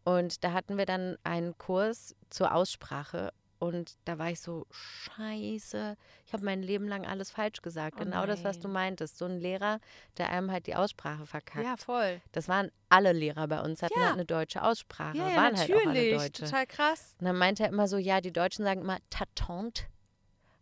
und 0.04 0.43
da 0.43 0.54
hatten 0.54 0.78
wir 0.78 0.86
dann 0.86 1.17
einen 1.24 1.58
Kurs 1.58 2.15
zur 2.30 2.54
Aussprache 2.54 3.34
und 3.60 3.98
da 4.06 4.20
war 4.20 4.30
ich 4.30 4.39
so, 4.39 4.65
scheiße, 4.70 5.98
ich 6.26 6.34
habe 6.34 6.46
mein 6.46 6.62
Leben 6.62 6.88
lang 6.88 7.06
alles 7.06 7.32
falsch 7.32 7.62
gesagt. 7.62 7.96
Oh 8.00 8.04
genau 8.04 8.26
das, 8.26 8.43
was 8.43 8.60
du 8.60 8.67
nein. 8.67 8.74
meintest. 8.74 9.17
So 9.17 9.26
ein 9.26 9.39
Lehrer, 9.39 9.80
der 10.17 10.30
einem 10.30 10.52
halt 10.52 10.67
die 10.67 10.76
Aussprache 10.76 11.26
verkackt. 11.26 11.65
Ja, 11.65 11.76
voll. 11.78 12.22
Das 12.32 12.48
waren 12.48 12.72
alle 12.89 13.13
Lehrer 13.13 13.48
bei 13.48 13.62
uns, 13.62 13.82
hatten 13.82 13.98
Ja. 13.98 14.06
halt 14.06 14.13
eine 14.13 14.26
deutsche 14.26 14.62
Aussprache, 14.62 15.17
Ja, 15.17 15.30
ja, 15.30 15.36
waren 15.36 15.58
halt 15.58 15.72
auch 15.74 15.76
alle 15.78 15.86
natürlich. 15.88 16.17
Deutsche. 16.20 16.46
Total 16.46 16.67
krass. 16.67 17.15
Und 17.20 17.26
dann 17.26 17.38
meinte 17.38 17.63
er 17.63 17.70
immer 17.70 17.88
so, 17.88 17.98
ja, 17.98 18.22
die 18.22 18.32
Deutschen 18.32 18.63
sagen 18.63 18.82
immer 18.82 18.98
ta 19.10 19.26
tante, 19.36 19.84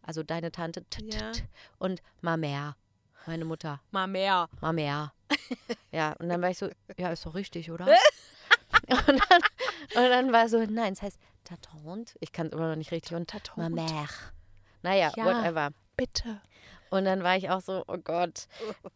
also 0.01 0.23
deine 0.23 0.51
Tante, 0.51 0.83
t 0.85 1.01
-t 1.01 1.13
Ja. 1.13 1.31
-t, 1.31 1.43
und 1.79 2.01
ma 2.21 2.35
mère, 2.35 2.75
meine 3.25 3.43
Mutter, 3.43 3.81
Mal 3.91 4.07
mehr. 4.07 4.47
ma 4.61 4.69
mère. 4.69 5.11
ja, 5.91 6.13
und 6.19 6.29
dann 6.29 6.41
war 6.41 6.49
ich 6.49 6.57
so, 6.57 6.69
ja, 6.97 7.09
ist 7.09 7.25
doch 7.25 7.35
richtig, 7.35 7.71
oder? 7.71 7.87
und, 8.87 9.07
dann, 9.07 9.41
und 9.95 10.09
dann 10.09 10.31
war 10.31 10.47
so, 10.47 10.63
nein, 10.65 10.93
es 10.93 11.01
heißt 11.01 11.19
ta 11.45 11.55
tante, 11.61 12.15
ich 12.19 12.31
kann 12.33 12.47
es 12.47 12.53
immer 12.53 12.69
noch 12.69 12.75
nicht 12.75 12.91
richtig, 12.91 13.15
und 13.15 13.29
Ta 13.29 13.37
ma 13.55 13.67
mère. 13.67 14.09
Naja, 14.81 15.11
Ja. 15.15 15.25
whatever. 15.25 15.69
Bitte. 15.95 16.41
Und 16.89 17.05
dann 17.05 17.23
war 17.23 17.37
ich 17.37 17.49
auch 17.49 17.61
so, 17.61 17.83
oh 17.87 17.97
Gott, 17.97 18.47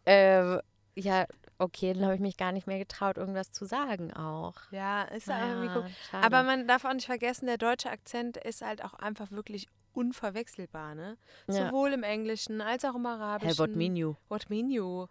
ähm, 0.05 0.61
ja, 0.95 1.25
okay, 1.57 1.93
dann 1.93 2.03
habe 2.03 2.15
ich 2.15 2.19
mich 2.21 2.37
gar 2.37 2.51
nicht 2.51 2.67
mehr 2.67 2.77
getraut, 2.77 3.17
irgendwas 3.17 3.51
zu 3.51 3.65
sagen 3.65 4.13
auch. 4.13 4.55
Ja, 4.71 5.03
ist 5.03 5.27
ja 5.27 5.47
irgendwie 5.47 5.69
cool. 5.77 5.89
Aber 6.11 6.43
man 6.43 6.67
darf 6.67 6.83
auch 6.85 6.93
nicht 6.93 7.05
vergessen, 7.05 7.45
der 7.47 7.57
deutsche 7.57 7.89
Akzent 7.89 8.37
ist 8.37 8.61
halt 8.61 8.83
auch 8.83 8.93
einfach 8.93 9.31
wirklich 9.31 9.67
unverwechselbar, 9.93 10.95
ne? 10.95 11.17
Ja. 11.47 11.67
Sowohl 11.67 11.93
im 11.93 12.03
Englischen 12.03 12.61
als 12.61 12.85
auch 12.85 12.95
im 12.95 13.05
Arabischen. 13.05 13.49
Hey, 13.49 13.57
what 13.57 13.75
mean 13.75 13.95
you? 13.95 14.15
What 14.27 14.49
mean 14.49 14.69
you? 14.69 15.07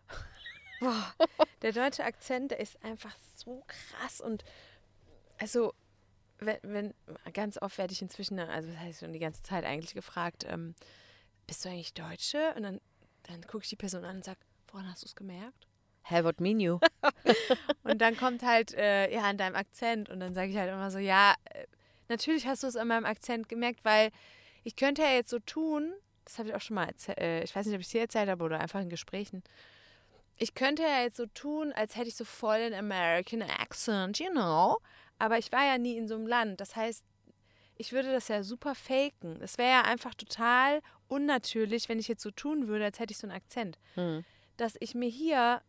Boah, 0.80 1.12
der 1.62 1.72
deutsche 1.72 2.04
Akzent, 2.04 2.52
der 2.52 2.60
ist 2.60 2.82
einfach 2.84 3.14
so 3.36 3.64
krass 3.66 4.20
und 4.20 4.44
also 5.38 5.74
wenn, 6.38 6.58
wenn 6.62 6.94
ganz 7.32 7.60
oft 7.60 7.78
werde 7.78 7.92
ich 7.92 8.02
inzwischen, 8.02 8.38
also 8.38 8.68
das 8.68 8.78
heißt 8.78 9.00
schon 9.00 9.12
die 9.12 9.18
ganze 9.18 9.42
Zeit 9.42 9.64
eigentlich 9.64 9.94
gefragt, 9.94 10.44
ähm, 10.48 10.74
bist 11.46 11.64
du 11.64 11.68
eigentlich 11.68 11.94
Deutsche? 11.94 12.54
Und 12.56 12.62
dann, 12.62 12.80
dann 13.24 13.42
gucke 13.42 13.64
ich 13.64 13.70
die 13.70 13.76
Person 13.76 14.04
an 14.04 14.16
und 14.16 14.24
sage, 14.24 14.38
woran 14.68 14.88
hast 14.88 15.02
du 15.02 15.06
es 15.06 15.16
gemerkt? 15.16 15.66
Hey, 16.02 16.24
what 16.24 16.40
mean 16.40 16.58
you? 16.58 16.78
Und 17.82 17.98
dann 17.98 18.16
kommt 18.16 18.42
halt, 18.42 18.72
äh, 18.74 19.12
ja, 19.12 19.22
an 19.24 19.36
deinem 19.36 19.56
Akzent. 19.56 20.08
Und 20.08 20.20
dann 20.20 20.32
sage 20.32 20.50
ich 20.50 20.56
halt 20.56 20.70
immer 20.70 20.90
so, 20.90 20.98
ja, 20.98 21.34
äh, 21.50 21.66
natürlich 22.08 22.46
hast 22.46 22.62
du 22.62 22.66
es 22.66 22.76
an 22.76 22.88
meinem 22.88 23.04
Akzent 23.04 23.48
gemerkt, 23.48 23.84
weil 23.84 24.10
ich 24.64 24.76
könnte 24.76 25.02
ja 25.02 25.10
jetzt 25.10 25.28
so 25.28 25.38
tun, 25.38 25.92
das 26.24 26.38
habe 26.38 26.48
ich 26.48 26.54
auch 26.54 26.60
schon 26.60 26.76
mal 26.76 26.86
erzählt, 26.86 27.18
äh, 27.18 27.42
ich 27.42 27.54
weiß 27.54 27.66
nicht, 27.66 27.74
ob 27.74 27.80
ich 27.80 27.86
es 27.88 27.92
dir 27.92 28.00
erzählt 28.00 28.30
habe 28.30 28.42
oder 28.42 28.60
einfach 28.60 28.80
in 28.80 28.88
Gesprächen. 28.88 29.42
Ich 30.36 30.54
könnte 30.54 30.82
ja 30.82 31.02
jetzt 31.02 31.16
so 31.16 31.26
tun, 31.26 31.72
als 31.72 31.96
hätte 31.96 32.08
ich 32.08 32.16
so 32.16 32.24
voll 32.24 32.58
den 32.58 32.74
American 32.74 33.42
Accent, 33.42 34.18
you 34.18 34.30
know. 34.30 34.78
Aber 35.18 35.38
ich 35.38 35.50
war 35.52 35.64
ja 35.64 35.78
nie 35.78 35.96
in 35.96 36.08
so 36.08 36.14
einem 36.14 36.26
Land. 36.26 36.60
Das 36.60 36.76
heißt, 36.76 37.04
ich 37.76 37.92
würde 37.92 38.12
das 38.12 38.28
ja 38.28 38.42
super 38.42 38.74
faken. 38.74 39.40
Es 39.40 39.56
wäre 39.56 39.70
ja 39.70 39.82
einfach 39.82 40.14
total 40.14 40.80
unnatürlich, 41.06 41.88
wenn 41.88 41.98
ich 41.98 42.08
jetzt 42.08 42.22
so 42.22 42.30
tun 42.30 42.68
würde, 42.68 42.84
als 42.84 42.98
hätte 42.98 43.12
ich 43.12 43.18
so 43.18 43.26
einen 43.26 43.36
Akzent. 43.36 43.78
Hm. 43.94 44.24
Dass 44.56 44.76
ich 44.80 44.94
mir 44.94 45.08
hier 45.08 45.62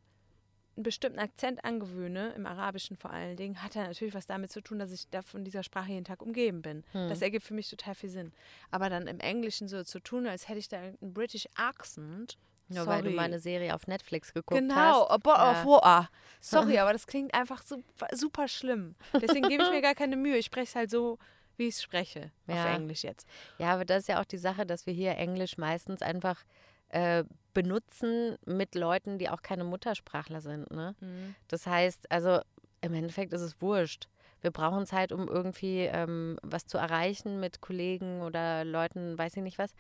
einen 0.76 0.84
bestimmten 0.84 1.20
Akzent 1.20 1.64
angewöhne, 1.64 2.34
im 2.34 2.46
Arabischen 2.46 2.98
vor 2.98 3.12
allen 3.12 3.38
Dingen, 3.38 3.62
hat 3.62 3.76
ja 3.76 3.86
natürlich 3.86 4.14
was 4.14 4.26
damit 4.26 4.52
zu 4.52 4.62
tun, 4.62 4.80
dass 4.80 4.92
ich 4.92 5.08
da 5.10 5.22
von 5.22 5.44
dieser 5.44 5.62
Sprache 5.62 5.92
jeden 5.92 6.06
Tag 6.06 6.22
umgeben 6.22 6.62
bin. 6.62 6.84
Hm. 6.92 7.10
Das 7.10 7.22
ergibt 7.22 7.46
für 7.46 7.54
mich 7.54 7.70
total 7.70 7.96
viel 7.96 8.10
Sinn. 8.10 8.34
Aber 8.72 8.90
dann 8.90 9.08
im 9.08 9.20
Englischen 9.20 9.68
so 9.68 9.84
zu 9.84 10.00
tun, 10.00 10.26
als 10.26 10.48
hätte 10.48 10.60
ich 10.60 10.68
da 10.68 10.80
einen 10.80 11.14
British 11.14 11.48
Accent. 11.56 12.38
Nur 12.70 12.86
weil 12.88 13.02
du 13.02 13.10
sorry. 13.10 13.16
meine 13.16 13.40
Serie 13.40 13.74
auf 13.76 13.88
Netflix 13.88 14.34
geguckt 14.34 14.60
Genau, 14.60 15.10
hast. 15.10 15.24
bottle 15.24 15.44
Ja. 15.44 15.52
of 15.52 15.66
water. 15.66 16.10
Sorry, 16.42 16.78
aber 16.80 16.94
das 16.94 17.06
klingt 17.08 17.34
einfach 17.34 17.62
super, 17.62 18.08
super 18.14 18.48
schlimm. 18.48 18.96
Deswegen 19.22 19.50
gebe 19.50 19.64
ich 19.64 19.70
mir 19.72 19.82
gar 19.82 19.96
keine 19.96 20.16
Mühe. 20.16 20.38
Ich 20.38 20.46
spreche 20.46 20.70
es 20.70 20.76
halt 20.76 20.90
so, 20.90 21.18
wie 21.58 21.68
ich 21.68 21.76
es 21.76 21.84
spreche. 21.84 22.32
Auf 22.48 22.56
Ja. 22.56 22.76
Englisch 22.76 23.04
jetzt. 23.04 23.28
Ja, 23.58 23.74
aber 23.74 23.84
das 23.84 24.04
ist 24.04 24.08
ja 24.08 24.22
auch 24.22 24.26
die 24.26 24.38
Sache, 24.38 24.66
dass 24.66 24.86
wir 24.86 24.94
hier 24.94 25.18
Englisch 25.18 25.58
meistens 25.58 26.02
einfach 26.02 26.44
äh, 26.90 27.24
benutzen 27.54 28.38
mit 28.46 28.74
Leuten, 28.76 29.18
die 29.18 29.30
auch 29.30 29.42
keine 29.42 29.64
Muttersprachler 29.66 30.40
sind. 30.42 30.72
Ne? 30.72 30.96
Mhm. 31.02 31.36
Das 31.50 31.68
heißt, 31.68 32.10
also 32.12 32.40
im 32.82 32.94
Endeffekt 32.94 33.34
ist 33.34 33.42
es 33.42 33.62
wurscht. 33.62 34.08
Wir 34.42 34.52
brauchen 34.52 34.84
es 34.84 34.94
halt, 34.94 35.12
um 35.12 35.28
irgendwie 35.28 35.80
ähm, 35.82 36.40
was 36.42 36.66
zu 36.66 36.78
erreichen 36.78 37.42
mit 37.42 37.60
Kollegen 37.60 38.22
oder 38.22 38.64
Leuten, 38.64 39.18
weiß 39.18 39.36
ich 39.36 39.44
nicht 39.44 39.58
was. 39.60 39.74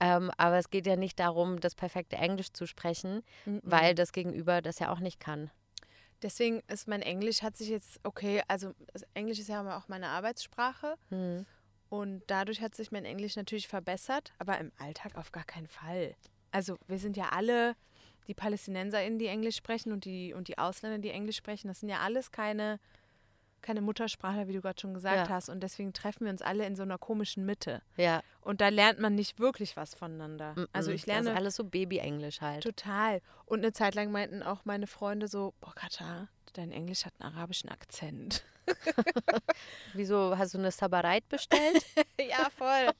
Ähm, 0.00 0.30
aber 0.38 0.58
es 0.58 0.70
geht 0.70 0.86
ja 0.86 0.96
nicht 0.96 1.18
darum, 1.20 1.60
das 1.60 1.74
perfekte 1.74 2.16
Englisch 2.16 2.52
zu 2.52 2.66
sprechen, 2.66 3.22
Mhm. 3.44 3.60
weil 3.62 3.94
das 3.94 4.12
Gegenüber 4.12 4.62
das 4.62 4.78
ja 4.78 4.90
auch 4.90 5.00
nicht 5.00 5.20
kann. 5.20 5.50
Deswegen 6.22 6.60
ist 6.68 6.88
mein 6.88 7.02
Englisch 7.02 7.42
hat 7.42 7.56
sich 7.56 7.68
jetzt, 7.68 8.00
okay, 8.02 8.42
also 8.48 8.72
das 8.92 9.04
Englisch 9.14 9.38
ist 9.38 9.48
ja 9.48 9.76
auch 9.76 9.88
meine 9.88 10.08
Arbeitssprache. 10.08 10.96
Hm. 11.08 11.46
Und 11.88 12.22
dadurch 12.28 12.60
hat 12.60 12.74
sich 12.74 12.92
mein 12.92 13.04
Englisch 13.04 13.36
natürlich 13.36 13.66
verbessert, 13.68 14.32
aber 14.38 14.58
im 14.58 14.70
Alltag 14.78 15.16
auf 15.16 15.32
gar 15.32 15.44
keinen 15.44 15.66
Fall. 15.66 16.14
Also 16.52 16.76
wir 16.86 16.98
sind 16.98 17.16
ja 17.16 17.30
alle 17.30 17.74
die 18.28 18.34
PalästinenserInnen, 18.34 19.18
die 19.18 19.26
Englisch 19.26 19.56
sprechen 19.56 19.92
und 19.92 20.04
die, 20.04 20.32
und 20.34 20.48
die 20.48 20.58
Ausländer, 20.58 20.98
die 20.98 21.10
Englisch 21.10 21.36
sprechen. 21.36 21.68
Das 21.68 21.80
sind 21.80 21.88
ja 21.88 21.98
alles 22.00 22.30
keine, 22.30 22.78
keine 23.62 23.80
Muttersprachler, 23.80 24.48
wie 24.48 24.52
du 24.52 24.60
gerade 24.60 24.80
schon 24.80 24.94
gesagt 24.94 25.28
Ja. 25.28 25.34
hast. 25.34 25.48
Und 25.48 25.60
deswegen 25.62 25.92
treffen 25.92 26.24
wir 26.24 26.32
uns 26.32 26.42
alle 26.42 26.66
in 26.66 26.76
so 26.76 26.82
einer 26.82 26.98
komischen 26.98 27.44
Mitte. 27.46 27.82
Ja. 27.96 28.22
Und 28.40 28.60
da 28.60 28.68
lernt 28.68 28.98
man 29.00 29.14
nicht 29.14 29.38
wirklich 29.38 29.76
was 29.76 29.94
voneinander. 29.94 30.54
Also 30.72 30.90
mm, 30.90 30.94
ich 30.94 31.02
Das 31.02 31.06
lerne 31.08 31.30
ist 31.30 31.36
alles 31.36 31.56
so 31.56 31.64
Baby-Englisch 31.64 32.40
halt. 32.40 32.62
total. 32.62 33.20
Und 33.46 33.60
eine 33.60 33.72
Zeit 33.72 33.94
lang 33.94 34.10
meinten 34.12 34.42
auch 34.42 34.64
meine 34.64 34.86
Freunde 34.86 35.28
so, 35.28 35.54
boah 35.60 35.74
Katja, 35.74 36.28
dein 36.54 36.72
Englisch 36.72 37.04
hat 37.04 37.12
einen 37.18 37.34
arabischen 37.34 37.70
Akzent. 37.70 38.42
Wieso 39.94 40.36
hast 40.36 40.54
du 40.54 40.58
eine 40.58 40.70
Sabareit 40.70 41.28
bestellt? 41.28 41.84
ja, 42.20 42.48
voll. 42.56 42.90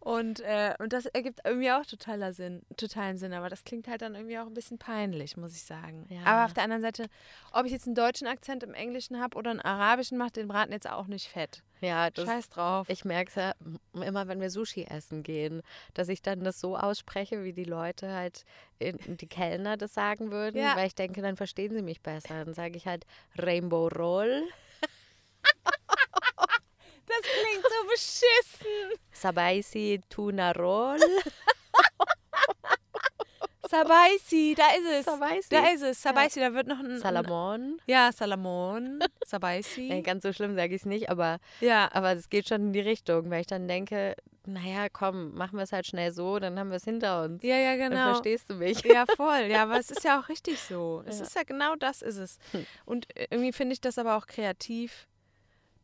Und, 0.00 0.40
äh, 0.40 0.74
und 0.78 0.92
das 0.92 1.06
ergibt 1.06 1.40
irgendwie 1.44 1.70
auch 1.70 1.84
totaler 1.86 2.32
Sinn, 2.32 2.62
totalen 2.76 3.16
Sinn, 3.16 3.32
aber 3.32 3.48
das 3.48 3.64
klingt 3.64 3.88
halt 3.88 4.02
dann 4.02 4.14
irgendwie 4.14 4.38
auch 4.38 4.46
ein 4.46 4.54
bisschen 4.54 4.78
peinlich, 4.78 5.36
muss 5.36 5.54
ich 5.54 5.62
sagen. 5.64 6.06
Ja. 6.08 6.22
Aber 6.24 6.44
auf 6.46 6.52
der 6.54 6.64
anderen 6.64 6.82
Seite, 6.82 7.06
ob 7.52 7.66
ich 7.66 7.72
jetzt 7.72 7.86
einen 7.86 7.94
deutschen 7.94 8.26
Akzent 8.26 8.62
im 8.62 8.74
Englischen 8.74 9.20
habe 9.20 9.36
oder 9.36 9.50
einen 9.50 9.60
arabischen, 9.60 10.18
macht 10.18 10.36
den 10.36 10.48
Braten 10.48 10.72
jetzt 10.72 10.88
auch 10.88 11.06
nicht 11.06 11.28
fett. 11.28 11.62
ja, 11.80 12.10
das, 12.10 12.26
Scheiß 12.26 12.48
drauf. 12.50 12.88
Ich 12.88 13.04
merke 13.04 13.28
es 13.30 13.34
ja 13.34 13.52
immer, 13.94 14.28
wenn 14.28 14.40
wir 14.40 14.50
Sushi 14.50 14.84
essen 14.84 15.22
gehen, 15.22 15.62
dass 15.94 16.08
ich 16.08 16.22
dann 16.22 16.44
das 16.44 16.60
so 16.60 16.76
ausspreche, 16.76 17.44
wie 17.44 17.52
die 17.52 17.64
Leute 17.64 18.12
halt, 18.12 18.44
in, 18.78 18.98
die 19.16 19.26
Kellner 19.26 19.76
das 19.76 19.94
sagen 19.94 20.30
würden, 20.32 20.60
Ja. 20.60 20.76
weil 20.76 20.86
ich 20.86 20.94
denke, 20.94 21.22
dann 21.22 21.36
verstehen 21.36 21.72
sie 21.72 21.82
mich 21.82 22.02
besser. 22.02 22.44
Dann 22.44 22.54
sage 22.54 22.76
ich 22.76 22.86
halt 22.86 23.04
Rainbow 23.38 23.88
Roll, 23.88 24.42
das 27.06 27.20
klingt 27.22 27.64
so 27.64 27.88
beschissen. 27.90 28.98
Sabaisi 29.12 30.00
Tuna 30.08 30.52
Roll. 30.52 30.98
Sabaisi, 33.70 34.54
da 34.56 34.66
ist 34.76 34.86
es. 35.00 35.04
Sabaisi. 35.06 35.48
Da 35.50 35.66
ist 35.72 35.82
es. 35.82 36.02
Sabaisi, 36.02 36.38
da 36.38 36.52
wird 36.52 36.66
noch 36.66 36.78
ein. 36.78 36.98
Salamon. 36.98 37.78
Ja, 37.86 38.12
Salamon. 38.12 39.00
Sabaisi. 39.26 39.88
Nee, 39.88 40.02
ganz 40.02 40.22
so 40.22 40.32
schlimm 40.32 40.54
sage 40.54 40.74
ich 40.74 40.82
es 40.82 40.86
nicht, 40.86 41.08
aber 41.08 41.38
ja, 41.60 41.88
aber 41.92 42.12
es 42.12 42.28
geht 42.28 42.46
schon 42.48 42.60
in 42.66 42.72
die 42.72 42.80
Richtung, 42.80 43.30
weil 43.30 43.40
ich 43.40 43.46
dann 43.46 43.66
denke, 43.66 44.14
naja, 44.46 44.88
komm, 44.92 45.34
machen 45.34 45.56
wir 45.56 45.62
es 45.64 45.72
halt 45.72 45.86
schnell 45.86 46.12
so, 46.12 46.38
dann 46.38 46.58
haben 46.58 46.68
wir 46.68 46.76
es 46.76 46.84
hinter 46.84 47.22
uns. 47.24 47.42
ja, 47.42 47.56
ja, 47.56 47.76
Dann 47.76 47.90
genau. 47.92 48.10
verstehst 48.12 48.50
du 48.50 48.54
mich. 48.54 48.82
Ja, 48.84 49.06
voll. 49.16 49.46
Ja, 49.48 49.62
aber 49.62 49.78
es 49.80 49.90
ist 49.90 50.04
ja 50.04 50.20
auch 50.20 50.28
richtig 50.28 50.60
so. 50.60 51.02
Es 51.06 51.18
Ja. 51.18 51.24
ist 51.24 51.34
ja 51.34 51.42
genau 51.44 51.74
das 51.74 52.02
ist 52.02 52.18
es. 52.18 52.38
Hm. 52.52 52.66
Und 52.84 53.08
irgendwie 53.16 53.52
finde 53.52 53.72
ich 53.72 53.80
das 53.80 53.96
aber 53.98 54.16
auch 54.16 54.26
kreativ, 54.26 55.08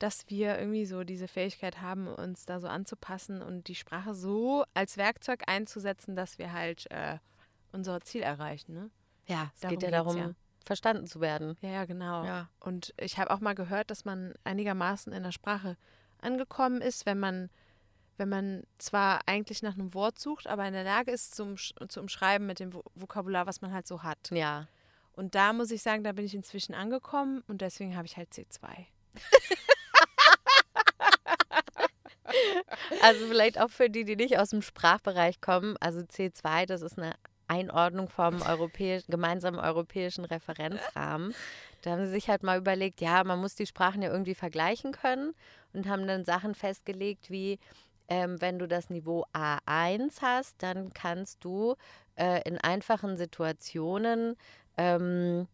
dass 0.01 0.29
wir 0.29 0.59
irgendwie 0.59 0.87
so 0.87 1.05
diese 1.05 1.29
Fähigkeit 1.29 1.81
haben, 1.81 2.09
uns 2.09 2.45
da 2.47 2.59
so 2.59 2.67
anzupassen 2.67 3.41
und 3.43 3.69
die 3.69 3.75
Sprache 3.77 4.15
so 4.15 4.65
als 4.75 4.97
Werkzeug 4.97 5.43
einzusetzen, 5.47 6.17
dass 6.17 6.39
wir 6.39 6.53
halt 6.53 6.91
äh, 6.91 7.19
unser 7.73 8.01
Ziel 8.01 8.23
erreichen. 8.23 8.75
Ne? 8.75 8.91
Ja, 9.27 9.53
es 9.55 9.61
Darum 9.61 9.79
geht 9.79 9.83
ja 9.85 9.91
darum, 9.91 10.17
ja. 10.17 10.31
verstanden 10.65 11.07
zu 11.07 11.21
werden. 11.21 11.57
Ja, 11.61 11.69
ja, 11.71 11.85
genau. 11.85 12.25
Ja. 12.25 12.49
Und 12.61 12.93
ich 12.99 13.19
habe 13.19 13.31
auch 13.31 13.41
mal 13.41 13.55
gehört, 13.55 13.91
dass 13.91 14.05
man 14.05 14.35
einigermaßen 14.43 15.13
in 15.13 15.23
der 15.23 15.33
Sprache 15.33 15.77
angekommen 16.21 16.81
ist, 16.81 17.07
wenn 17.07 17.19
man, 17.21 17.51
wenn 18.17 18.29
man 18.31 18.65
zwar 18.79 19.21
eigentlich 19.27 19.63
nach 19.63 19.75
einem 19.75 19.95
Wort 19.95 20.19
sucht, 20.19 20.47
aber 20.47 20.67
in 20.67 20.73
der 20.73 20.85
Lage 20.85 21.11
ist, 21.13 21.35
zum, 21.35 21.57
zu 21.57 22.01
umschreiben 22.01 22.47
mit 22.47 22.59
dem 22.59 22.71
Vo- 22.73 22.85
Vokabular, 22.95 23.47
was 23.47 23.61
man 23.61 23.73
halt 23.73 23.87
so 23.87 24.03
hat. 24.03 24.31
Ja. 24.33 24.67
Und 25.13 25.35
da 25.35 25.53
muss 25.53 25.71
ich 25.71 25.83
sagen, 25.83 26.05
da 26.05 26.13
bin 26.13 26.25
ich 26.25 26.35
inzwischen 26.35 26.75
angekommen 26.75 27.43
und 27.49 27.61
deswegen 27.61 27.95
habe 27.97 28.07
ich 28.07 28.17
halt 28.17 28.33
C2. 28.33 28.87
Also 33.01 33.27
vielleicht 33.27 33.61
auch 33.61 33.71
für 33.71 33.91
die, 33.91 34.05
die 34.05 34.17
nicht 34.17 34.39
aus 34.39 34.51
dem 34.51 34.63
Sprachbereich 34.63 35.41
kommen. 35.41 35.77
Also 35.81 36.01
C2, 36.01 36.67
das 36.67 36.83
ist 36.83 36.99
eine 36.99 37.15
Einordnung 37.49 38.09
vom 38.09 38.43
europäisch, 38.43 39.05
gemeinsamen 39.09 39.59
europäischen 39.59 40.25
Referenzrahmen. 40.25 41.35
Da 41.83 41.91
haben 41.93 42.05
sie 42.05 42.11
sich 42.11 42.29
halt 42.29 42.43
mal 42.43 42.59
überlegt, 42.59 43.01
ja, 43.01 43.25
man 43.25 43.41
muss 43.41 43.55
die 43.57 43.67
Sprachen 43.67 44.03
ja 44.03 44.11
irgendwie 44.11 44.35
vergleichen 44.35 44.93
können 44.93 45.35
und 45.73 45.89
haben 45.89 46.07
dann 46.07 46.25
Sachen 46.25 46.55
festgelegt 46.55 47.31
wie, 47.31 47.59
ähm, 48.09 48.41
wenn 48.41 48.59
du 48.59 48.69
das 48.69 48.91
Niveau 48.91 49.25
A1 49.33 50.21
hast, 50.21 50.63
dann 50.63 50.93
kannst 50.93 51.45
du 51.45 51.75
äh, 52.17 52.43
in 52.49 52.59
einfachen 52.59 53.17
Situationen, 53.17 54.37
ähm, 54.77 55.49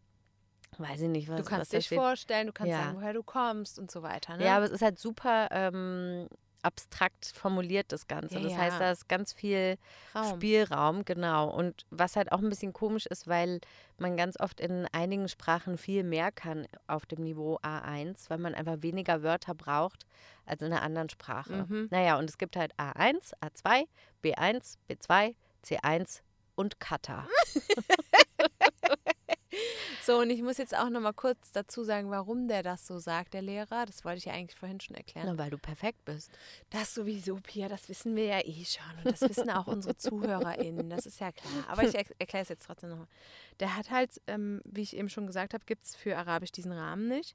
weiß 0.79 1.03
ich 1.03 1.09
nicht, 1.09 1.29
was 1.29 1.37
Du 1.37 1.45
kannst 1.45 1.73
was 1.73 1.79
dich 1.85 1.89
vorstellen, 1.89 2.47
du 2.47 2.53
kannst 2.53 2.73
Ja. 2.73 2.79
sagen, 2.79 2.97
woher 2.97 3.13
du 3.13 3.23
kommst 3.23 3.79
und 3.79 3.91
so 3.91 4.03
weiter. 4.03 4.37
Ne? 4.37 4.45
Ja, 4.47 4.57
aber 4.57 4.67
es 4.67 4.71
ist 4.73 4.83
halt 4.83 4.99
super 4.99 5.49
ähm, 5.51 6.29
abstrakt 6.67 7.33
formuliert, 7.35 7.93
das 7.93 8.09
Ganze. 8.09 8.41
Ja, 8.41 8.43
das 8.43 8.59
heißt, 8.59 8.81
da 8.81 8.91
ist 8.91 9.09
ganz 9.09 9.33
viel 9.33 9.79
Raum. 10.15 10.35
Spielraum, 10.35 11.05
genau. 11.05 11.49
Und 11.49 11.87
was 11.91 12.17
halt 12.17 12.33
auch 12.33 12.41
ein 12.41 12.49
bisschen 12.49 12.73
komisch 12.73 13.07
ist, 13.07 13.29
weil 13.29 13.61
man 13.99 14.17
ganz 14.17 14.39
oft 14.41 14.61
in 14.61 14.87
einigen 14.93 15.29
Sprachen 15.29 15.79
viel 15.79 16.03
mehr 16.03 16.33
kann 16.33 16.67
auf 16.89 17.07
dem 17.07 17.23
Niveau 17.23 17.59
A1, 17.63 18.29
weil 18.29 18.39
man 18.39 18.55
einfach 18.55 18.79
weniger 18.81 19.23
Wörter 19.23 19.55
braucht 19.55 20.07
als 20.45 20.61
in 20.61 20.73
einer 20.73 20.83
anderen 20.83 21.09
Sprache. 21.09 21.67
Mhm. 21.69 21.87
Naja, 21.91 22.19
und 22.19 22.29
es 22.29 22.37
gibt 22.37 22.57
halt 22.57 22.75
A1, 22.79 23.33
A2, 23.41 23.87
B1, 24.25 24.77
B2, 24.91 25.35
C1 25.65 26.21
und 26.57 26.81
Kata. 26.81 27.29
So, 30.07 30.21
und 30.21 30.31
ich 30.31 30.41
muss 30.41 30.57
jetzt 30.57 30.73
auch 30.73 30.89
noch 30.89 31.01
mal 31.01 31.13
kurz 31.13 31.51
dazu 31.51 31.83
sagen, 31.83 32.13
warum 32.13 32.47
der 32.47 32.63
das 32.63 32.87
so 32.87 33.01
sagt, 33.01 33.35
der 33.35 33.43
Lehrer. 33.43 33.87
Das 33.87 34.05
wollte 34.05 34.19
ich 34.19 34.27
ja 34.27 34.35
eigentlich 34.35 34.57
vorhin 34.57 34.79
schon 34.79 34.95
erklären. 34.95 35.27
Na, 35.27 35.37
weil 35.37 35.51
du 35.51 35.59
perfekt 35.59 36.05
bist. 36.05 36.31
Das 36.71 36.95
sowieso, 36.95 37.41
Pia, 37.43 37.69
das 37.69 37.89
wissen 37.89 38.15
wir 38.15 38.27
ja 38.27 38.39
eh 38.39 38.65
schon. 38.65 38.99
Und 38.99 39.07
das 39.07 39.29
wissen 39.29 39.51
auch 39.51 39.67
unsere 39.67 39.97
ZuhörerInnen, 39.99 40.89
das 40.89 41.07
ist 41.07 41.19
ja 41.19 41.33
klar. 41.33 41.65
Aber 41.67 41.83
ich 41.83 41.97
er 41.97 42.05
erkläre 42.21 42.45
es 42.45 42.49
jetzt 42.51 42.67
trotzdem 42.67 42.91
nochmal. 42.91 43.09
Der 43.59 43.75
hat 43.75 43.91
halt, 43.91 44.21
ähm, 44.29 44.61
wie 44.65 44.83
ich 44.83 44.97
eben 44.97 45.09
schon 45.09 45.27
gesagt 45.27 45.55
habe, 45.55 45.65
gibt 45.65 45.85
es 45.85 45.97
für 45.97 46.17
Arabisch 46.17 46.53
diesen 46.53 46.71
Rahmen 46.71 47.09
nicht. 47.09 47.35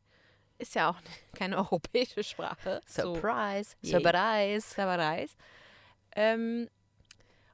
Ist 0.57 0.73
ja 0.73 0.91
auch 0.91 1.01
keine 1.35 1.57
europäische 1.57 2.23
Sprache. 2.23 2.79
So, 2.87 3.15
Surprise, 3.15 3.75
Yeah. 3.83 3.99
Surprise. 3.99 4.73
Sabarais. 4.73 5.35
Ähm, 6.15 6.69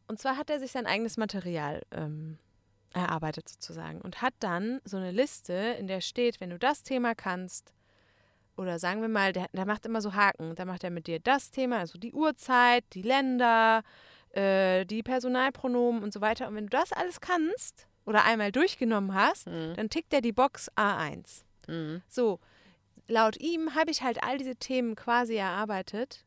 und 0.08 0.20
zwar 0.20 0.38
hat 0.38 0.52
er 0.52 0.60
sich 0.60 0.72
sein 0.72 0.86
eigenes 0.86 1.18
Material 1.18 1.82
ähm, 1.90 2.38
erarbeitet 2.98 3.48
sozusagen 3.48 4.02
und 4.02 4.22
hat 4.22 4.34
dann 4.40 4.82
so 4.84 4.98
eine 4.98 5.12
Liste, 5.12 5.54
in 5.54 5.88
der 5.88 6.02
steht, 6.02 6.42
wenn 6.42 6.50
du 6.50 6.60
das 6.60 6.84
Thema 6.84 7.16
kannst, 7.16 7.74
oder 8.58 8.80
sagen 8.80 9.02
wir 9.02 9.08
mal, 9.08 9.34
der, 9.34 9.48
der 9.54 9.66
macht 9.66 9.86
immer 9.86 10.02
so 10.02 10.16
Haken, 10.16 10.56
da 10.56 10.66
macht 10.66 10.84
er 10.84 10.90
mit 10.90 11.06
dir 11.08 11.20
das 11.20 11.52
Thema, 11.52 11.78
also 11.78 12.00
die 12.00 12.12
Uhrzeit, 12.14 12.84
die 12.94 13.04
Länder, 13.04 13.84
äh, 14.32 14.84
die 14.86 15.04
Personalpronomen 15.04 16.02
und 16.02 16.12
so 16.12 16.22
weiter. 16.22 16.48
Und 16.48 16.56
wenn 16.56 16.66
du 16.66 16.72
das 16.72 16.92
alles 16.92 17.22
kannst 17.22 17.88
oder 18.06 18.24
einmal 18.26 18.52
durchgenommen 18.52 19.14
hast, 19.14 19.48
Mhm. 19.48 19.76
dann 19.76 19.90
tickt 19.90 20.12
er 20.12 20.22
die 20.22 20.32
Box 20.32 20.72
A1. 20.76 21.44
Mhm. 21.68 22.02
So, 22.08 22.40
laut 23.08 23.38
ihm 23.40 23.76
habe 23.76 23.92
ich 23.92 24.02
halt 24.02 24.24
all 24.24 24.40
diese 24.40 24.56
Themen 24.56 24.96
quasi 24.96 25.36
erarbeitet 25.36 26.26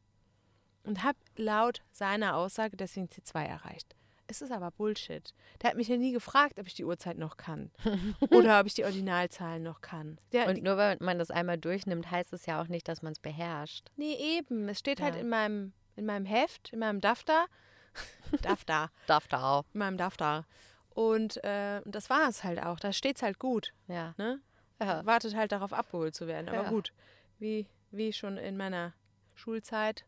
und 0.84 1.02
habe 1.02 1.18
laut 1.36 1.82
seiner 1.90 2.36
Aussage 2.36 2.76
deswegen 2.76 3.08
C2 3.08 3.44
erreicht. 3.44 3.96
Es 4.30 4.40
ist 4.42 4.52
aber 4.52 4.70
Bullshit. 4.70 5.34
Der 5.60 5.70
hat 5.70 5.76
mich 5.76 5.88
ja 5.88 5.96
nie 5.96 6.12
gefragt, 6.12 6.58
ob 6.60 6.66
ich 6.66 6.74
die 6.74 6.84
Uhrzeit 6.84 7.18
noch 7.18 7.36
kann 7.36 7.70
oder 8.30 8.60
ob 8.60 8.66
ich 8.66 8.74
die 8.74 8.84
Ordinalzahlen 8.84 9.62
noch 9.62 9.80
kann. 9.80 10.18
Der, 10.32 10.46
Und 10.48 10.62
nur 10.62 10.76
weil 10.76 10.96
man 11.00 11.18
das 11.18 11.30
einmal 11.30 11.58
durchnimmt, 11.58 12.10
heißt 12.10 12.32
es 12.32 12.46
ja 12.46 12.62
auch 12.62 12.68
nicht, 12.68 12.86
dass 12.88 13.02
man 13.02 13.12
es 13.12 13.18
beherrscht. 13.18 13.88
nee, 13.96 14.14
eben. 14.38 14.68
Es 14.68 14.78
steht 14.78 15.00
halt 15.00 15.14
Ja. 15.16 15.20
in 15.20 15.28
meinem, 15.28 15.72
in 15.96 16.06
meinem 16.06 16.26
Heft, 16.26 16.72
in 16.72 16.78
meinem 16.78 17.00
Daftar. 17.00 17.46
Daftar. 18.42 18.90
Darf 19.06 19.26
da 19.26 19.42
auch. 19.58 19.64
In 19.74 19.78
meinem 19.80 19.96
Daftar. 19.96 20.46
Und 20.90 21.42
äh, 21.44 21.80
das 21.84 22.08
war 22.10 22.28
es 22.28 22.44
halt 22.44 22.62
auch. 22.62 22.78
Da 22.78 22.92
steht 22.92 23.16
es 23.16 23.22
halt 23.22 23.38
gut. 23.38 23.72
Ja. 23.88 24.14
Ne? 24.16 24.40
ja. 24.80 25.04
wartet 25.06 25.34
halt 25.34 25.50
darauf 25.52 25.72
abgeholt 25.72 26.14
zu 26.14 26.26
werden. 26.28 26.48
Aber 26.48 26.62
Ja. 26.64 26.68
gut, 26.70 26.92
wie, 27.38 27.66
wie 27.90 28.12
schon 28.12 28.36
in 28.36 28.56
meiner 28.56 28.94
Schulzeit 29.34 30.04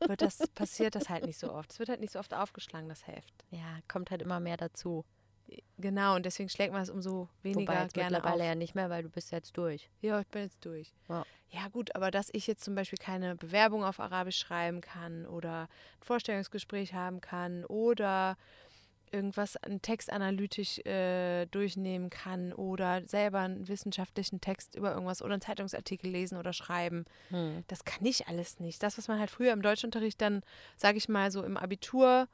wird 0.00 0.22
das, 0.22 0.46
passiert 0.54 0.94
das 0.94 1.08
halt 1.08 1.26
nicht 1.26 1.38
so 1.38 1.52
oft. 1.52 1.72
Es 1.72 1.78
wird 1.78 1.88
halt 1.88 2.00
nicht 2.00 2.12
so 2.12 2.18
oft 2.18 2.34
aufgeschlagen, 2.34 2.88
das 2.88 3.06
Heft. 3.06 3.44
Ja, 3.50 3.78
kommt 3.88 4.10
halt 4.10 4.22
immer 4.22 4.40
mehr 4.40 4.56
dazu. 4.56 5.04
Genau, 5.76 6.16
und 6.16 6.24
deswegen 6.24 6.48
schlägt 6.48 6.72
man 6.72 6.82
es 6.82 6.90
umso 6.90 7.28
weniger 7.42 7.72
Wobei 7.72 7.82
jetzt 7.82 7.94
gerne 7.94 8.16
mittlerweile 8.16 8.42
auf. 8.42 8.48
ja 8.48 8.54
nicht 8.54 8.74
mehr, 8.74 8.88
weil 8.90 9.02
du 9.02 9.10
bist 9.10 9.30
jetzt 9.30 9.56
durch. 9.56 9.90
Ja, 10.00 10.20
ich 10.20 10.26
bin 10.28 10.42
jetzt 10.42 10.64
durch. 10.64 10.94
Ja. 11.08 11.24
Ja 11.50 11.68
gut, 11.68 11.94
aber 11.94 12.10
dass 12.10 12.30
ich 12.32 12.46
jetzt 12.46 12.64
zum 12.64 12.74
Beispiel 12.74 12.98
keine 12.98 13.36
Bewerbung 13.36 13.84
auf 13.84 14.00
Arabisch 14.00 14.38
schreiben 14.38 14.80
kann 14.80 15.26
oder 15.26 15.62
ein 15.62 16.02
Vorstellungsgespräch 16.02 16.94
haben 16.94 17.20
kann 17.20 17.64
oder 17.66 18.36
irgendwas 19.14 19.56
einen 19.56 19.80
Text 19.80 20.12
analytisch 20.12 20.78
äh, 20.80 21.46
durchnehmen 21.46 22.10
kann 22.10 22.52
oder 22.52 23.06
selber 23.06 23.40
einen 23.40 23.66
wissenschaftlichen 23.68 24.40
Text 24.40 24.74
über 24.74 24.92
irgendwas 24.92 25.22
oder 25.22 25.32
einen 25.34 25.40
Zeitungsartikel 25.40 26.10
lesen 26.10 26.36
oder 26.36 26.52
schreiben. 26.52 27.04
Hm. 27.30 27.64
Das 27.68 27.84
kann 27.84 28.04
ich 28.04 28.28
alles 28.28 28.60
nicht. 28.60 28.82
Das, 28.82 28.98
was 28.98 29.08
man 29.08 29.18
halt 29.18 29.30
früher 29.30 29.52
im 29.52 29.62
Deutschunterricht 29.62 30.20
dann, 30.20 30.42
sage 30.76 30.98
ich 30.98 31.08
mal, 31.08 31.30
so 31.30 31.42
im 31.44 31.56
Abitur, 31.56 32.28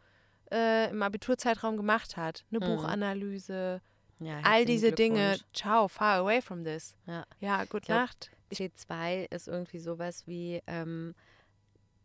äh, 0.51 0.91
im 0.91 1.03
Abiturzeitraum 1.03 1.77
gemacht 1.77 2.17
hat. 2.17 2.45
Eine 2.51 2.61
Mhm. 2.61 2.77
Buchanalyse, 2.77 3.81
Ja, 4.19 4.41
all 4.43 4.65
diese 4.65 4.93
Dinge. 4.93 5.37
Ciao, 5.55 5.89
far 5.89 6.19
away 6.19 6.43
from 6.43 6.65
this. 6.65 6.95
Ja. 7.07 7.25
Ja, 7.41 7.65
gute 7.65 7.93
Nacht. 7.93 8.31
C2 8.53 9.27
ist 9.31 9.47
irgendwie 9.49 9.79
sowas 9.79 10.27
wie, 10.27 10.61
ähm, 10.67 11.15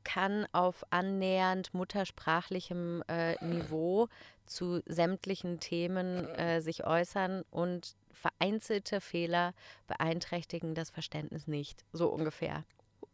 kann 0.06 0.48
auf 0.54 0.86
annähernd 0.92 1.74
muttersprachlichem 1.74 3.04
äh, 3.10 3.44
Niveau 3.44 4.08
zu 4.46 4.82
sämtlichen 4.86 5.60
Themen 5.60 6.26
äh, 6.30 6.62
sich 6.62 6.86
äußern 6.86 7.44
und 7.50 7.98
vereinzelte 8.12 9.02
Fehler 9.02 9.54
beeinträchtigen 9.88 10.76
das 10.76 10.92
Verständnis 10.92 11.48
nicht. 11.48 11.84
So 11.92 12.08
ungefähr. 12.08 12.64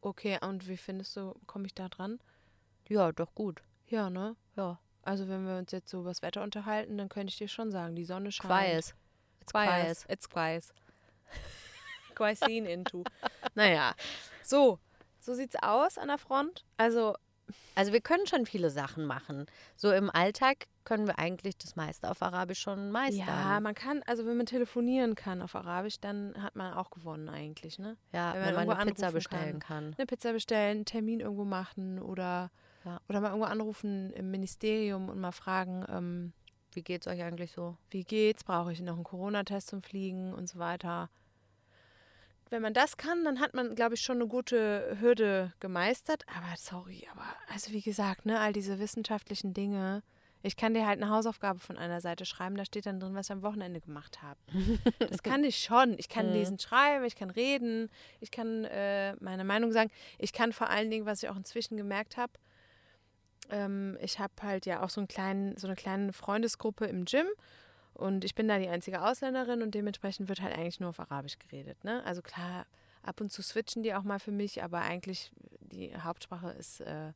Okay, 0.01 0.37
und 0.41 0.67
wie 0.67 0.77
findest 0.77 1.15
du, 1.15 1.33
komme 1.47 1.65
ich 1.65 1.73
da 1.73 1.89
dran? 1.89 2.19
Ja, 2.87 3.11
doch 3.11 3.33
gut. 3.33 3.63
Ja, 3.87 4.09
ne? 4.09 4.35
Ja. 4.55 4.79
Also 5.03 5.27
wenn 5.27 5.47
wir 5.47 5.57
uns 5.57 5.71
jetzt 5.71 5.89
so 5.89 6.01
über 6.01 6.09
das 6.09 6.21
Wetter 6.21 6.43
unterhalten, 6.43 6.97
dann 6.97 7.09
könnte 7.09 7.31
ich 7.31 7.37
dir 7.37 7.47
schon 7.47 7.71
sagen, 7.71 7.95
die 7.95 8.05
Sonne 8.05 8.31
scheint. 8.31 8.51
Quies. 8.51 8.95
It's 9.41 9.53
Quies. 9.53 10.05
It's 10.07 10.29
quies. 10.29 10.73
Quiesin 12.15 12.65
into. 12.65 13.03
Naja, 13.55 13.95
so. 14.43 14.79
So 15.21 15.33
sieht's 15.33 15.55
aus 15.61 15.97
an 15.97 16.07
der 16.09 16.17
Front. 16.17 16.65
Also, 16.77 17.15
Also 17.75 17.93
wir 17.93 18.01
können 18.01 18.25
schon 18.27 18.45
viele 18.45 18.69
Sachen 18.69 19.05
machen. 19.05 19.45
So 19.75 19.91
im 19.91 20.09
Alltag 20.09 20.67
können 20.83 21.05
wir 21.05 21.19
eigentlich 21.19 21.57
das 21.57 21.75
meiste 21.75 22.09
auf 22.09 22.21
Arabisch 22.23 22.59
schon 22.59 22.91
meistern. 22.91 23.27
ja, 23.27 23.59
man 23.59 23.75
kann, 23.75 24.01
also 24.07 24.25
wenn 24.25 24.35
man 24.37 24.45
telefonieren 24.47 25.13
kann 25.15 25.41
auf 25.41 25.53
Arabisch, 25.55 25.99
dann 25.99 26.33
hat 26.41 26.55
man 26.55 26.73
auch 26.73 26.89
gewonnen 26.89 27.29
eigentlich, 27.29 27.77
ne? 27.77 27.97
Ja, 28.13 28.33
wenn 28.33 28.41
wenn, 28.41 28.55
man 28.55 28.67
man 28.67 28.77
irgendwo 28.77 28.81
eine 28.81 28.91
Pizza 28.91 29.11
bestellen 29.11 29.59
kann. 29.59 29.93
Eine 29.97 30.05
Pizza 30.07 30.33
bestellen, 30.33 30.77
einen 30.77 30.85
Termin 30.85 31.19
irgendwo 31.19 31.45
machen 31.45 31.99
oder, 31.99 32.49
Ja. 32.83 32.99
oder 33.09 33.21
mal 33.21 33.27
irgendwo 33.29 33.45
anrufen 33.47 34.11
im 34.13 34.31
Ministerium 34.31 35.09
und 35.09 35.19
mal 35.19 35.31
fragen, 35.31 35.85
ähm, 35.89 36.33
Wie 36.73 36.81
geht's 36.81 37.05
euch 37.07 37.21
eigentlich 37.21 37.51
so? 37.51 37.77
wie 37.91 38.03
geht's, 38.03 38.43
brauche 38.43 38.71
ich 38.71 38.81
noch 38.81 38.95
einen 38.95 39.03
Corona-Test 39.03 39.67
zum 39.67 39.83
Fliegen 39.83 40.33
und 40.33 40.47
so 40.49 40.57
weiter. 40.57 41.09
Wenn 42.51 42.61
man 42.61 42.73
das 42.73 42.97
kann, 42.97 43.23
dann 43.23 43.39
hat 43.39 43.53
man, 43.53 43.75
glaube 43.75 43.95
ich, 43.95 44.01
schon 44.01 44.17
eine 44.17 44.27
gute 44.27 44.97
Hürde 44.99 45.53
gemeistert. 45.61 46.25
Aber 46.27 46.53
sorry, 46.57 47.07
aber 47.09 47.23
also 47.51 47.71
wie 47.71 47.81
gesagt, 47.81 48.25
ne, 48.25 48.41
all 48.41 48.51
diese 48.51 48.77
wissenschaftlichen 48.77 49.53
Dinge. 49.53 50.03
Ich 50.43 50.57
kann 50.57 50.73
dir 50.73 50.85
halt 50.85 51.01
eine 51.01 51.09
Hausaufgabe 51.11 51.59
von 51.59 51.77
einer 51.77 52.01
Seite 52.01 52.25
schreiben, 52.25 52.55
da 52.57 52.65
steht 52.65 52.87
dann 52.87 52.99
drin, 52.99 53.13
was 53.15 53.27
ich 53.27 53.31
am 53.31 53.41
Wochenende 53.41 53.79
gemacht 53.79 54.21
habe. 54.21 54.39
Das 54.99 55.23
kann 55.23 55.45
ich 55.45 55.59
schon. 55.59 55.95
Ich 55.97 56.09
kann 56.09 56.33
lesen, 56.33 56.59
schreiben, 56.59 57.05
ich 57.05 57.15
kann 57.15 57.29
reden, 57.29 57.89
ich 58.19 58.31
kann 58.31 58.65
äh, 58.65 59.15
meine 59.21 59.45
Meinung 59.45 59.71
sagen. 59.71 59.89
Ich 60.17 60.33
kann 60.33 60.51
vor 60.51 60.69
allen 60.69 60.91
Dingen, 60.91 61.05
was 61.05 61.23
ich 61.23 61.29
auch 61.29 61.37
inzwischen 61.37 61.77
gemerkt 61.77 62.17
habe, 62.17 62.33
ähm, 63.49 63.97
ich 64.01 64.19
habe 64.19 64.33
halt 64.41 64.65
ja 64.65 64.83
auch 64.83 64.89
so, 64.89 64.99
einen 64.99 65.07
kleinen, 65.07 65.55
so 65.57 65.67
eine 65.67 65.75
kleine 65.77 66.11
Freundesgruppe 66.11 66.85
im 66.85 67.05
Gym 67.05 67.27
und 68.01 68.25
ich 68.25 68.35
bin 68.35 68.47
da 68.47 68.57
die 68.57 68.67
einzige 68.67 69.01
Ausländerin 69.01 69.61
und 69.61 69.75
dementsprechend 69.75 70.27
wird 70.27 70.41
halt 70.41 70.55
eigentlich 70.55 70.79
nur 70.79 70.89
auf 70.89 70.99
Arabisch 70.99 71.37
geredet. 71.39 71.83
Ne? 71.83 72.03
Also 72.03 72.21
klar, 72.21 72.65
ab 73.03 73.21
und 73.21 73.31
zu 73.31 73.41
switchen 73.41 73.83
die 73.83 73.93
auch 73.93 74.03
mal 74.03 74.19
für 74.19 74.31
mich, 74.31 74.63
aber 74.63 74.81
eigentlich 74.81 75.31
die 75.59 75.95
Hauptsprache 75.95 76.49
ist 76.51 76.81
äh, 76.81 77.13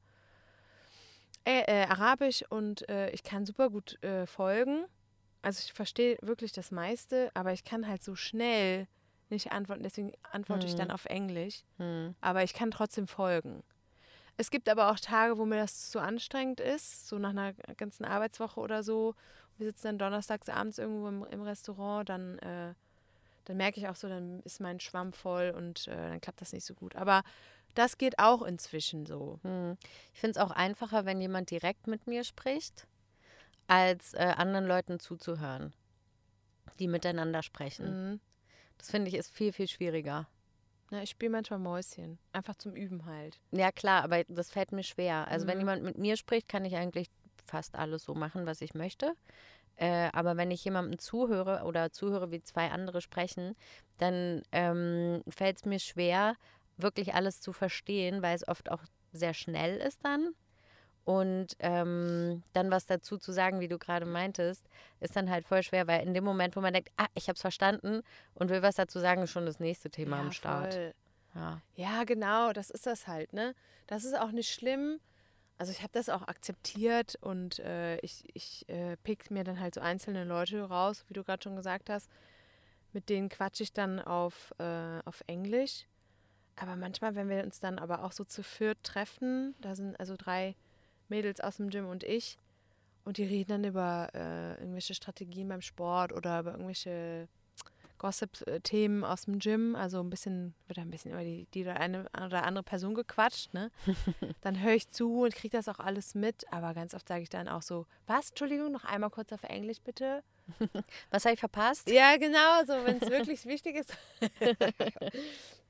äh, 1.45 1.61
äh, 1.67 1.86
Arabisch 1.88 2.43
und 2.49 2.88
äh, 2.89 3.09
ich 3.11 3.23
kann 3.23 3.45
super 3.45 3.69
gut 3.69 4.01
äh, 4.03 4.25
folgen. 4.25 4.86
Also 5.41 5.61
ich 5.63 5.73
verstehe 5.73 6.17
wirklich 6.21 6.51
das 6.53 6.71
meiste, 6.71 7.29
aber 7.36 7.53
ich 7.53 7.63
kann 7.63 7.88
halt 7.88 8.03
so 8.03 8.15
schnell 8.15 8.88
nicht 9.29 9.51
antworten, 9.51 9.83
deswegen 9.83 10.11
antworte 10.31 10.65
ich 10.67 10.73
Mhm. 10.73 10.77
dann 10.77 10.91
auf 10.91 11.05
Englisch 11.05 11.63
Hm. 11.77 12.15
aber 12.21 12.43
ich 12.43 12.53
kann 12.53 12.71
trotzdem 12.71 13.07
folgen. 13.07 13.63
Es 14.38 14.51
gibt 14.51 14.69
aber 14.69 14.91
auch 14.91 14.99
Tage, 14.99 15.38
wo 15.38 15.45
mir 15.45 15.57
das 15.57 15.89
zu 15.89 15.99
anstrengend 15.99 16.59
ist, 16.59 17.07
so 17.07 17.17
nach 17.19 17.29
einer 17.29 17.53
ganzen 17.77 18.05
Arbeitswoche 18.05 18.59
oder 18.59 18.83
so. 18.83 19.15
Wir 19.58 19.68
sitzen 19.68 19.84
dann 19.88 19.97
donnerstags 19.99 20.49
abends 20.49 20.78
irgendwo 20.78 21.08
im, 21.08 21.24
im 21.26 21.41
Restaurant, 21.41 22.10
dann, 22.10 22.39
äh, 22.39 22.74
dann 23.45 23.58
merke 23.58 23.80
ich 23.80 23.88
auch 23.88 23.95
so, 23.95 24.10
dann 24.10 24.41
ist 24.41 24.60
mein 24.60 24.80
Schwamm 24.80 25.14
voll 25.14 25.53
und 25.56 25.88
äh, 25.88 25.95
dann 25.95 26.22
klappt 26.22 26.41
das 26.41 26.51
nicht 26.53 26.66
so 26.66 26.74
gut. 26.74 26.95
Aber 26.95 27.24
Das 27.74 27.97
geht 27.97 28.20
auch 28.20 28.41
inzwischen 28.41 29.06
so. 29.06 29.39
Hm. 29.43 29.78
Ich 30.14 30.20
finde 30.22 30.39
es 30.39 30.45
auch 30.45 30.51
einfacher, 30.51 31.06
wenn 31.06 31.20
jemand 31.20 31.51
direkt 31.51 31.88
mit 31.88 32.08
mir 32.08 32.24
spricht, 32.24 32.88
als 33.68 34.14
äh, 34.14 34.34
anderen 34.38 34.66
Leuten 34.66 34.97
zuzuhören, 34.99 35.74
die 36.80 36.88
miteinander 36.88 37.43
sprechen. 37.43 38.12
Mhm. 38.14 38.20
Das 38.78 38.91
finde 38.91 39.10
ich 39.10 39.16
ist 39.16 39.30
viel, 39.30 39.51
viel 39.51 39.68
schwieriger. 39.68 40.28
Na, 40.91 41.01
ich 41.03 41.10
spiele 41.10 41.32
manchmal 41.32 41.60
Mäuschen. 41.60 42.18
Einfach 42.32 42.56
zum 42.56 42.76
Üben 42.76 43.06
halt. 43.06 43.39
Ja, 43.51 43.72
klar, 43.72 44.03
aber 44.03 44.24
das 44.26 44.51
fällt 44.51 44.72
mir 44.72 44.84
schwer. 44.84 45.28
Also, 45.28 45.47
wenn 45.47 45.58
Mhm. 45.58 45.62
jemand 45.62 45.84
mit 45.84 45.97
mir 45.97 46.16
spricht, 46.16 46.47
kann 46.47 46.64
ich 46.64 46.76
eigentlich 46.76 47.10
fast 47.45 47.75
alles 47.75 48.03
so 48.03 48.15
machen, 48.15 48.45
was 48.45 48.61
ich 48.61 48.73
möchte. 48.73 49.13
Äh, 49.77 50.09
aber 50.13 50.37
wenn 50.37 50.51
ich 50.51 50.63
jemandem 50.63 50.99
zuhöre 50.99 51.63
oder 51.65 51.91
zuhöre, 51.91 52.31
wie 52.31 52.41
zwei 52.41 52.71
andere 52.71 53.01
sprechen, 53.01 53.55
dann 53.97 54.41
ähm, 54.51 55.21
fällt 55.27 55.57
es 55.57 55.65
mir 55.65 55.79
schwer, 55.79 56.35
wirklich 56.77 57.13
alles 57.13 57.41
zu 57.41 57.53
verstehen, 57.53 58.21
weil 58.21 58.35
es 58.35 58.47
oft 58.47 58.71
auch 58.71 58.83
sehr 59.11 59.33
schnell 59.33 59.77
ist 59.77 60.03
dann. 60.03 60.33
Und 61.03 61.55
ähm, 61.59 62.41
dann 62.53 62.71
was 62.71 62.87
dazu 62.87 63.17
zu 63.17 63.31
sagen, 63.31 63.59
wie 63.59 63.67
du 63.67 63.77
gerade 63.77 64.07
meintest, 64.07 64.67
ist 64.99 65.15
dann 65.15 65.29
halt 65.29 65.45
voll 65.45 65.61
schwer, 65.61 65.85
weil 65.85 66.05
in 66.05 66.15
dem 66.15 66.23
Moment, 66.23 66.55
wo 66.55 66.61
man 66.61 66.73
denkt, 66.73 66.89
ah, 66.97 67.05
ich 67.13 67.27
habe 67.27 67.35
es 67.35 67.41
verstanden 67.41 68.01
und 68.33 68.49
will 68.49 68.63
was 68.63 68.75
dazu 68.75 68.99
sagen, 68.99 69.21
ist 69.21 69.29
schon 69.29 69.45
das 69.45 69.59
nächste 69.59 69.91
Thema 69.91 70.19
am 70.19 70.31
Start. 70.31 70.73
voll. 70.73 70.93
Ja. 71.35 71.61
Ja, 71.75 72.03
genau, 72.05 72.53
das 72.53 72.71
ist 72.71 72.87
das 72.87 73.07
halt, 73.07 73.33
ne? 73.33 73.53
Das 73.87 74.03
ist 74.03 74.17
auch 74.17 74.31
nicht 74.31 74.51
schlimm. 74.51 74.99
Also 75.58 75.72
ich 75.72 75.80
habe 75.80 75.93
das 75.93 76.10
auch 76.10 76.28
akzeptiert 76.28 77.18
und 77.22 77.60
äh, 77.60 77.97
ich, 77.99 78.24
ich 78.34 78.68
äh, 78.68 78.97
pick 78.97 79.32
mir 79.32 79.43
dann 79.43 79.60
halt 79.60 79.76
so 79.76 79.82
einzelne 79.82 80.26
Leute 80.26 80.62
raus, 80.62 81.06
wie 81.08 81.14
du 81.14 81.24
gerade 81.24 81.43
schon 81.43 81.56
gesagt 81.56 81.89
hast. 81.89 82.10
Mit 82.91 83.10
denen 83.10 83.30
quatsche 83.30 83.64
ich 83.64 83.74
dann 83.74 83.99
auf, 83.99 84.53
äh, 84.58 84.99
auf 85.06 85.24
Englisch. 85.28 85.86
Aber 86.58 86.76
manchmal, 86.76 87.16
wenn 87.16 87.30
wir 87.30 87.43
uns 87.43 87.60
dann 87.60 87.80
aber 87.80 88.03
auch 88.03 88.12
so 88.12 88.24
zu 88.24 88.43
viert 88.43 88.84
treffen, 88.84 89.56
da 89.62 89.76
sind 89.76 89.99
also 89.99 90.16
drei 90.18 90.56
Mädels 91.10 91.39
aus 91.41 91.58
dem 91.58 91.70
Gym 91.70 91.88
und 91.88 92.03
ich, 92.03 92.38
und 93.03 93.18
die 93.18 93.26
reden 93.26 93.49
dann 93.49 93.64
über 93.64 94.10
äh, 94.14 94.56
irgendwelche 94.60 94.95
Strategien 94.95 95.47
beim 95.47 95.62
Sport 95.62 96.12
oder 96.12 96.39
über 96.39 96.51
irgendwelche 96.51 97.28
Gossip-Themen 97.97 99.03
aus 99.03 99.23
dem 99.23 99.39
Gym, 99.39 99.75
also 99.75 99.99
ein 100.01 100.09
bisschen, 100.09 100.53
wird 100.67 100.77
da 100.77 100.81
ein 100.81 100.91
bisschen 100.91 101.11
über 101.11 101.23
die, 101.23 101.47
die 101.53 101.67
eine 101.67 102.05
oder 102.25 102.43
andere 102.43 102.63
Person 102.63 102.93
gequatscht, 102.95 103.53
ne? 103.53 103.71
dann 104.41 104.61
höre 104.61 104.73
ich 104.73 104.89
zu 104.89 105.23
und 105.23 105.33
kriege 105.35 105.55
das 105.57 105.67
auch 105.67 105.79
alles 105.79 106.15
mit, 106.15 106.51
aber 106.51 106.73
ganz 106.73 106.93
oft 106.93 107.07
sage 107.07 107.23
ich 107.23 107.29
dann 107.29 107.47
auch 107.47 107.61
so, 107.61 107.85
was, 108.07 108.29
Entschuldigung, 108.29 108.71
noch 108.71 108.83
einmal 108.85 109.09
kurz 109.09 109.31
auf 109.33 109.43
Englisch 109.43 109.79
bitte. 109.81 110.23
Was 111.09 111.25
habe 111.25 111.33
ich 111.33 111.39
verpasst? 111.39 111.89
Ja, 111.89 112.17
genau, 112.17 112.63
so 112.67 112.73
wenn 112.85 112.97
es 113.01 113.09
wirklich 113.09 113.45
wichtig 113.47 113.77
ist. 113.77 113.97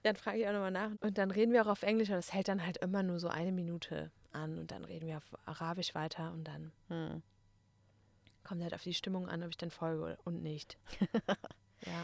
dann 0.03 0.15
frage 0.17 0.39
ich 0.39 0.47
auch 0.47 0.51
nochmal 0.51 0.71
nach. 0.71 0.91
Und 0.99 1.17
dann 1.17 1.32
reden 1.32 1.53
wir 1.53 1.61
auch 1.61 1.69
auf 1.71 1.84
Englisch 1.84 2.09
und 2.09 2.15
das 2.15 2.34
hält 2.34 2.49
dann 2.49 2.65
halt 2.65 2.76
immer 2.78 3.01
nur 3.01 3.19
so 3.19 3.30
eine 3.30 3.53
Minute 3.53 4.11
an 4.34 4.57
und 4.59 4.71
dann 4.71 4.84
reden 4.84 5.07
wir 5.07 5.15
auf 5.17 5.38
Arabisch 5.45 5.95
weiter 5.95 6.34
und 6.34 6.43
dann 6.45 6.73
Hm. 6.89 7.23
kommt 8.43 8.61
halt 8.63 8.73
auf 8.73 8.84
die 8.84 8.93
Stimmung 8.93 9.30
an, 9.30 9.43
ob 9.43 9.49
ich 9.51 9.57
dann 9.57 9.71
folge 9.71 10.17
und 10.26 10.43
nicht. 10.43 10.78
ja. 11.86 12.03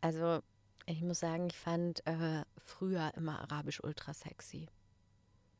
Also, 0.00 0.40
ich 0.86 1.02
muss 1.02 1.20
sagen, 1.20 1.46
ich 1.48 1.56
fand 1.56 2.04
äh, 2.06 2.44
früher 2.58 3.12
immer 3.16 3.40
Arabisch 3.40 3.82
ultra 3.82 4.14
sexy. 4.14 4.68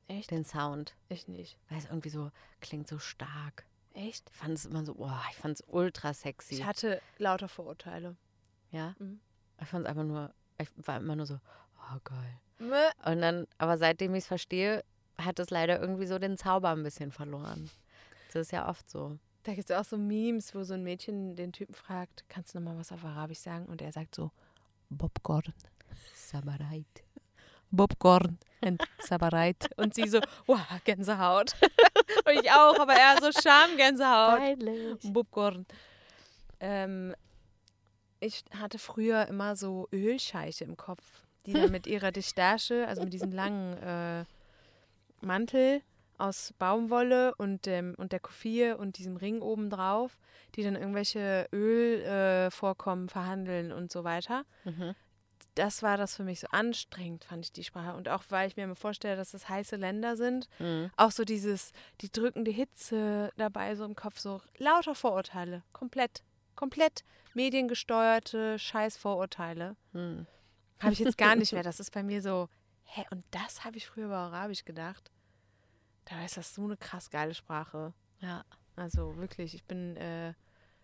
Echt? 0.08 0.30
Den 0.30 0.44
Sound. 0.44 0.96
Ich 1.08 1.28
nicht. 1.28 1.58
Weil 1.68 1.78
es 1.78 1.84
irgendwie 1.84 2.08
so 2.08 2.30
klingt 2.60 2.88
so 2.88 2.98
stark. 2.98 3.64
Echt? 3.92 4.28
Ich 4.30 4.36
fand 4.36 4.54
es 4.54 4.64
immer 4.66 4.84
so, 4.84 4.94
boah, 4.94 5.22
ich 5.30 5.36
fand 5.36 5.54
es 5.60 5.64
ultra 5.68 6.14
sexy. 6.14 6.54
Ich 6.54 6.64
hatte 6.64 7.00
lauter 7.18 7.48
Vorurteile. 7.48 8.16
ja. 8.70 8.94
Mhm. 8.98 9.20
Ich 9.62 9.68
fand 9.68 9.84
es 9.84 9.90
einfach 9.90 10.04
nur, 10.04 10.32
ich 10.56 10.68
war 10.76 10.96
immer 10.96 11.14
nur 11.16 11.26
so, 11.26 11.38
oh 11.76 11.98
geil. 12.02 12.40
Mö. 12.58 12.80
Und 13.04 13.20
dann, 13.20 13.46
aber 13.58 13.76
seitdem 13.76 14.14
ich 14.14 14.20
es 14.22 14.26
verstehe, 14.26 14.82
hat 15.18 15.38
es 15.38 15.50
leider 15.50 15.78
irgendwie 15.78 16.06
so 16.06 16.18
den 16.18 16.38
Zauber 16.38 16.70
ein 16.70 16.82
bisschen 16.82 17.12
verloren. 17.12 17.68
Das 18.28 18.36
ist 18.46 18.52
ja 18.52 18.68
oft 18.68 18.88
so. 18.88 19.18
Da 19.42 19.54
gibt 19.54 19.70
es 19.70 19.76
auch 19.76 19.84
so 19.84 19.96
Memes, 19.96 20.54
wo 20.54 20.62
so 20.64 20.74
ein 20.74 20.82
Mädchen 20.82 21.34
den 21.34 21.52
Typen 21.52 21.74
fragt, 21.74 22.24
kannst 22.28 22.54
du 22.54 22.60
noch 22.60 22.72
mal 22.72 22.78
was 22.78 22.92
auf 22.92 23.04
Arabisch 23.04 23.38
sagen? 23.38 23.66
Und 23.66 23.80
er 23.80 23.92
sagt 23.92 24.14
so, 24.14 24.30
Bobcorn. 24.90 25.54
Sabareit. 26.14 27.04
Bobcorn 27.70 28.38
und 28.60 28.82
Sabareit. 28.98 29.70
Und 29.76 29.94
sie 29.94 30.08
so, 30.08 30.20
wow, 30.46 30.60
Gänsehaut. 30.84 31.54
und 32.26 32.32
ich 32.32 32.50
auch, 32.50 32.78
aber 32.78 32.94
er 32.94 33.16
so 33.20 33.30
Schamgänsehaut. 33.32 34.38
Peinlich. 34.38 35.12
Bobcorn. 35.12 35.66
Ähm, 36.58 37.14
ich 38.18 38.44
hatte 38.58 38.78
früher 38.78 39.26
immer 39.28 39.56
so 39.56 39.88
Ölscheiche 39.92 40.64
im 40.64 40.76
Kopf, 40.76 41.02
die 41.46 41.54
dann 41.54 41.70
mit 41.70 41.86
ihrer 41.86 42.12
Dichtasche, 42.12 42.86
also 42.86 43.02
mit 43.02 43.12
diesem 43.14 43.32
langen 43.32 43.76
äh, 43.78 44.24
Mantel 45.22 45.82
aus 46.20 46.52
Baumwolle 46.58 47.34
und, 47.36 47.66
dem, 47.66 47.94
und 47.96 48.12
der 48.12 48.20
Kufie 48.20 48.72
und 48.72 48.98
diesem 48.98 49.16
Ring 49.16 49.40
oben 49.42 49.70
drauf, 49.70 50.18
die 50.54 50.62
dann 50.62 50.76
irgendwelche 50.76 51.48
Ölvorkommen 51.52 53.06
äh, 53.08 53.10
verhandeln 53.10 53.72
und 53.72 53.90
so 53.90 54.04
weiter. 54.04 54.44
Mhm. 54.64 54.94
Das 55.56 55.82
war 55.82 55.96
das 55.96 56.14
für 56.14 56.22
mich 56.22 56.40
so 56.40 56.46
anstrengend, 56.52 57.24
fand 57.24 57.44
ich 57.44 57.52
die 57.52 57.64
Sprache. 57.64 57.96
Und 57.96 58.08
auch 58.08 58.22
weil 58.28 58.46
ich 58.48 58.56
mir 58.56 58.62
immer 58.64 58.76
vorstelle, 58.76 59.16
dass 59.16 59.32
das 59.32 59.48
heiße 59.48 59.76
Länder 59.76 60.16
sind, 60.16 60.48
Mhm. 60.58 60.90
auch 60.96 61.10
so 61.10 61.24
dieses, 61.24 61.72
die 62.00 62.10
drückende 62.10 62.50
Hitze 62.52 63.32
dabei 63.36 63.74
so 63.74 63.84
im 63.84 63.96
Kopf, 63.96 64.18
so 64.20 64.40
lauter 64.58 64.94
Vorurteile. 64.94 65.62
Komplett, 65.72 66.22
komplett 66.54 67.02
mediengesteuerte 67.34 68.58
Scheiß-Vorurteile. 68.58 69.76
Mhm. 69.92 70.26
Habe 70.80 70.92
ich 70.92 71.00
jetzt 71.00 71.18
gar 71.18 71.34
nicht 71.36 71.52
mehr. 71.52 71.62
Das 71.62 71.80
ist 71.80 71.92
bei 71.92 72.02
mir 72.02 72.22
so, 72.22 72.48
hä, 72.84 73.04
und 73.10 73.24
das 73.32 73.64
habe 73.64 73.76
ich 73.76 73.86
früher 73.86 74.06
über 74.06 74.16
Arabisch 74.18 74.64
gedacht. 74.64 75.10
Da 76.04 76.24
ist 76.24 76.36
das 76.36 76.54
so 76.54 76.64
eine 76.64 76.76
krass 76.76 77.10
geile 77.10 77.34
Sprache. 77.34 77.92
Ja. 78.20 78.44
Also 78.76 79.16
wirklich, 79.16 79.54
ich 79.54 79.64
bin, 79.64 79.96
äh, 79.96 80.30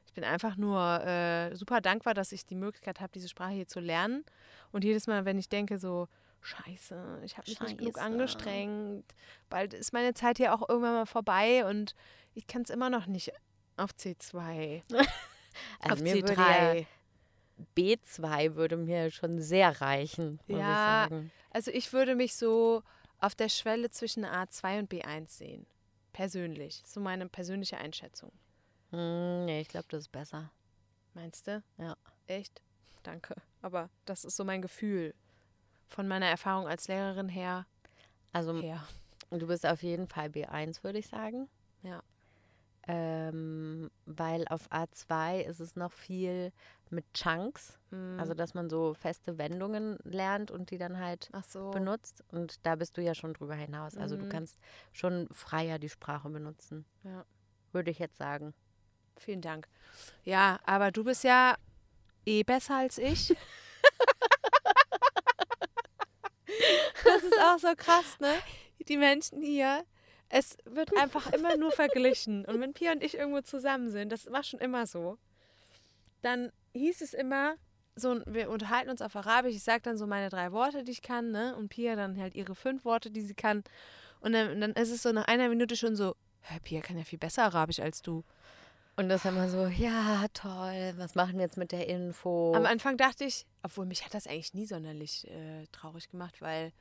ich 0.06 0.12
bin 0.14 0.24
einfach 0.24 0.56
nur 0.56 0.80
äh, 1.04 1.54
super 1.56 1.80
dankbar, 1.80 2.14
dass 2.14 2.32
ich 2.32 2.44
die 2.46 2.54
Möglichkeit 2.54 3.00
habe, 3.00 3.12
diese 3.12 3.28
Sprache 3.28 3.52
hier 3.52 3.66
zu 3.68 3.80
lernen. 3.80 4.24
Und 4.72 4.84
jedes 4.84 5.06
Mal, 5.06 5.24
wenn 5.24 5.38
ich 5.38 5.48
denke 5.48 5.78
so, 5.78 6.08
scheiße, 6.42 7.20
ich 7.24 7.36
habe 7.38 7.48
mich 7.50 7.60
nicht 7.60 7.78
genug 7.78 7.96
Scheiße. 7.96 8.06
angestrengt, 8.06 9.04
bald 9.48 9.74
ist 9.74 9.92
meine 9.92 10.14
Zeit 10.14 10.36
hier 10.36 10.54
auch 10.54 10.68
irgendwann 10.68 10.94
mal 10.94 11.06
vorbei 11.06 11.64
und 11.66 11.94
ich 12.34 12.46
kann 12.46 12.62
es 12.62 12.70
immer 12.70 12.90
noch 12.90 13.06
nicht 13.06 13.32
auf 13.76 13.90
C2, 13.92 14.82
Also 15.80 15.94
auf 15.94 16.00
mir 16.02 16.16
C3. 16.16 16.28
würde 16.28 16.42
ja 16.42 16.86
B2 17.74 18.54
würde 18.54 18.76
mir 18.76 19.10
schon 19.10 19.40
sehr 19.40 19.80
reichen, 19.80 20.38
muss 20.46 20.58
Ja. 20.60 21.04
ich 21.04 21.10
sagen. 21.10 21.30
Also 21.50 21.70
ich 21.70 21.92
würde 21.92 22.14
mich 22.14 22.36
so 22.36 22.82
auf 23.20 23.34
der 23.34 23.48
Schwelle 23.48 23.90
zwischen 23.90 24.24
A2 24.24 24.80
und 24.80 24.92
B1 24.92 25.30
sehen. 25.30 25.66
Persönlich. 26.12 26.82
So 26.86 27.00
meine 27.00 27.28
persönliche 27.28 27.78
Einschätzung. 27.78 28.32
Hm, 28.90 29.44
nee, 29.44 29.60
ich 29.60 29.68
glaube, 29.68 29.86
das 29.90 30.02
ist 30.02 30.12
besser. 30.12 30.50
Meinst 31.14 31.46
du? 31.46 31.62
Ja. 31.78 31.96
Echt? 32.26 32.62
Danke. 33.02 33.34
Aber 33.62 33.90
das 34.04 34.24
ist 34.24 34.36
so 34.36 34.44
mein 34.44 34.62
Gefühl. 34.62 35.14
Von 35.88 36.08
meiner 36.08 36.26
Erfahrung 36.26 36.68
als 36.68 36.88
Lehrerin 36.88 37.28
her. 37.28 37.66
Also 38.32 38.60
her. 38.60 38.86
du 39.30 39.46
bist 39.46 39.64
auf 39.64 39.82
jeden 39.82 40.08
Fall 40.08 40.28
B1, 40.28 40.82
würde 40.82 40.98
ich 40.98 41.08
sagen. 41.08 41.48
Ja. 41.82 42.02
Ähm, 42.88 43.90
weil 44.04 44.46
auf 44.48 44.70
A2 44.70 45.40
ist 45.40 45.58
es 45.60 45.74
noch 45.74 45.92
viel 45.92 46.52
mit 46.90 47.04
Chunks, 47.14 47.78
Mhm. 47.90 48.20
also 48.20 48.32
dass 48.34 48.54
man 48.54 48.70
so 48.70 48.94
feste 48.94 49.38
Wendungen 49.38 49.98
lernt 50.04 50.50
und 50.52 50.70
die 50.70 50.78
dann 50.78 50.98
halt 51.00 51.28
so. 51.48 51.70
benutzt. 51.72 52.22
Und 52.30 52.64
da 52.64 52.76
bist 52.76 52.96
du 52.96 53.02
ja 53.02 53.14
schon 53.16 53.34
drüber 53.34 53.54
hinaus. 53.56 53.96
Also 53.96 54.16
du 54.16 54.24
Mhm. 54.26 54.28
kannst 54.28 54.58
schon 54.92 55.28
freier 55.32 55.78
die 55.80 55.88
Sprache 55.88 56.28
benutzen, 56.28 56.84
Ja. 57.02 57.24
würde 57.72 57.90
ich 57.90 57.98
jetzt 57.98 58.18
sagen. 58.18 58.54
Vielen 59.18 59.40
Dank. 59.40 59.66
Ja, 60.22 60.60
aber 60.64 60.92
du 60.92 61.02
bist 61.02 61.24
ja 61.24 61.56
eh 62.24 62.44
besser 62.44 62.76
als 62.76 62.98
ich. 62.98 63.34
das 67.04 67.22
ist 67.22 67.38
auch 67.40 67.58
so 67.58 67.74
krass, 67.76 68.18
ne? 68.20 68.34
Die 68.88 68.96
Menschen 68.96 69.42
hier, 69.42 69.84
es 70.28 70.56
wird 70.64 70.96
einfach 70.98 71.32
immer 71.32 71.56
nur 71.56 71.72
verglichen. 71.72 72.44
Und 72.44 72.60
wenn 72.60 72.72
Pia 72.74 72.92
und 72.92 73.02
ich 73.02 73.16
irgendwo 73.16 73.40
zusammen 73.40 73.90
sind, 73.90 74.10
das 74.10 74.30
war 74.30 74.42
schon 74.42 74.60
immer 74.60 74.86
so, 74.86 75.18
dann 76.22 76.50
hieß 76.74 77.00
es 77.02 77.14
immer, 77.14 77.56
so, 77.94 78.20
wir 78.26 78.50
unterhalten 78.50 78.90
uns 78.90 79.00
auf 79.00 79.16
Arabisch, 79.16 79.54
ich 79.54 79.62
sage 79.62 79.82
dann 79.82 79.96
so 79.96 80.06
meine 80.06 80.28
drei 80.28 80.52
Worte, 80.52 80.84
die 80.84 80.92
ich 80.92 81.02
kann, 81.02 81.30
ne? 81.30 81.56
Und 81.56 81.68
Pia 81.70 81.96
dann 81.96 82.20
halt 82.20 82.34
ihre 82.34 82.54
fünf 82.54 82.84
Worte, 82.84 83.10
die 83.10 83.22
sie 83.22 83.34
kann. 83.34 83.64
Und 84.20 84.32
dann, 84.32 84.60
dann 84.60 84.72
ist 84.72 84.90
es 84.90 85.02
so 85.02 85.12
nach 85.12 85.26
einer 85.28 85.48
Minute 85.48 85.76
schon 85.76 85.96
so, 85.96 86.14
"Hä, 86.42 86.58
Pia 86.62 86.80
kann 86.82 86.98
ja 86.98 87.04
viel 87.04 87.18
besser 87.18 87.44
Arabisch 87.44 87.80
als 87.80 88.02
du. 88.02 88.22
Und 88.96 89.10
das 89.10 89.24
immer 89.26 89.48
so, 89.48 89.66
ja, 89.66 90.26
toll, 90.32 90.94
was 90.96 91.14
machen 91.14 91.34
wir 91.34 91.42
jetzt 91.42 91.58
mit 91.58 91.70
der 91.70 91.86
Info? 91.86 92.54
Am 92.54 92.64
Anfang 92.64 92.96
dachte 92.96 93.24
ich, 93.24 93.46
obwohl 93.62 93.84
mich 93.84 94.04
hat 94.04 94.14
das 94.14 94.26
eigentlich 94.26 94.54
nie 94.54 94.64
sonderlich 94.66 95.26
äh, 95.30 95.66
traurig 95.70 96.08
gemacht, 96.08 96.40
weil 96.40 96.72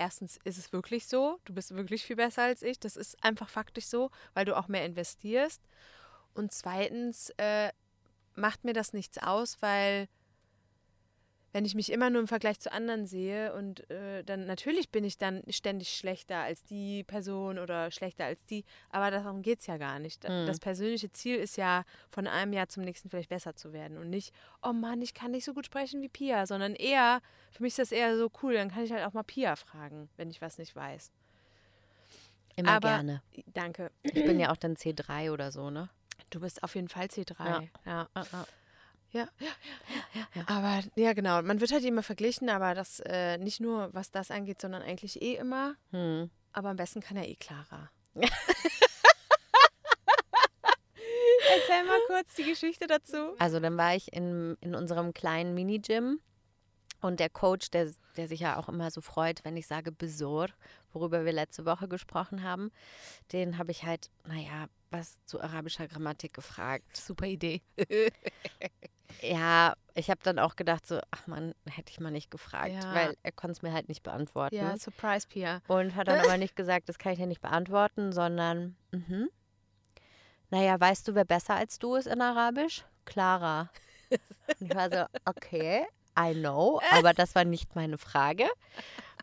erstens 0.00 0.38
ist 0.44 0.58
es 0.58 0.72
wirklich 0.72 1.06
so, 1.06 1.38
du 1.44 1.52
bist 1.52 1.74
wirklich 1.74 2.04
viel 2.04 2.16
besser 2.16 2.42
als 2.42 2.62
ich. 2.62 2.80
Das 2.80 2.96
ist 2.96 3.22
einfach 3.22 3.50
faktisch 3.50 3.86
so, 3.86 4.10
weil 4.32 4.46
du 4.46 4.56
auch 4.56 4.66
mehr 4.66 4.86
investierst. 4.86 5.62
Und 6.32 6.52
zweitens 6.52 7.30
äh, 7.36 7.70
macht 8.34 8.64
mir 8.64 8.72
das 8.72 8.94
nichts 8.94 9.18
aus, 9.18 9.60
weil 9.60 10.08
wenn 11.52 11.64
ich 11.64 11.74
mich 11.74 11.90
immer 11.90 12.10
nur 12.10 12.20
im 12.20 12.28
Vergleich 12.28 12.60
zu 12.60 12.70
anderen 12.72 13.06
sehe 13.06 13.52
und 13.54 13.88
äh, 13.90 14.22
dann 14.22 14.46
natürlich 14.46 14.90
bin 14.90 15.04
ich 15.04 15.18
dann 15.18 15.42
ständig 15.48 15.96
schlechter 15.96 16.38
als 16.38 16.64
die 16.64 17.02
Person 17.04 17.58
oder 17.58 17.90
schlechter 17.90 18.24
als 18.24 18.46
die, 18.46 18.64
aber 18.90 19.10
darum 19.10 19.42
geht 19.42 19.60
es 19.60 19.66
ja 19.66 19.76
gar 19.76 19.98
nicht. 19.98 20.24
Mhm. 20.24 20.46
Das 20.46 20.60
persönliche 20.60 21.10
Ziel 21.10 21.36
ist 21.36 21.56
ja, 21.56 21.84
von 22.08 22.26
einem 22.26 22.52
Jahr 22.52 22.68
zum 22.68 22.84
nächsten 22.84 23.10
vielleicht 23.10 23.30
besser 23.30 23.56
zu 23.56 23.72
werden 23.72 23.98
und 23.98 24.10
nicht, 24.10 24.32
oh 24.62 24.72
Mann, 24.72 25.02
ich 25.02 25.12
kann 25.14 25.32
nicht 25.32 25.44
so 25.44 25.52
gut 25.54 25.66
sprechen 25.66 26.02
wie 26.02 26.08
Pia, 26.08 26.46
sondern 26.46 26.74
eher, 26.74 27.20
für 27.50 27.62
mich 27.62 27.72
ist 27.72 27.78
das 27.78 27.92
eher 27.92 28.16
so 28.16 28.30
cool, 28.42 28.54
dann 28.54 28.70
kann 28.70 28.84
ich 28.84 28.92
halt 28.92 29.04
auch 29.04 29.12
mal 29.12 29.24
Pia 29.24 29.56
fragen, 29.56 30.08
wenn 30.16 30.30
ich 30.30 30.40
was 30.40 30.58
nicht 30.58 30.76
weiß. 30.76 31.10
Immer 32.56 32.72
Aber- 32.72 32.88
gerne. 32.88 33.22
Danke. 33.46 33.90
Ich 34.02 34.24
bin 34.24 34.38
ja 34.38 34.52
auch 34.52 34.56
dann 34.56 34.76
C3 34.76 35.32
oder 35.32 35.50
so, 35.50 35.70
ne? 35.70 35.88
Du 36.30 36.40
bist 36.40 36.62
auf 36.62 36.74
jeden 36.76 36.88
Fall 36.88 37.06
C3. 37.06 37.34
Ja. 37.44 37.62
ja. 37.86 38.08
Ah, 38.14 38.44
ah. 39.14 39.28
Ja. 40.14 40.44
Aber 40.46 40.80
ja, 40.96 41.12
genau. 41.12 41.42
Man 41.42 41.60
wird 41.60 41.72
halt 41.72 41.84
immer 41.84 42.02
verglichen, 42.02 42.48
aber 42.48 42.74
das 42.74 43.00
äh, 43.00 43.38
nicht 43.38 43.60
nur, 43.60 43.92
was 43.92 44.10
das 44.10 44.30
angeht, 44.30 44.60
sondern 44.60 44.82
eigentlich 44.82 45.20
eh 45.20 45.34
immer. 45.36 45.74
Hm. 45.90 46.30
Aber 46.52 46.70
am 46.70 46.76
besten 46.76 47.00
kann 47.00 47.16
ja 47.16 47.24
eh 47.24 47.36
Clara. 47.36 47.90
Erzähl 51.52 51.84
mal 51.84 51.98
kurz 52.06 52.34
die 52.34 52.44
Geschichte 52.44 52.86
dazu. 52.86 53.34
Also 53.38 53.60
dann 53.60 53.76
war 53.76 53.94
ich 53.94 54.12
in, 54.12 54.56
in 54.60 54.74
unserem 54.74 55.12
kleinen 55.14 55.54
Mini-Gym 55.54 56.20
und 57.00 57.20
der 57.20 57.30
Coach, 57.30 57.70
der, 57.70 57.90
der 58.16 58.28
sich 58.28 58.40
ja 58.40 58.56
auch 58.56 58.68
immer 58.68 58.90
so 58.90 59.00
freut, 59.00 59.44
wenn 59.44 59.56
ich 59.56 59.66
sage 59.66 59.92
Besor, 59.92 60.48
worüber 60.92 61.24
wir 61.24 61.32
letzte 61.32 61.64
Woche 61.64 61.88
gesprochen 61.88 62.42
haben, 62.42 62.70
den 63.32 63.58
habe 63.58 63.70
ich 63.70 63.84
halt, 63.84 64.10
naja, 64.26 64.66
was 64.90 65.24
zu 65.24 65.40
arabischer 65.40 65.86
Grammatik 65.88 66.34
gefragt. 66.34 66.96
Super 66.96 67.26
Idee. 67.26 67.62
Ja, 69.22 69.74
ich 69.94 70.08
habe 70.08 70.20
dann 70.22 70.38
auch 70.38 70.56
gedacht 70.56 70.86
so, 70.86 71.00
ach 71.10 71.26
man, 71.26 71.54
hätte 71.68 71.90
ich 71.90 72.00
mal 72.00 72.10
nicht 72.10 72.30
gefragt, 72.30 72.70
Ja. 72.70 72.94
weil 72.94 73.16
er 73.22 73.32
konnte 73.32 73.52
es 73.52 73.62
mir 73.62 73.72
halt 73.72 73.88
nicht 73.88 74.02
beantworten. 74.02 74.54
Ja, 74.54 74.76
Surprise 74.76 75.26
Pia. 75.28 75.62
Und 75.66 75.94
hat 75.94 76.08
dann 76.08 76.20
aber 76.24 76.38
nicht 76.38 76.56
gesagt, 76.56 76.88
das 76.88 76.98
kann 76.98 77.12
ich 77.12 77.18
dir 77.18 77.26
nicht 77.26 77.40
beantworten, 77.42 78.12
sondern, 78.12 78.76
mhm. 78.92 79.28
Naja, 80.50 80.78
weißt 80.80 81.06
du, 81.06 81.14
wer 81.14 81.24
besser 81.24 81.54
als 81.54 81.78
du 81.78 81.94
ist 81.94 82.06
in 82.06 82.20
Arabisch? 82.20 82.84
Clara. 83.04 83.70
Und 84.10 84.70
ich 84.70 84.74
war 84.74 84.90
so, 84.90 85.04
okay, 85.24 85.86
I 86.18 86.32
know, 86.34 86.80
aber 86.92 87.12
das 87.14 87.34
war 87.34 87.44
nicht 87.44 87.74
meine 87.76 87.98
Frage. 87.98 88.46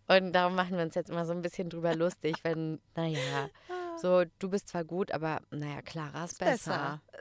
Und 0.08 0.32
darum 0.32 0.56
machen 0.56 0.78
wir 0.78 0.84
uns 0.84 0.96
jetzt 0.96 1.10
immer 1.10 1.26
so 1.26 1.34
ein 1.34 1.42
bisschen 1.42 1.70
drüber 1.70 1.94
lustig, 1.94 2.36
wenn, 2.44 2.80
naja, 2.96 3.50
so, 3.98 4.24
du 4.40 4.50
bist 4.50 4.70
zwar 4.70 4.86
gut, 4.86 5.12
aber 5.12 5.42
naja, 5.50 5.82
Clara 5.82 6.26
ist 6.26 6.40
besser. 6.40 7.02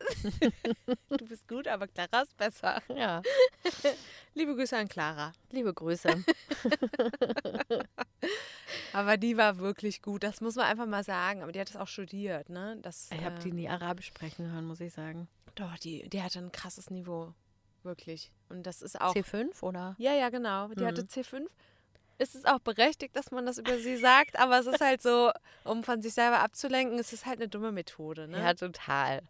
Du 1.09 1.25
bist 1.27 1.49
gut, 1.49 1.67
aber 1.67 1.89
Clara 1.89 2.23
ist 2.23 2.37
besser. 2.37 2.81
Ja, 2.95 3.23
Liebe 4.35 4.55
Grüße 4.55 4.77
an 4.77 4.87
Clara. 4.89 5.33
liebe 5.51 5.73
Grüße. 5.73 6.23
Aber 8.93 9.17
die 9.17 9.37
war 9.37 9.59
wirklich 9.59 10.03
gut, 10.03 10.23
das 10.23 10.41
muss 10.41 10.55
man 10.57 10.67
einfach 10.67 10.87
mal 10.87 11.03
sagen. 11.05 11.43
Aber 11.43 11.53
die 11.53 11.61
hat 11.61 11.71
es 11.71 11.77
auch 11.77 11.89
studiert, 11.89 12.51
ne? 12.51 12.79
Das, 12.83 13.09
Ich 13.13 13.25
habe 13.25 13.37
äh, 13.37 13.41
die 13.41 13.53
nie 13.53 13.69
Arabisch 13.69 14.07
sprechen 14.07 14.51
hören, 14.53 14.67
muss 14.67 14.81
ich 14.81 14.93
sagen. 14.93 15.29
Doch, 15.55 15.77
die, 15.79 16.09
die 16.09 16.23
hatte 16.23 16.39
ein 16.39 16.53
krasses 16.53 16.91
Niveau. 16.91 17.33
Wirklich. 17.83 18.31
Und 18.49 18.65
das 18.65 18.83
ist 18.83 19.01
auch. 19.01 19.15
C5 19.15 19.63
oder? 19.63 19.95
Ja, 19.99 20.13
ja, 20.15 20.29
genau. 20.31 20.69
Die 20.69 20.87
hatte 20.87 21.03
Mhm. 21.03 21.09
C5. 21.09 21.47
Es 22.19 22.35
ist 22.35 22.49
auch 22.49 22.61
berechtigt, 22.61 23.15
dass 23.15 23.31
man 23.31 23.45
das 23.45 23.59
über 23.59 23.79
sie 23.79 23.97
sagt, 23.97 24.39
aber 24.39 24.59
es 24.59 24.67
ist 24.67 24.81
halt 24.81 25.03
so, 25.03 25.31
um 25.65 25.85
von 25.85 26.01
sich 26.01 26.15
selber 26.15 26.41
abzulenken, 26.41 26.99
es 26.99 27.13
ist 27.13 27.27
halt 27.27 27.39
eine 27.41 27.49
dumme 27.49 27.73
Methode, 27.73 28.27
ne? 28.27 28.39
Ja, 28.39 28.55
total. 28.55 29.21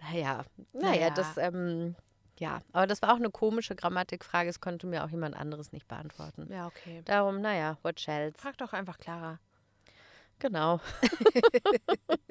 Naja, 0.00 0.44
naja, 0.72 0.90
Naja. 0.92 1.10
das, 1.10 1.36
ähm, 1.38 1.96
ja, 2.38 2.60
aber 2.72 2.86
das 2.86 3.02
war 3.02 3.12
auch 3.12 3.16
eine 3.16 3.30
komische 3.30 3.74
Grammatikfrage, 3.74 4.48
es 4.48 4.60
konnte 4.60 4.86
mir 4.86 5.04
auch 5.04 5.10
jemand 5.10 5.36
anderes 5.36 5.72
nicht 5.72 5.88
beantworten. 5.88 6.46
Ja, 6.52 6.68
okay. 6.68 7.02
Darum, 7.04 7.40
naja, 7.40 7.78
what 7.82 8.06
else? 8.06 8.38
Frag 8.40 8.58
doch 8.58 8.72
einfach 8.72 8.98
Clara. 8.98 9.40
Genau. 10.38 10.80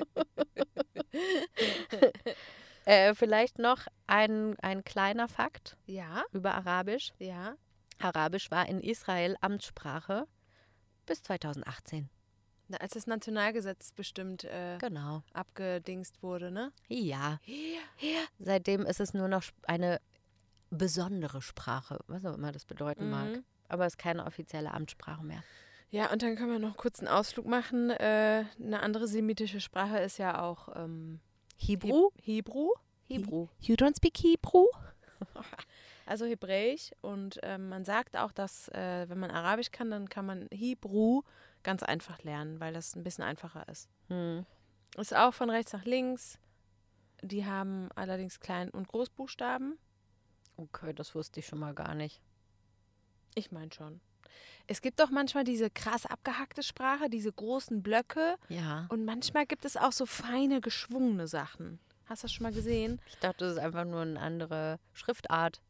äh, 2.85 3.13
vielleicht 3.15 3.59
noch 3.59 3.87
ein, 4.07 4.55
ein 4.61 4.83
kleiner 4.83 5.27
Fakt 5.27 5.77
Ja, 5.85 6.23
über 6.31 6.55
Arabisch. 6.55 7.11
ja. 7.19 7.55
Arabisch 7.99 8.49
war 8.51 8.67
in 8.67 8.81
Israel 8.81 9.37
Amtssprache 9.41 10.27
bis 11.05 11.21
2018. 11.23 12.09
Na, 12.67 12.77
Als 12.77 12.93
das 12.93 13.07
Nationalgesetz 13.07 13.91
bestimmt 13.91 14.43
äh, 14.45 14.77
Genau. 14.79 15.23
abgedingst 15.33 16.21
wurde, 16.23 16.51
ne? 16.51 16.71
Ja. 16.87 17.39
Seitdem 18.39 18.85
ist 18.85 18.99
es 18.99 19.13
nur 19.13 19.27
noch 19.27 19.43
eine 19.67 19.99
besondere 20.69 21.41
Sprache, 21.41 21.99
was 22.07 22.25
auch 22.25 22.33
immer 22.35 22.51
das 22.51 22.65
bedeuten 22.65 23.09
mag. 23.09 23.29
Mhm. 23.29 23.43
Aber 23.69 23.85
es 23.85 23.93
ist 23.93 23.97
keine 23.99 24.25
offizielle 24.25 24.71
Amtssprache 24.73 25.23
mehr. 25.23 25.43
Ja, 25.91 26.11
und 26.11 26.23
dann 26.23 26.35
können 26.35 26.51
wir 26.51 26.59
noch 26.59 26.75
kurz 26.77 26.99
einen 26.99 27.07
Ausflug 27.09 27.45
machen. 27.45 27.91
Äh, 27.91 28.45
eine 28.59 28.81
andere 28.81 29.07
semitische 29.07 29.59
Sprache 29.61 29.99
ist 29.99 30.17
ja 30.17 30.41
auch 30.41 30.69
ähm, 30.75 31.19
Hebrew? 31.67 32.09
Heb- 32.15 32.25
Hebrew. 32.25 32.69
Hebrew. 33.07 33.47
You 33.59 33.75
don't 33.75 33.95
speak 33.95 34.17
Hebrew? 34.17 34.67
Also 36.05 36.25
Hebräisch 36.25 36.91
und 36.99 37.39
ähm, 37.43 37.69
man 37.69 37.85
sagt 37.85 38.17
auch, 38.17 38.33
dass 38.33 38.67
äh, 38.69 39.07
wenn 39.07 39.19
man 39.19 39.31
Arabisch 39.31 39.71
kann, 39.71 39.89
dann 39.89 40.09
kann 40.09 40.25
man 40.25 40.49
Hebrew 40.51 41.21
ganz 41.63 41.81
einfach 41.81 42.21
lernen, 42.23 42.59
weil 42.59 42.73
das 42.73 42.95
ein 42.95 43.03
bisschen 43.03 43.23
einfacher 43.23 43.67
ist. 43.69 43.89
Hm. 44.09 44.45
Ist 44.97 45.15
auch 45.15 45.33
von 45.33 45.49
rechts 45.49 45.71
nach 45.71 45.85
links. 45.85 46.37
Die 47.21 47.45
haben 47.45 47.89
allerdings 47.95 48.41
Klein- 48.41 48.69
und 48.69 48.89
Großbuchstaben. 48.89 49.77
Okay, 50.57 50.93
das 50.93 51.15
wusste 51.15 51.39
ich 51.39 51.47
schon 51.47 51.59
mal 51.59 51.73
gar 51.73 51.95
nicht. 51.95 52.21
Ich 53.33 53.51
meine 53.53 53.71
schon. 53.71 54.01
Es 54.67 54.81
gibt 54.81 54.99
doch 54.99 55.09
manchmal 55.09 55.43
diese 55.43 55.69
krass 55.69 56.05
abgehackte 56.05 56.63
Sprache, 56.63 57.09
diese 57.09 57.31
großen 57.31 57.83
Blöcke. 57.83 58.35
Ja. 58.49 58.85
Und 58.89 59.03
manchmal 59.05 59.45
gibt 59.45 59.65
es 59.65 59.75
auch 59.75 59.91
so 59.91 60.05
feine, 60.05 60.61
geschwungene 60.61 61.27
Sachen. 61.27 61.79
Hast 62.05 62.23
du 62.23 62.25
das 62.25 62.33
schon 62.33 62.43
mal 62.43 62.53
gesehen? 62.53 63.01
Ich 63.07 63.17
dachte, 63.19 63.45
das 63.45 63.53
ist 63.53 63.59
einfach 63.59 63.85
nur 63.85 64.01
eine 64.01 64.19
andere 64.19 64.79
Schriftart. 64.93 65.61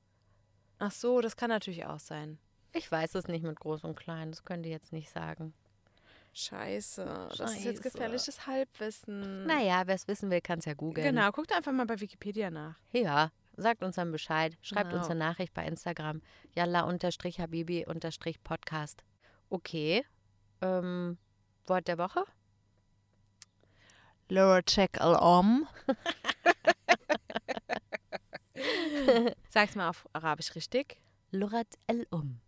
Ach 0.80 0.92
so, 0.92 1.22
das 1.22 1.36
kann 1.36 1.50
natürlich 1.50 1.86
auch 1.86 2.00
sein. 2.00 2.38
Ich 2.74 2.92
weiß 2.92 3.16
es 3.16 3.28
nicht 3.28 3.44
mit 3.44 3.60
groß 3.60 3.84
und 3.84 3.96
klein, 3.96 4.32
das 4.32 4.44
könnt 4.44 4.66
ihr 4.66 4.72
jetzt 4.72 4.94
nicht 4.94 5.10
sagen. 5.10 5.54
Scheiße. 6.34 7.30
Das 7.38 7.52
ist 7.52 7.64
jetzt 7.64 7.84
Scheiße. 7.84 7.92
gefährliches 7.92 8.48
Halbwissen. 8.48 9.46
Naja, 9.46 9.84
wer 9.86 9.94
es 9.94 10.08
wissen 10.08 10.32
will, 10.32 10.42
kann 10.42 10.60
es 10.60 10.66
ja 10.66 10.74
googeln. 10.74 11.06
Genau, 11.06 11.32
guckt 11.32 11.54
einfach 11.54 11.72
mal 11.72 11.86
bei 11.86 12.00
Wikipedia 12.00 12.50
nach. 12.50 12.76
Ja, 12.92 13.32
sagt 13.56 13.84
uns 13.84 13.96
dann 13.96 14.12
Bescheid. 14.12 14.58
Schreibt 14.62 14.94
uns 14.94 15.08
Genau. 15.08 15.22
eine 15.22 15.32
Nachricht 15.32 15.54
bei 15.54 15.66
Instagram. 15.66 16.22
Yalla-Habibi-Podcast. 16.56 19.04
Okay. 19.50 20.06
Ähm, 20.62 21.18
Wort 21.66 21.88
der 21.88 21.98
Woche? 21.98 22.24
Laura 24.30 24.62
check 24.62 25.00
all 25.02 25.16
om. 25.16 25.68
Sag's 29.50 29.76
mal 29.76 29.90
auf 29.90 30.08
Arabisch 30.14 30.56
richtig. 30.56 30.98
Lurat 31.32 31.68
el-Um. 31.88 32.40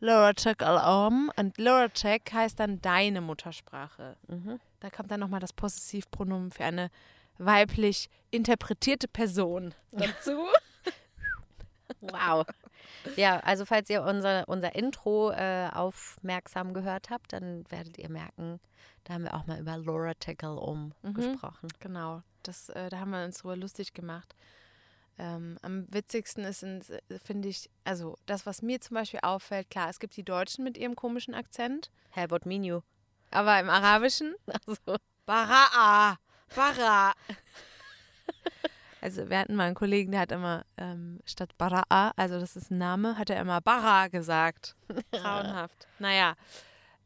Laura 0.00 0.32
check 0.32 0.62
all 0.62 0.78
om. 0.78 1.30
Und 1.36 1.58
Laura 1.58 1.88
check 1.88 2.32
heißt 2.32 2.58
dann 2.60 2.80
deine 2.80 3.20
Muttersprache. 3.20 4.16
Mhm. 4.28 4.60
Da 4.80 4.90
kommt 4.90 5.10
dann 5.10 5.20
nochmal 5.20 5.40
das 5.40 5.52
Possessivpronomen 5.52 6.50
für 6.50 6.64
eine 6.64 6.90
weiblich 7.38 8.08
interpretierte 8.30 9.08
Person 9.08 9.74
dazu. 9.92 10.46
Wow. 12.00 12.44
Ja, 13.16 13.40
also 13.40 13.64
falls 13.64 13.88
ihr 13.90 14.02
unser, 14.02 14.46
unser 14.48 14.74
Intro 14.76 15.30
äh, 15.32 15.68
aufmerksam 15.72 16.74
gehört 16.74 17.10
habt, 17.10 17.32
dann 17.32 17.64
werdet 17.70 17.98
ihr 17.98 18.10
merken, 18.10 18.60
da 19.04 19.14
haben 19.14 19.24
wir 19.24 19.34
auch 19.34 19.46
mal 19.46 19.58
über 19.58 19.76
Laura 19.78 20.14
Tickle 20.14 20.54
um 20.60 20.92
Mhm. 21.02 21.14
gesprochen. 21.14 21.68
Genau, 21.80 22.22
das, 22.42 22.68
äh, 22.68 22.88
da 22.90 23.00
haben 23.00 23.10
wir 23.10 23.24
uns 23.24 23.38
drüber 23.38 23.56
lustig 23.56 23.94
gemacht. 23.94 24.34
Ähm, 25.18 25.58
am 25.62 25.92
witzigsten 25.92 26.44
ist, 26.44 26.62
in- 26.62 26.84
finde 27.24 27.48
ich, 27.48 27.68
also 27.84 28.16
das, 28.26 28.46
was 28.46 28.62
mir 28.62 28.80
zum 28.80 28.94
Beispiel 28.94 29.20
auffällt, 29.22 29.70
klar, 29.70 29.88
es 29.88 29.98
gibt 29.98 30.16
die 30.16 30.24
Deutschen 30.24 30.62
mit 30.64 30.76
ihrem 30.78 30.94
komischen 30.94 31.34
Akzent, 31.34 31.90
Hä, 32.10 32.26
what 32.28 32.46
mean 32.46 32.62
you? 32.62 32.82
aber 33.30 33.58
im 33.58 33.70
Arabischen 33.70 34.34
Also, 34.66 34.96
Bara'a, 35.26 36.16
Bara. 36.54 37.12
Also 39.00 39.30
wir 39.30 39.38
hatten 39.38 39.54
mal 39.54 39.66
einen 39.66 39.74
Kollegen, 39.76 40.10
der 40.10 40.22
hat 40.22 40.32
immer 40.32 40.64
ähm, 40.76 41.20
statt 41.24 41.50
Bara'a, 41.56 42.10
also 42.16 42.40
das 42.40 42.56
ist 42.56 42.72
ein 42.72 42.78
Name, 42.78 43.16
hat 43.16 43.30
er 43.30 43.40
immer 43.40 43.60
Bara 43.60 44.08
gesagt. 44.08 44.74
Grauenhaft. 45.12 45.86
Naja, 46.00 46.34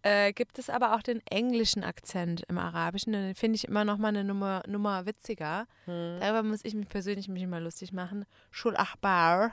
äh, 0.03 0.33
gibt 0.33 0.59
es 0.59 0.71
aber 0.71 0.95
auch 0.95 1.03
den 1.03 1.21
englischen 1.31 1.85
Akzent 1.85 2.45
im 2.49 2.57
Arabischen, 2.57 3.13
den 3.13 3.35
finde 3.35 3.57
ich 3.57 3.69
immer 3.69 3.85
noch 3.85 3.99
mal 3.99 4.09
eine 4.09 4.25
Nummer, 4.25 4.63
Nummer 4.67 5.05
witziger. 5.05 5.67
hm. 5.85 6.19
Darüber 6.21 6.43
muss 6.43 6.65
ich 6.65 6.75
mich 6.75 6.89
persönlich 6.89 7.29
mich 7.29 7.43
immer 7.43 7.61
lustig 7.61 7.93
machen. 7.93 8.25
Shul 8.51 8.75
Ahbar, 8.77 9.53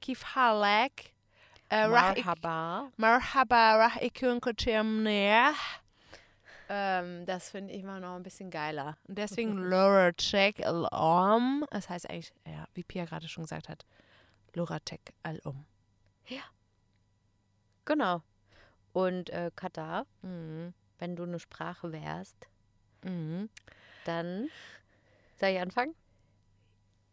Kif 0.00 0.34
Halek, 0.34 1.12
äh, 1.68 1.86
Marhaba. 1.88 2.90
Marhaba, 2.96 3.76
rah 3.76 4.02
ikun 4.02 4.40
kutimneh. 4.40 5.50
Ähm, 6.72 7.26
das 7.26 7.50
finde 7.50 7.74
ich 7.74 7.82
immer 7.82 7.98
noch 7.98 8.14
ein 8.14 8.22
bisschen 8.22 8.48
geiler. 8.50 8.96
Und 9.08 9.18
deswegen 9.18 9.58
Laura 9.70 10.12
Check 10.12 10.64
Al-Om. 10.64 11.66
Das 11.72 11.88
heißt 11.88 12.08
eigentlich, 12.08 12.32
ja, 12.46 12.64
wie 12.74 12.84
Pia 12.84 13.04
gerade 13.06 13.26
schon 13.28 13.42
gesagt 13.44 13.68
hat, 13.68 13.84
Laura 14.54 14.78
Check 14.80 15.00
Al-Om. 15.24 15.66
Genau. 17.86 18.22
Und 18.92 19.30
äh, 19.30 19.50
Katar, 19.56 20.06
Mhm. 20.22 20.74
wenn 20.98 21.16
du 21.16 21.24
eine 21.24 21.38
Sprache 21.40 21.92
wärst, 21.92 22.36
Mhm. 23.02 23.48
dann 24.04 24.48
soll 25.40 25.48
ich 25.50 25.58
anfangen? 25.60 25.94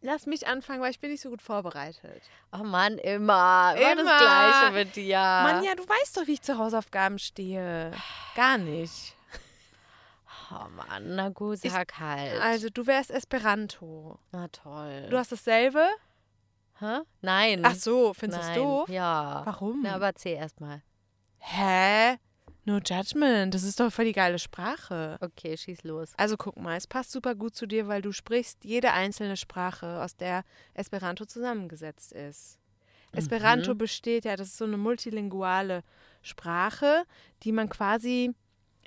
Lass 0.02 0.28
mich 0.28 0.46
anfangen, 0.46 0.82
weil 0.82 0.92
ich 0.92 1.00
bin 1.00 1.10
nicht 1.10 1.22
so 1.22 1.30
gut 1.32 1.42
vorbereitet. 1.42 2.22
Oh 2.52 2.58
Mann, 2.64 3.00
immer. 3.00 3.74
Immer, 3.76 3.92
Immer. 3.94 4.04
das 4.04 4.22
Gleiche 4.22 4.72
mit 4.74 4.96
dir. 4.96 5.18
Mann, 5.18 5.64
ja, 5.64 5.74
du 5.74 5.84
weißt 5.88 6.18
doch, 6.18 6.28
wie 6.28 6.34
ich 6.34 6.42
zu 6.44 6.60
Hausaufgaben 6.60 7.18
stehe. 7.18 7.92
Gar 8.36 8.60
nicht. 8.60 9.16
Oh 10.52 10.70
Mann, 10.70 11.16
na 11.16 11.30
gut, 11.30 11.58
sag 11.60 12.00
halt. 12.00 12.40
Also, 12.42 12.70
du 12.70 12.86
wärst 12.88 13.12
Esperanto. 13.12 14.18
na 14.32 14.48
toll. 14.50 15.08
Du 15.10 15.18
hast 15.18 15.32
dasselbe? 15.32 15.86
Hä? 16.80 17.00
Nein. 17.22 17.62
Ach 17.66 17.76
so, 17.76 18.14
findest 18.14 18.44
du 18.44 18.48
es 18.50 18.56
doof? 18.56 18.90
Ja. 18.90 19.42
Warum? 19.46 19.82
Na, 19.84 19.96
aber 19.96 20.06
erzähl 20.08 20.36
erst 20.38 20.62
mal. 20.62 20.82
Hä? 21.40 22.18
No 22.66 22.78
judgment. 22.80 23.54
Das 23.54 23.64
ist 23.64 23.80
doch 23.80 23.92
voll 23.92 24.06
die 24.06 24.12
geile 24.12 24.38
Sprache. 24.40 25.18
Okay, 25.22 25.56
schieß 25.58 25.84
los. 25.84 26.12
Also 26.18 26.36
guck 26.38 26.58
mal, 26.58 26.76
es 26.76 26.86
passt 26.86 27.12
super 27.12 27.34
gut 27.34 27.56
zu 27.56 27.66
dir, 27.66 27.88
weil 27.88 28.02
du 28.02 28.12
sprichst 28.12 28.64
jede 28.66 28.92
einzelne 28.92 29.38
Sprache, 29.38 30.04
aus 30.04 30.16
der 30.18 30.44
Esperanto 30.74 31.26
zusammengesetzt 31.26 32.12
ist. 32.12 32.60
Esperanto 33.14 33.74
Mhm. 33.74 33.78
besteht 33.78 34.26
ja, 34.26 34.36
das 34.36 34.50
ist 34.50 34.58
so 34.58 34.66
eine 34.66 34.78
multilinguale 34.78 35.82
Sprache, 36.22 37.06
die 37.44 37.54
man 37.54 37.70
quasi 37.70 38.36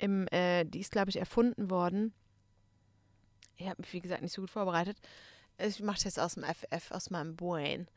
im, 0.01 0.27
äh, 0.27 0.65
die 0.65 0.79
ist, 0.79 0.91
glaube 0.91 1.09
ich, 1.09 1.17
erfunden 1.17 1.69
worden. 1.69 2.13
Ich 3.57 3.67
habe 3.67 3.81
mich, 3.81 3.93
wie 3.93 4.01
gesagt, 4.01 4.21
nicht 4.21 4.33
so 4.33 4.41
gut 4.41 4.49
vorbereitet. 4.49 4.97
Ich 5.57 5.81
mache 5.81 5.97
das 5.97 6.05
jetzt 6.05 6.19
aus 6.19 6.33
dem 6.33 6.43
FF, 6.43 6.91
aus 6.91 7.11
meinem 7.11 7.35
Brain. 7.35 7.87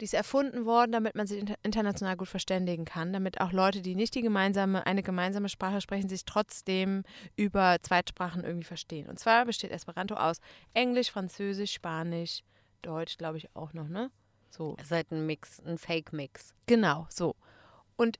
Die 0.00 0.06
ist 0.06 0.14
erfunden 0.14 0.64
worden, 0.64 0.92
damit 0.92 1.14
man 1.14 1.26
sich 1.26 1.38
inter 1.38 1.56
international 1.62 2.16
gut 2.16 2.28
verständigen 2.28 2.86
kann, 2.86 3.12
damit 3.12 3.38
auch 3.42 3.52
Leute, 3.52 3.82
die 3.82 3.94
nicht 3.94 4.14
die 4.14 4.22
gemeinsame, 4.22 4.86
eine 4.86 5.02
gemeinsame 5.02 5.50
Sprache 5.50 5.82
sprechen, 5.82 6.08
sich 6.08 6.24
trotzdem 6.24 7.02
über 7.36 7.76
Zweitsprachen 7.82 8.42
irgendwie 8.42 8.64
verstehen. 8.64 9.10
Und 9.10 9.18
zwar 9.18 9.44
besteht 9.44 9.70
Esperanto 9.70 10.14
aus 10.14 10.40
Englisch, 10.72 11.10
Französisch, 11.10 11.74
Spanisch, 11.74 12.42
Deutsch, 12.80 13.18
glaube 13.18 13.36
ich 13.36 13.54
auch 13.54 13.74
noch, 13.74 13.88
ne? 13.88 14.10
So. 14.48 14.76
Seid 14.82 15.12
ein 15.12 15.26
Mix, 15.26 15.60
ein 15.60 15.76
Fake-Mix. 15.76 16.54
Genau, 16.64 17.06
so. 17.10 17.36
Und 17.96 18.18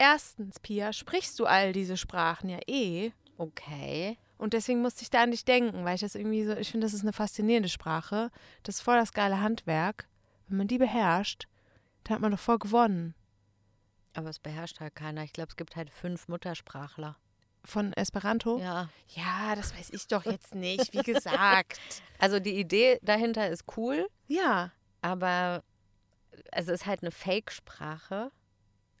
erstens, 0.00 0.58
Pia, 0.58 0.92
sprichst 0.92 1.38
du 1.38 1.46
all 1.46 1.72
diese 1.72 1.96
Sprachen 1.96 2.48
ja 2.48 2.58
eh. 2.66 3.12
Okay. 3.36 4.18
Und 4.38 4.54
deswegen 4.54 4.80
musste 4.80 5.02
ich 5.02 5.10
da 5.10 5.22
an 5.22 5.30
dich 5.30 5.44
denken, 5.44 5.84
weil 5.84 5.94
ich 5.94 6.00
das 6.00 6.14
irgendwie 6.14 6.44
so, 6.44 6.56
ich 6.56 6.70
finde, 6.70 6.86
das 6.86 6.94
ist 6.94 7.02
eine 7.02 7.12
faszinierende 7.12 7.68
Sprache. 7.68 8.30
Das 8.62 8.76
ist 8.76 8.80
voll 8.80 8.96
das 8.96 9.12
geile 9.12 9.40
Handwerk. 9.40 10.08
Wenn 10.48 10.58
man 10.58 10.68
die 10.68 10.78
beherrscht, 10.78 11.46
dann 12.04 12.14
hat 12.14 12.22
man 12.22 12.32
doch 12.32 12.38
voll 12.38 12.58
gewonnen. 12.58 13.14
Aber 14.14 14.30
es 14.30 14.38
beherrscht 14.38 14.80
halt 14.80 14.94
keiner. 14.94 15.22
Ich 15.22 15.32
glaube, 15.32 15.50
es 15.50 15.56
gibt 15.56 15.76
halt 15.76 15.90
fünf 15.90 16.26
Muttersprachler. 16.26 17.16
Von 17.62 17.92
Esperanto? 17.92 18.58
Ja. 18.58 18.88
Ja, 19.08 19.54
das 19.54 19.76
weiß 19.76 19.90
ich 19.90 20.06
doch 20.06 20.24
jetzt 20.24 20.54
nicht, 20.54 20.94
wie 20.94 21.02
gesagt. 21.02 21.78
Also 22.18 22.38
die 22.38 22.58
Idee 22.58 22.98
dahinter 23.00 23.48
ist 23.48 23.64
cool, 23.78 24.06
ja. 24.26 24.72
aber 25.00 25.62
es 26.52 26.68
ist 26.68 26.84
halt 26.84 27.02
eine 27.02 27.12
Fake-Sprache. 27.12 28.30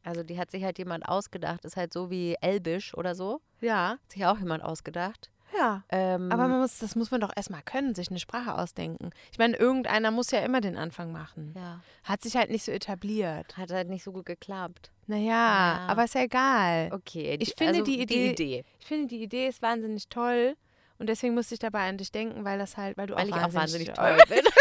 Also 0.02 0.22
die 0.22 0.38
hat 0.38 0.50
sich 0.50 0.64
halt 0.64 0.78
jemand 0.78 1.06
ausgedacht. 1.08 1.64
Ist 1.64 1.76
halt 1.76 1.92
so 1.92 2.10
wie 2.10 2.36
Elbisch 2.40 2.94
oder 2.96 3.14
so. 3.14 3.40
Ja, 3.60 3.90
Hat 4.02 4.12
sich 4.12 4.24
auch 4.26 4.38
jemand 4.38 4.62
ausgedacht. 4.64 5.30
ja. 5.56 5.82
Ähm, 5.90 6.32
Aber 6.32 6.48
muss, 6.48 6.78
das 6.78 6.96
muss 6.96 7.10
man 7.10 7.20
doch 7.20 7.30
erstmal 7.36 7.62
können, 7.62 7.94
sich 7.94 8.08
eine 8.10 8.18
Sprache 8.18 8.56
ausdenken. 8.56 9.10
Ich 9.32 9.38
meine, 9.38 9.56
irgendeiner 9.56 10.10
muss 10.10 10.30
ja 10.30 10.40
immer 10.40 10.60
den 10.60 10.76
Anfang 10.78 11.12
machen. 11.12 11.52
ja, 11.56 11.80
Hat 12.04 12.22
sich 12.22 12.36
halt 12.36 12.50
nicht 12.50 12.64
so 12.64 12.72
etabliert. 12.72 13.56
hat 13.58 13.70
halt 13.70 13.88
nicht 13.88 14.02
so 14.04 14.12
gut 14.12 14.24
geklappt. 14.26 14.90
Naja, 15.06 15.22
Ja. 15.32 15.86
aber 15.88 16.04
ist 16.04 16.14
ja 16.14 16.22
egal. 16.22 16.90
Okay, 16.92 17.36
Ich 17.40 17.54
finde 17.58 17.72
also 17.80 17.84
die 17.84 18.00
Idee- 18.00 18.34
Die 18.34 18.42
Idee 18.44 18.64
Ich 18.78 18.86
finde, 18.86 19.08
die 19.08 19.22
Idee 19.22 19.48
ist 19.48 19.60
wahnsinnig 19.60 20.08
toll. 20.08 20.56
Und 20.98 21.08
deswegen 21.08 21.34
musste 21.34 21.54
ich 21.54 21.60
dabei 21.60 21.88
an 21.88 21.96
dich 21.98 22.12
denken, 22.12 22.44
weil 22.44 22.58
das 22.58 22.76
halt, 22.76 22.96
weil 22.96 23.06
du 23.08 23.14
weil 23.16 23.24
auch 23.24 23.28
ich 23.28 23.34
auch 23.34 23.52
wahnsinnig, 23.54 23.88
wahnsinnig 23.88 24.26
toll 24.28 24.36
bin. 24.36 24.44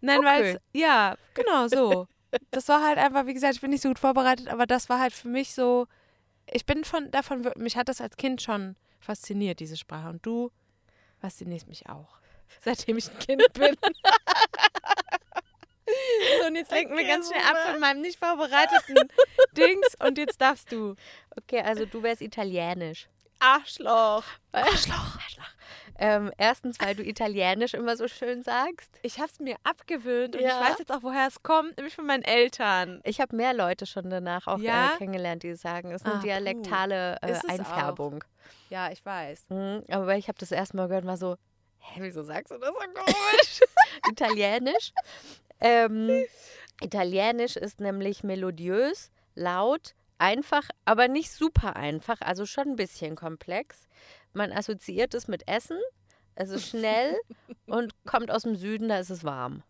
Nein, 0.00 0.20
weil 0.24 0.40
Okay. 0.42 0.50
es, 0.56 0.80
ja, 0.80 1.16
genau 1.34 1.66
so. 1.68 2.06
Das 2.50 2.68
war 2.68 2.86
halt 2.86 2.98
einfach, 2.98 3.26
wie 3.26 3.34
gesagt, 3.34 3.54
ich 3.54 3.60
bin 3.60 3.70
nicht 3.70 3.82
so 3.82 3.88
gut 3.88 3.98
vorbereitet, 3.98 4.48
aber 4.48 4.66
das 4.66 4.88
war 4.88 4.98
halt 5.00 5.12
für 5.12 5.28
mich 5.28 5.54
so, 5.54 5.86
ich 6.46 6.66
bin 6.66 6.84
von 6.84 7.10
davon, 7.10 7.44
wir- 7.44 7.54
mich 7.56 7.76
hat 7.76 7.88
das 7.88 8.00
als 8.00 8.16
Kind 8.16 8.42
schon 8.42 8.76
fasziniert, 9.00 9.60
diese 9.60 9.76
Sprache. 9.76 10.08
Und 10.10 10.24
du 10.26 10.50
faszinierst 11.20 11.68
mich 11.68 11.88
auch. 11.88 12.18
Seitdem 12.64 12.98
ich 12.98 13.10
ein 13.10 13.18
Kind 13.18 13.52
bin. 13.54 13.76
so, 16.40 16.46
und 16.48 16.56
jetzt 16.56 16.70
lenken 16.70 16.92
wir 16.96 16.98
Okay, 17.04 17.08
ganz 17.08 17.28
schnell 17.28 17.42
ab 17.42 17.56
von 17.70 17.80
meinem 17.80 18.00
nicht 18.02 18.18
vorbereiteten 18.18 19.08
Dings 19.56 19.86
und 20.06 20.18
jetzt 20.18 20.40
darfst 20.40 20.70
du. 20.72 20.94
Okay, 21.36 21.60
also 21.62 21.86
du 21.86 22.02
wärst 22.02 22.20
italienisch. 22.20 23.08
Arschloch. 23.40 24.24
Arschloch. 24.52 25.16
Arschloch. 25.16 25.44
Ähm, 26.00 26.30
erstens, 26.38 26.78
weil 26.80 26.94
du 26.94 27.02
italienisch 27.02 27.74
immer 27.74 27.96
so 27.96 28.06
schön 28.06 28.42
sagst. 28.44 28.98
Ich 29.02 29.18
habe 29.18 29.28
es 29.32 29.40
mir 29.40 29.56
abgewöhnt 29.64 30.36
und 30.36 30.42
Ja. 30.42 30.48
ich 30.62 30.70
weiß 30.70 30.78
jetzt 30.78 30.92
auch, 30.92 31.02
woher 31.02 31.26
es 31.26 31.42
kommt, 31.42 31.76
nämlich 31.76 31.94
von 31.94 32.06
meinen 32.06 32.22
Eltern. 32.22 33.00
Ich 33.04 33.20
habe 33.20 33.34
mehr 33.34 33.52
Leute 33.52 33.84
schon 33.86 34.08
danach 34.08 34.46
auch 34.46 34.58
Ja? 34.60 34.94
äh, 34.94 34.98
kennengelernt, 34.98 35.42
die 35.42 35.54
sagen, 35.56 35.90
es 35.90 36.02
ist 36.02 36.06
eine 36.06 36.16
Ah, 36.16 36.22
dialektale 36.22 37.16
äh, 37.22 37.34
Einfärbung. 37.48 38.22
Ja, 38.70 38.90
ich 38.92 39.04
weiß. 39.04 39.46
Mhm, 39.48 39.82
aber 39.90 40.16
ich 40.16 40.28
habe 40.28 40.38
das 40.38 40.52
erste 40.52 40.76
Mal 40.76 40.86
gehört 40.86 41.02
und 41.04 41.08
war 41.10 41.16
so, 41.16 41.36
hä, 41.80 42.00
wieso 42.02 42.22
sagst 42.22 42.52
du 42.52 42.58
das 42.58 42.68
so 42.68 42.74
komisch? 42.74 43.60
Italienisch. 44.10 44.92
Ähm, 45.60 46.24
Italienisch 46.80 47.56
ist 47.56 47.80
nämlich 47.80 48.22
melodiös, 48.22 49.10
laut, 49.34 49.94
einfach, 50.18 50.68
aber 50.84 51.08
nicht 51.08 51.30
super 51.30 51.76
einfach, 51.76 52.20
also 52.20 52.46
schon 52.46 52.68
ein 52.68 52.76
bisschen 52.76 53.16
komplex. 53.16 53.88
Man 54.32 54.52
assoziiert 54.52 55.14
es 55.14 55.28
mit 55.28 55.48
Essen, 55.48 55.78
es 56.34 56.50
ist 56.50 56.68
schnell 56.68 57.16
und 57.66 57.92
kommt 58.04 58.30
aus 58.30 58.42
dem 58.42 58.56
Süden, 58.56 58.88
da 58.88 58.98
ist 58.98 59.10
es 59.10 59.24
warm. 59.24 59.62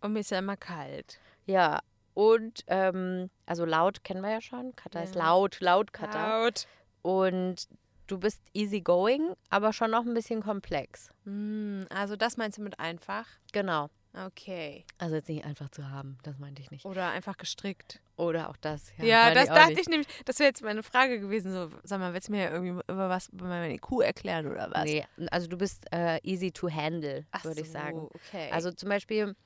Und 0.00 0.12
mir 0.12 0.20
ist 0.20 0.30
ja 0.30 0.38
immer 0.38 0.56
kalt. 0.56 1.18
Ja, 1.46 1.80
und 2.14 2.64
ähm, 2.66 3.30
also 3.46 3.64
laut 3.64 4.02
kennen 4.04 4.22
wir 4.22 4.30
ja 4.30 4.40
schon. 4.40 4.74
Kata 4.76 5.00
ist 5.02 5.14
Ja. 5.14 5.24
laut, 5.24 5.60
laut 5.60 5.92
Kata. 5.92 6.42
Laut. 6.42 6.66
Und 7.02 7.68
du 8.08 8.18
bist 8.18 8.40
easygoing, 8.54 9.34
aber 9.50 9.72
schon 9.72 9.90
noch 9.90 10.04
ein 10.04 10.14
bisschen 10.14 10.42
komplex. 10.42 11.10
Hm, 11.24 11.86
also 11.90 12.16
das 12.16 12.36
meinst 12.36 12.58
du 12.58 12.62
mit 12.62 12.78
einfach? 12.80 13.26
Genau. 13.52 13.88
Okay. 14.26 14.84
Also 14.98 15.14
jetzt 15.16 15.28
nicht 15.28 15.44
einfach 15.44 15.68
zu 15.70 15.90
haben, 15.90 16.18
das 16.22 16.38
meinte 16.38 16.60
ich 16.62 16.70
nicht. 16.70 16.84
Oder 16.84 17.10
einfach 17.10 17.36
gestrickt. 17.36 18.00
Oder 18.16 18.50
auch 18.50 18.56
das. 18.56 18.90
Ja, 18.98 19.24
meine 19.26 19.34
das 19.34 19.50
auch 19.50 19.54
dachte 19.54 19.68
nicht. 19.70 19.80
ich 19.82 19.88
nämlich, 19.88 20.08
das 20.24 20.38
wäre 20.40 20.48
jetzt 20.48 20.62
meine 20.62 20.82
Frage 20.82 21.20
gewesen. 21.20 21.52
So, 21.52 21.70
sag 21.84 22.00
mal, 22.00 22.12
willst 22.14 22.28
du 22.28 22.32
mir 22.32 22.50
irgendwie 22.50 22.82
über 22.90 23.08
was, 23.08 23.28
über 23.28 23.46
meine 23.46 23.72
IQ 23.74 24.00
erklären 24.02 24.46
oder 24.48 24.70
was? 24.72 24.84
Nee, 24.84 25.04
also 25.30 25.46
du 25.46 25.56
bist 25.56 25.86
äh, 25.92 26.18
easy 26.24 26.50
to 26.50 26.68
handle, 26.70 27.26
würde 27.42 27.60
ich 27.60 27.68
so, 27.68 27.72
sagen. 27.74 28.08
Okay. 28.12 28.50
Also 28.50 28.72
zum 28.72 28.88
Beispiel 28.88 29.36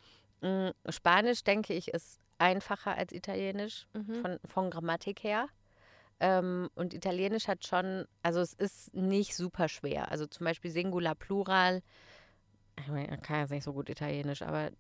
mh, 0.40 0.72
Spanisch, 0.88 1.44
denke 1.44 1.74
ich, 1.74 1.88
ist 1.88 2.18
einfacher 2.38 2.96
als 2.96 3.12
Italienisch 3.12 3.86
Mhm. 3.92 4.14
von, 4.22 4.38
von 4.44 4.70
Grammatik 4.70 5.22
her. 5.22 5.48
Ähm, 6.18 6.70
und 6.74 6.94
Italienisch 6.94 7.48
hat 7.48 7.66
schon, 7.66 8.06
also 8.22 8.40
es 8.40 8.54
ist 8.54 8.94
nicht 8.94 9.34
super 9.36 9.68
schwer. 9.68 10.10
Also 10.10 10.26
zum 10.26 10.44
Beispiel 10.44 10.70
Singular, 10.70 11.14
Plural. 11.14 11.82
Ich 12.78 12.88
meine, 12.88 13.14
ich 13.14 13.22
kann 13.22 13.40
jetzt 13.40 13.50
nicht 13.50 13.64
so 13.64 13.72
gut 13.72 13.88
Italienisch, 13.90 14.42
aber 14.42 14.70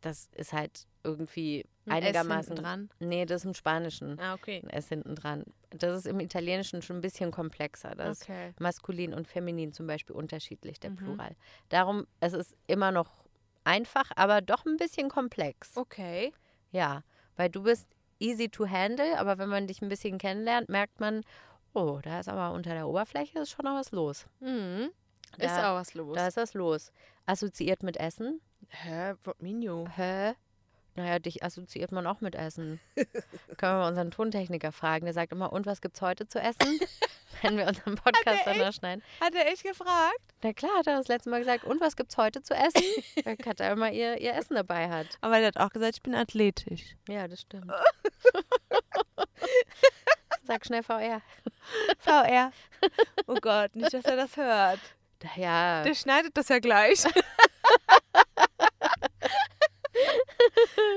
das 0.00 0.28
ist 0.34 0.52
halt 0.52 0.86
irgendwie 1.04 1.60
S 1.60 1.92
einigermaßen. 1.92 2.54
hinten 2.56 2.62
dran. 2.62 2.90
Nee, 2.98 3.24
das 3.24 3.42
ist 3.42 3.44
im 3.46 3.54
Spanischen. 3.54 4.18
Ah, 4.20 4.34
okay. 4.34 4.60
Ein 4.64 4.70
S 4.70 4.88
hinten 4.88 5.14
dran. 5.14 5.44
Das 5.70 5.96
ist 5.96 6.06
im 6.06 6.20
Italienischen 6.20 6.82
schon 6.82 6.96
ein 6.96 7.00
bisschen 7.02 7.30
komplexer. 7.30 7.94
Das 7.94 8.18
ist 8.18 8.22
Okay. 8.24 8.52
maskulin 8.58 9.14
und 9.14 9.26
feminin 9.28 9.72
zum 9.72 9.86
Beispiel 9.86 10.14
unterschiedlich, 10.14 10.78
der 10.80 10.90
Mhm. 10.90 10.96
Plural. 10.96 11.36
Darum, 11.68 12.06
es 12.20 12.32
ist 12.32 12.56
immer 12.66 12.90
noch 12.92 13.24
einfach, 13.64 14.10
aber 14.16 14.40
doch 14.40 14.66
ein 14.66 14.76
bisschen 14.76 15.08
komplex. 15.08 15.76
Okay. 15.76 16.32
Ja, 16.72 17.02
weil 17.36 17.48
du 17.48 17.62
bist 17.62 17.88
easy 18.18 18.48
to 18.48 18.68
handle, 18.68 19.18
aber 19.18 19.38
wenn 19.38 19.48
man 19.48 19.66
dich 19.66 19.82
ein 19.82 19.88
bisschen 19.88 20.18
kennenlernt, 20.18 20.68
merkt 20.68 21.00
man, 21.00 21.22
oh, 21.74 22.00
da 22.02 22.20
ist 22.20 22.28
aber 22.28 22.52
unter 22.54 22.74
der 22.74 22.88
Oberfläche 22.88 23.38
ist 23.40 23.50
schon 23.50 23.64
noch 23.64 23.74
was 23.74 23.92
los. 23.92 24.26
Mhm. 24.40 24.90
Ist 25.38 25.56
Da- 25.56 25.72
auch 25.72 25.80
was 25.80 25.94
los. 25.94 26.16
Da 26.16 26.26
ist 26.28 26.36
was 26.36 26.54
los. 26.54 26.92
Assoziiert 27.26 27.82
mit 27.82 27.96
Essen. 27.96 28.40
Hä? 28.68 29.14
What 29.24 29.40
mean 29.42 29.62
you? 29.62 29.86
Hä? 29.96 30.34
Naja, 30.94 31.18
dich 31.18 31.42
assoziiert 31.42 31.90
man 31.90 32.06
auch 32.06 32.20
mit 32.20 32.34
Essen. 32.34 32.78
Können 32.96 33.16
wir 33.58 33.72
mal 33.78 33.88
unseren 33.88 34.10
Tontechniker 34.10 34.72
fragen. 34.72 35.06
Der 35.06 35.14
sagt 35.14 35.32
immer, 35.32 35.50
und 35.52 35.64
was 35.64 35.80
gibt's 35.80 36.02
heute 36.02 36.28
zu 36.28 36.38
essen? 36.38 36.80
Wenn 37.42 37.56
wir 37.56 37.66
unseren 37.66 37.94
Podcast 37.94 38.42
danach 38.44 38.74
schneiden. 38.74 39.02
Hat 39.20 39.34
er 39.34 39.50
echt 39.50 39.62
gefragt? 39.64 40.20
Na 40.42 40.52
klar, 40.52 40.70
hat 40.78 40.86
er 40.86 40.98
das 40.98 41.08
letzte 41.08 41.30
Mal 41.30 41.38
gesagt, 41.38 41.64
und 41.64 41.80
was 41.80 41.96
gibt's 41.96 42.18
heute 42.18 42.42
zu 42.42 42.52
essen? 42.54 42.82
Weil 43.24 43.36
Katja 43.38 43.72
immer 43.72 43.90
ihr, 43.90 44.20
ihr 44.20 44.34
Essen 44.34 44.54
dabei 44.54 44.90
hat. 44.90 45.06
Aber 45.22 45.38
er 45.38 45.46
hat 45.46 45.56
auch 45.56 45.70
gesagt, 45.70 45.94
ich 45.96 46.02
bin 46.02 46.14
athletisch. 46.14 46.94
Ja, 47.08 47.26
das 47.26 47.40
stimmt. 47.40 47.72
Sag 50.44 50.66
schnell 50.66 50.82
VR. 50.82 51.22
VR. 51.98 52.52
Oh 53.26 53.36
Gott, 53.40 53.74
nicht, 53.76 53.94
dass 53.94 54.04
er 54.04 54.16
das 54.16 54.36
hört. 54.36 54.80
Ja, 55.36 55.82
Der 55.84 55.94
schneidet 55.94 56.36
das 56.36 56.48
ja 56.48 56.58
gleich. 56.58 57.04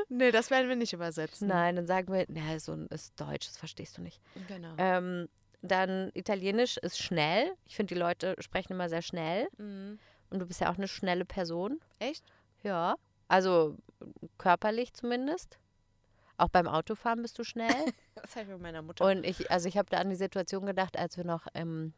nee, 0.10 0.32
das 0.32 0.50
werden 0.52 0.70
wir 0.70 0.76
nicht 0.76 0.94
übersetzen. 0.94 1.48
Nein, 1.48 1.76
dann 1.76 1.88
sagen 1.88 2.12
wir, 2.14 2.26
na, 2.28 2.60
so 2.60 2.74
ein- 2.74 2.88
ist 2.88 3.20
Deutsch, 3.20 3.48
das 3.48 3.58
verstehst 3.58 3.98
du 3.98 4.02
nicht. 4.02 4.22
Genau. 4.48 4.74
Ähm, 4.78 5.28
dann 5.62 6.12
Italienisch 6.14 6.78
ist 6.78 7.02
schnell. 7.02 7.54
Ich 7.66 7.76
finde, 7.76 7.94
die 7.94 8.00
Leute 8.00 8.36
sprechen 8.40 8.74
immer 8.74 8.90
sehr 8.90 9.02
schnell. 9.02 9.48
Mhm. 9.58 10.00
Und 10.30 10.40
du 10.40 10.46
bist 10.46 10.62
ja 10.62 10.72
auch 10.72 10.78
eine 10.78 10.88
schnelle 10.88 11.26
Person. 11.26 11.80
Echt? 12.00 12.24
Ja. 12.64 12.96
Also 13.28 13.76
körperlich 14.38 14.94
zumindest. 14.94 15.58
Auch 16.38 16.50
beim 16.50 16.68
Autofahren 16.68 17.22
bist 17.22 17.38
du 17.40 17.44
schnell. 17.44 17.70
Das 18.22 18.32
habe 18.38 18.46
ich 18.46 18.52
mit 18.54 18.62
meiner 18.62 18.82
Mutter. 18.82 19.06
Und 19.06 19.24
ich, 19.26 19.52
also 19.52 19.68
ich 19.68 19.78
habe 19.78 19.90
da 19.90 19.98
an 19.98 20.10
die 20.10 20.16
Situation 20.16 20.66
gedacht, 20.66 20.98
als 20.98 21.16
wir 21.18 21.26
noch 21.26 21.46
im, 21.54 21.94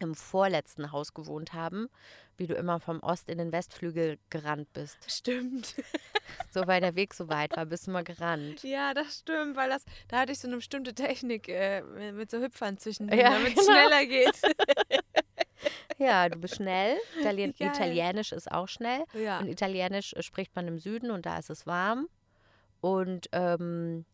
im 0.00 0.14
vorletzten 0.14 0.92
Haus 0.92 1.14
gewohnt 1.14 1.52
haben, 1.52 1.88
wie 2.36 2.46
du 2.46 2.54
immer 2.54 2.80
vom 2.80 3.00
Ost 3.00 3.28
in 3.28 3.38
den 3.38 3.52
Westflügel 3.52 4.18
gerannt 4.30 4.72
bist. 4.72 4.98
Stimmt. 5.10 5.74
So 6.50 6.66
weil 6.66 6.80
der 6.80 6.96
Weg 6.96 7.14
so 7.14 7.28
weit 7.28 7.56
war, 7.56 7.66
bist 7.66 7.86
du 7.86 7.92
mal 7.92 8.02
gerannt. 8.02 8.64
Ja, 8.64 8.94
das 8.94 9.18
stimmt, 9.18 9.56
weil 9.56 9.70
das, 9.70 9.84
da 10.08 10.18
hatte 10.20 10.32
ich 10.32 10.40
so 10.40 10.48
eine 10.48 10.56
bestimmte 10.56 10.92
Technik 10.92 11.48
äh, 11.48 11.82
mit, 11.82 12.30
so 12.32 12.40
Hüpfern 12.40 12.78
zwischen 12.78 13.08
Ja, 13.10 13.30
damit 13.30 13.56
es 13.56 13.66
genau. 13.66 13.78
schneller 13.78 14.06
geht. 14.06 14.40
Ja, 15.98 16.28
du 16.28 16.38
bist 16.38 16.56
schnell. 16.56 16.98
Italien 17.18 17.54
geil. 17.58 17.68
Italienisch 17.68 18.32
ist 18.32 18.50
auch 18.52 18.68
schnell. 18.68 19.04
Ja. 19.14 19.38
Und 19.38 19.48
Italienisch 19.48 20.12
äh, 20.12 20.22
spricht 20.22 20.54
man 20.54 20.68
im 20.68 20.78
Süden 20.78 21.10
und 21.10 21.26
da 21.26 21.38
ist 21.38 21.50
es 21.50 21.66
warm. 21.66 22.08
Und 22.80 23.28
ähm, 23.32 24.04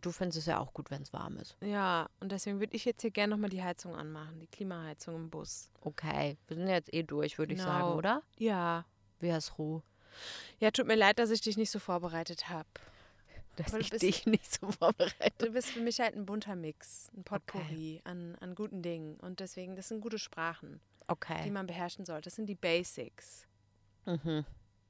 du 0.00 0.10
findest 0.12 0.38
es 0.38 0.46
ja 0.46 0.58
auch 0.58 0.72
gut, 0.72 0.90
wenn 0.90 1.02
es 1.02 1.12
warm 1.12 1.36
ist. 1.38 1.56
Ja, 1.62 2.08
und 2.20 2.32
deswegen 2.32 2.60
würde 2.60 2.74
ich 2.76 2.84
jetzt 2.84 3.02
hier 3.02 3.10
gerne 3.10 3.32
nochmal 3.34 3.50
die 3.50 3.62
Heizung 3.62 3.94
anmachen, 3.96 4.38
die 4.40 4.46
Klimaheizung 4.46 5.14
im 5.16 5.30
Bus. 5.30 5.70
Okay, 5.80 6.36
wir 6.46 6.56
sind 6.56 6.68
jetzt 6.68 6.92
eh 6.92 7.02
durch, 7.02 7.38
würde 7.38 7.54
ich 7.54 7.60
sagen, 7.62 7.84
Genau. 7.86 7.96
oder? 7.96 8.22
Ja. 8.36 8.84
Wie 9.20 9.32
hast 9.32 9.58
Ruhe? 9.58 9.82
Ja, 10.60 10.70
tut 10.70 10.86
mir 10.86 10.94
leid, 10.96 11.18
dass 11.18 11.30
ich 11.30 11.40
dich 11.40 11.56
nicht 11.56 11.70
so 11.70 11.78
vorbereitet 11.78 12.48
habe. 12.48 12.68
Dass 13.56 13.72
du 13.72 13.78
ich 13.78 13.90
bist- 13.90 14.02
dich 14.02 14.26
nicht 14.26 14.52
so 14.52 14.70
vorbereitet. 14.70 15.34
Du 15.38 15.50
bist 15.52 15.68
für 15.70 15.80
mich 15.80 15.98
halt 16.00 16.14
ein 16.14 16.26
bunter 16.26 16.54
Mix, 16.54 17.10
ein 17.16 17.24
Potpourri 17.24 18.00
an, 18.04 18.36
an 18.40 18.54
guten 18.54 18.82
Dingen. 18.82 19.16
Und 19.18 19.40
deswegen, 19.40 19.74
das 19.74 19.88
sind 19.88 20.00
gute 20.00 20.18
Sprachen, 20.18 20.80
die 21.00 21.12
Okay. 21.12 21.50
man 21.50 21.66
beherrschen 21.66 22.04
sollte. 22.04 22.24
Das 22.26 22.36
sind 22.36 22.46
die 22.46 22.54
Basics. 22.54 23.46
Mhm. 24.06 24.44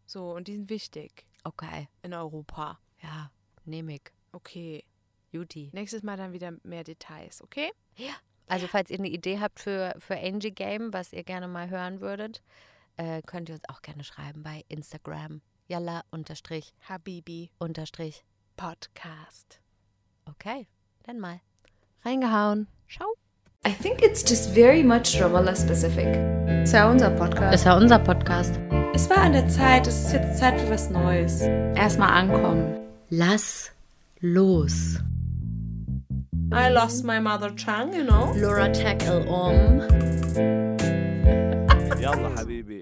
So, 0.07 0.33
und 0.35 0.49
die 0.49 0.53
sind 0.53 0.69
wichtig 0.71 1.25
Okay. 1.45 1.89
in 2.03 2.13
Europa. 2.13 2.79
Ja, 3.03 3.31
nehme 3.65 3.95
ich. 3.95 4.03
Okay. 4.33 4.85
Juti. 5.31 5.71
Nächstes 5.73 6.03
Mal 6.03 6.17
dann 6.17 6.33
wieder 6.33 6.53
mehr 6.63 6.85
Details, 6.85 7.43
okay? 7.43 7.71
Also, 8.47 8.67
falls 8.67 8.91
ihr 8.91 8.99
eine 8.99 9.09
Idee 9.09 9.41
habt 9.41 9.61
für, 9.61 9.95
für 9.99 10.17
Angie 10.17 10.53
Game, 10.53 10.93
was 10.93 11.13
ihr 11.13 11.23
gerne 11.23 11.49
mal 11.49 11.69
hören 11.69 12.01
würdet, 12.01 12.43
äh, 12.97 13.21
könnt 13.23 13.49
ihr 13.51 13.57
uns 13.57 13.69
auch 13.69 13.83
gerne 13.83 14.05
schreiben 14.05 14.43
bei 14.43 14.65
Instagram. 14.69 15.43
Yalla 15.67 16.03
unterstrich 16.11 16.75
Habibi 16.89 17.51
unterstrich. 17.59 18.25
Podcast. 18.57 19.61
Okay, 20.25 20.67
dann 21.05 21.21
mal. 21.21 21.41
Reingehauen. 22.05 22.69
Ciao. 22.89 23.07
I 23.67 23.73
think 23.73 24.03
it's 24.03 24.25
just 24.27 24.51
very 24.55 24.83
much 24.83 25.21
Ramallah 25.21 25.55
specific. 25.55 26.07
Ist 26.63 26.73
ja 26.73 26.91
unser 26.91 27.11
Podcast. 27.11 27.55
ist 27.55 27.65
ja 27.65 27.77
unser 27.77 27.99
Podcast. 27.99 28.59
Es 28.95 29.11
war 29.11 29.19
an 29.19 29.33
der 29.33 29.47
Zeit, 29.49 29.87
es 29.87 30.07
ist 30.07 30.13
jetzt 30.13 30.39
Zeit 30.39 30.59
für 30.59 30.71
was 30.71 30.91
Neues. 30.91 31.43
Erstmal 31.43 32.11
ankommen. 32.11 32.79
Lass 33.11 33.73
los. 34.22 34.98
I 36.52 36.70
lost 36.70 37.04
my 37.04 37.20
mother 37.20 37.50
tongue, 37.50 37.94
you 37.94 38.04
know. 38.04 38.32
Laura 38.36 38.70
Tackle 38.74 39.28
um. 39.34 39.82
يلا 42.04 42.30
حبيبي 42.40 42.77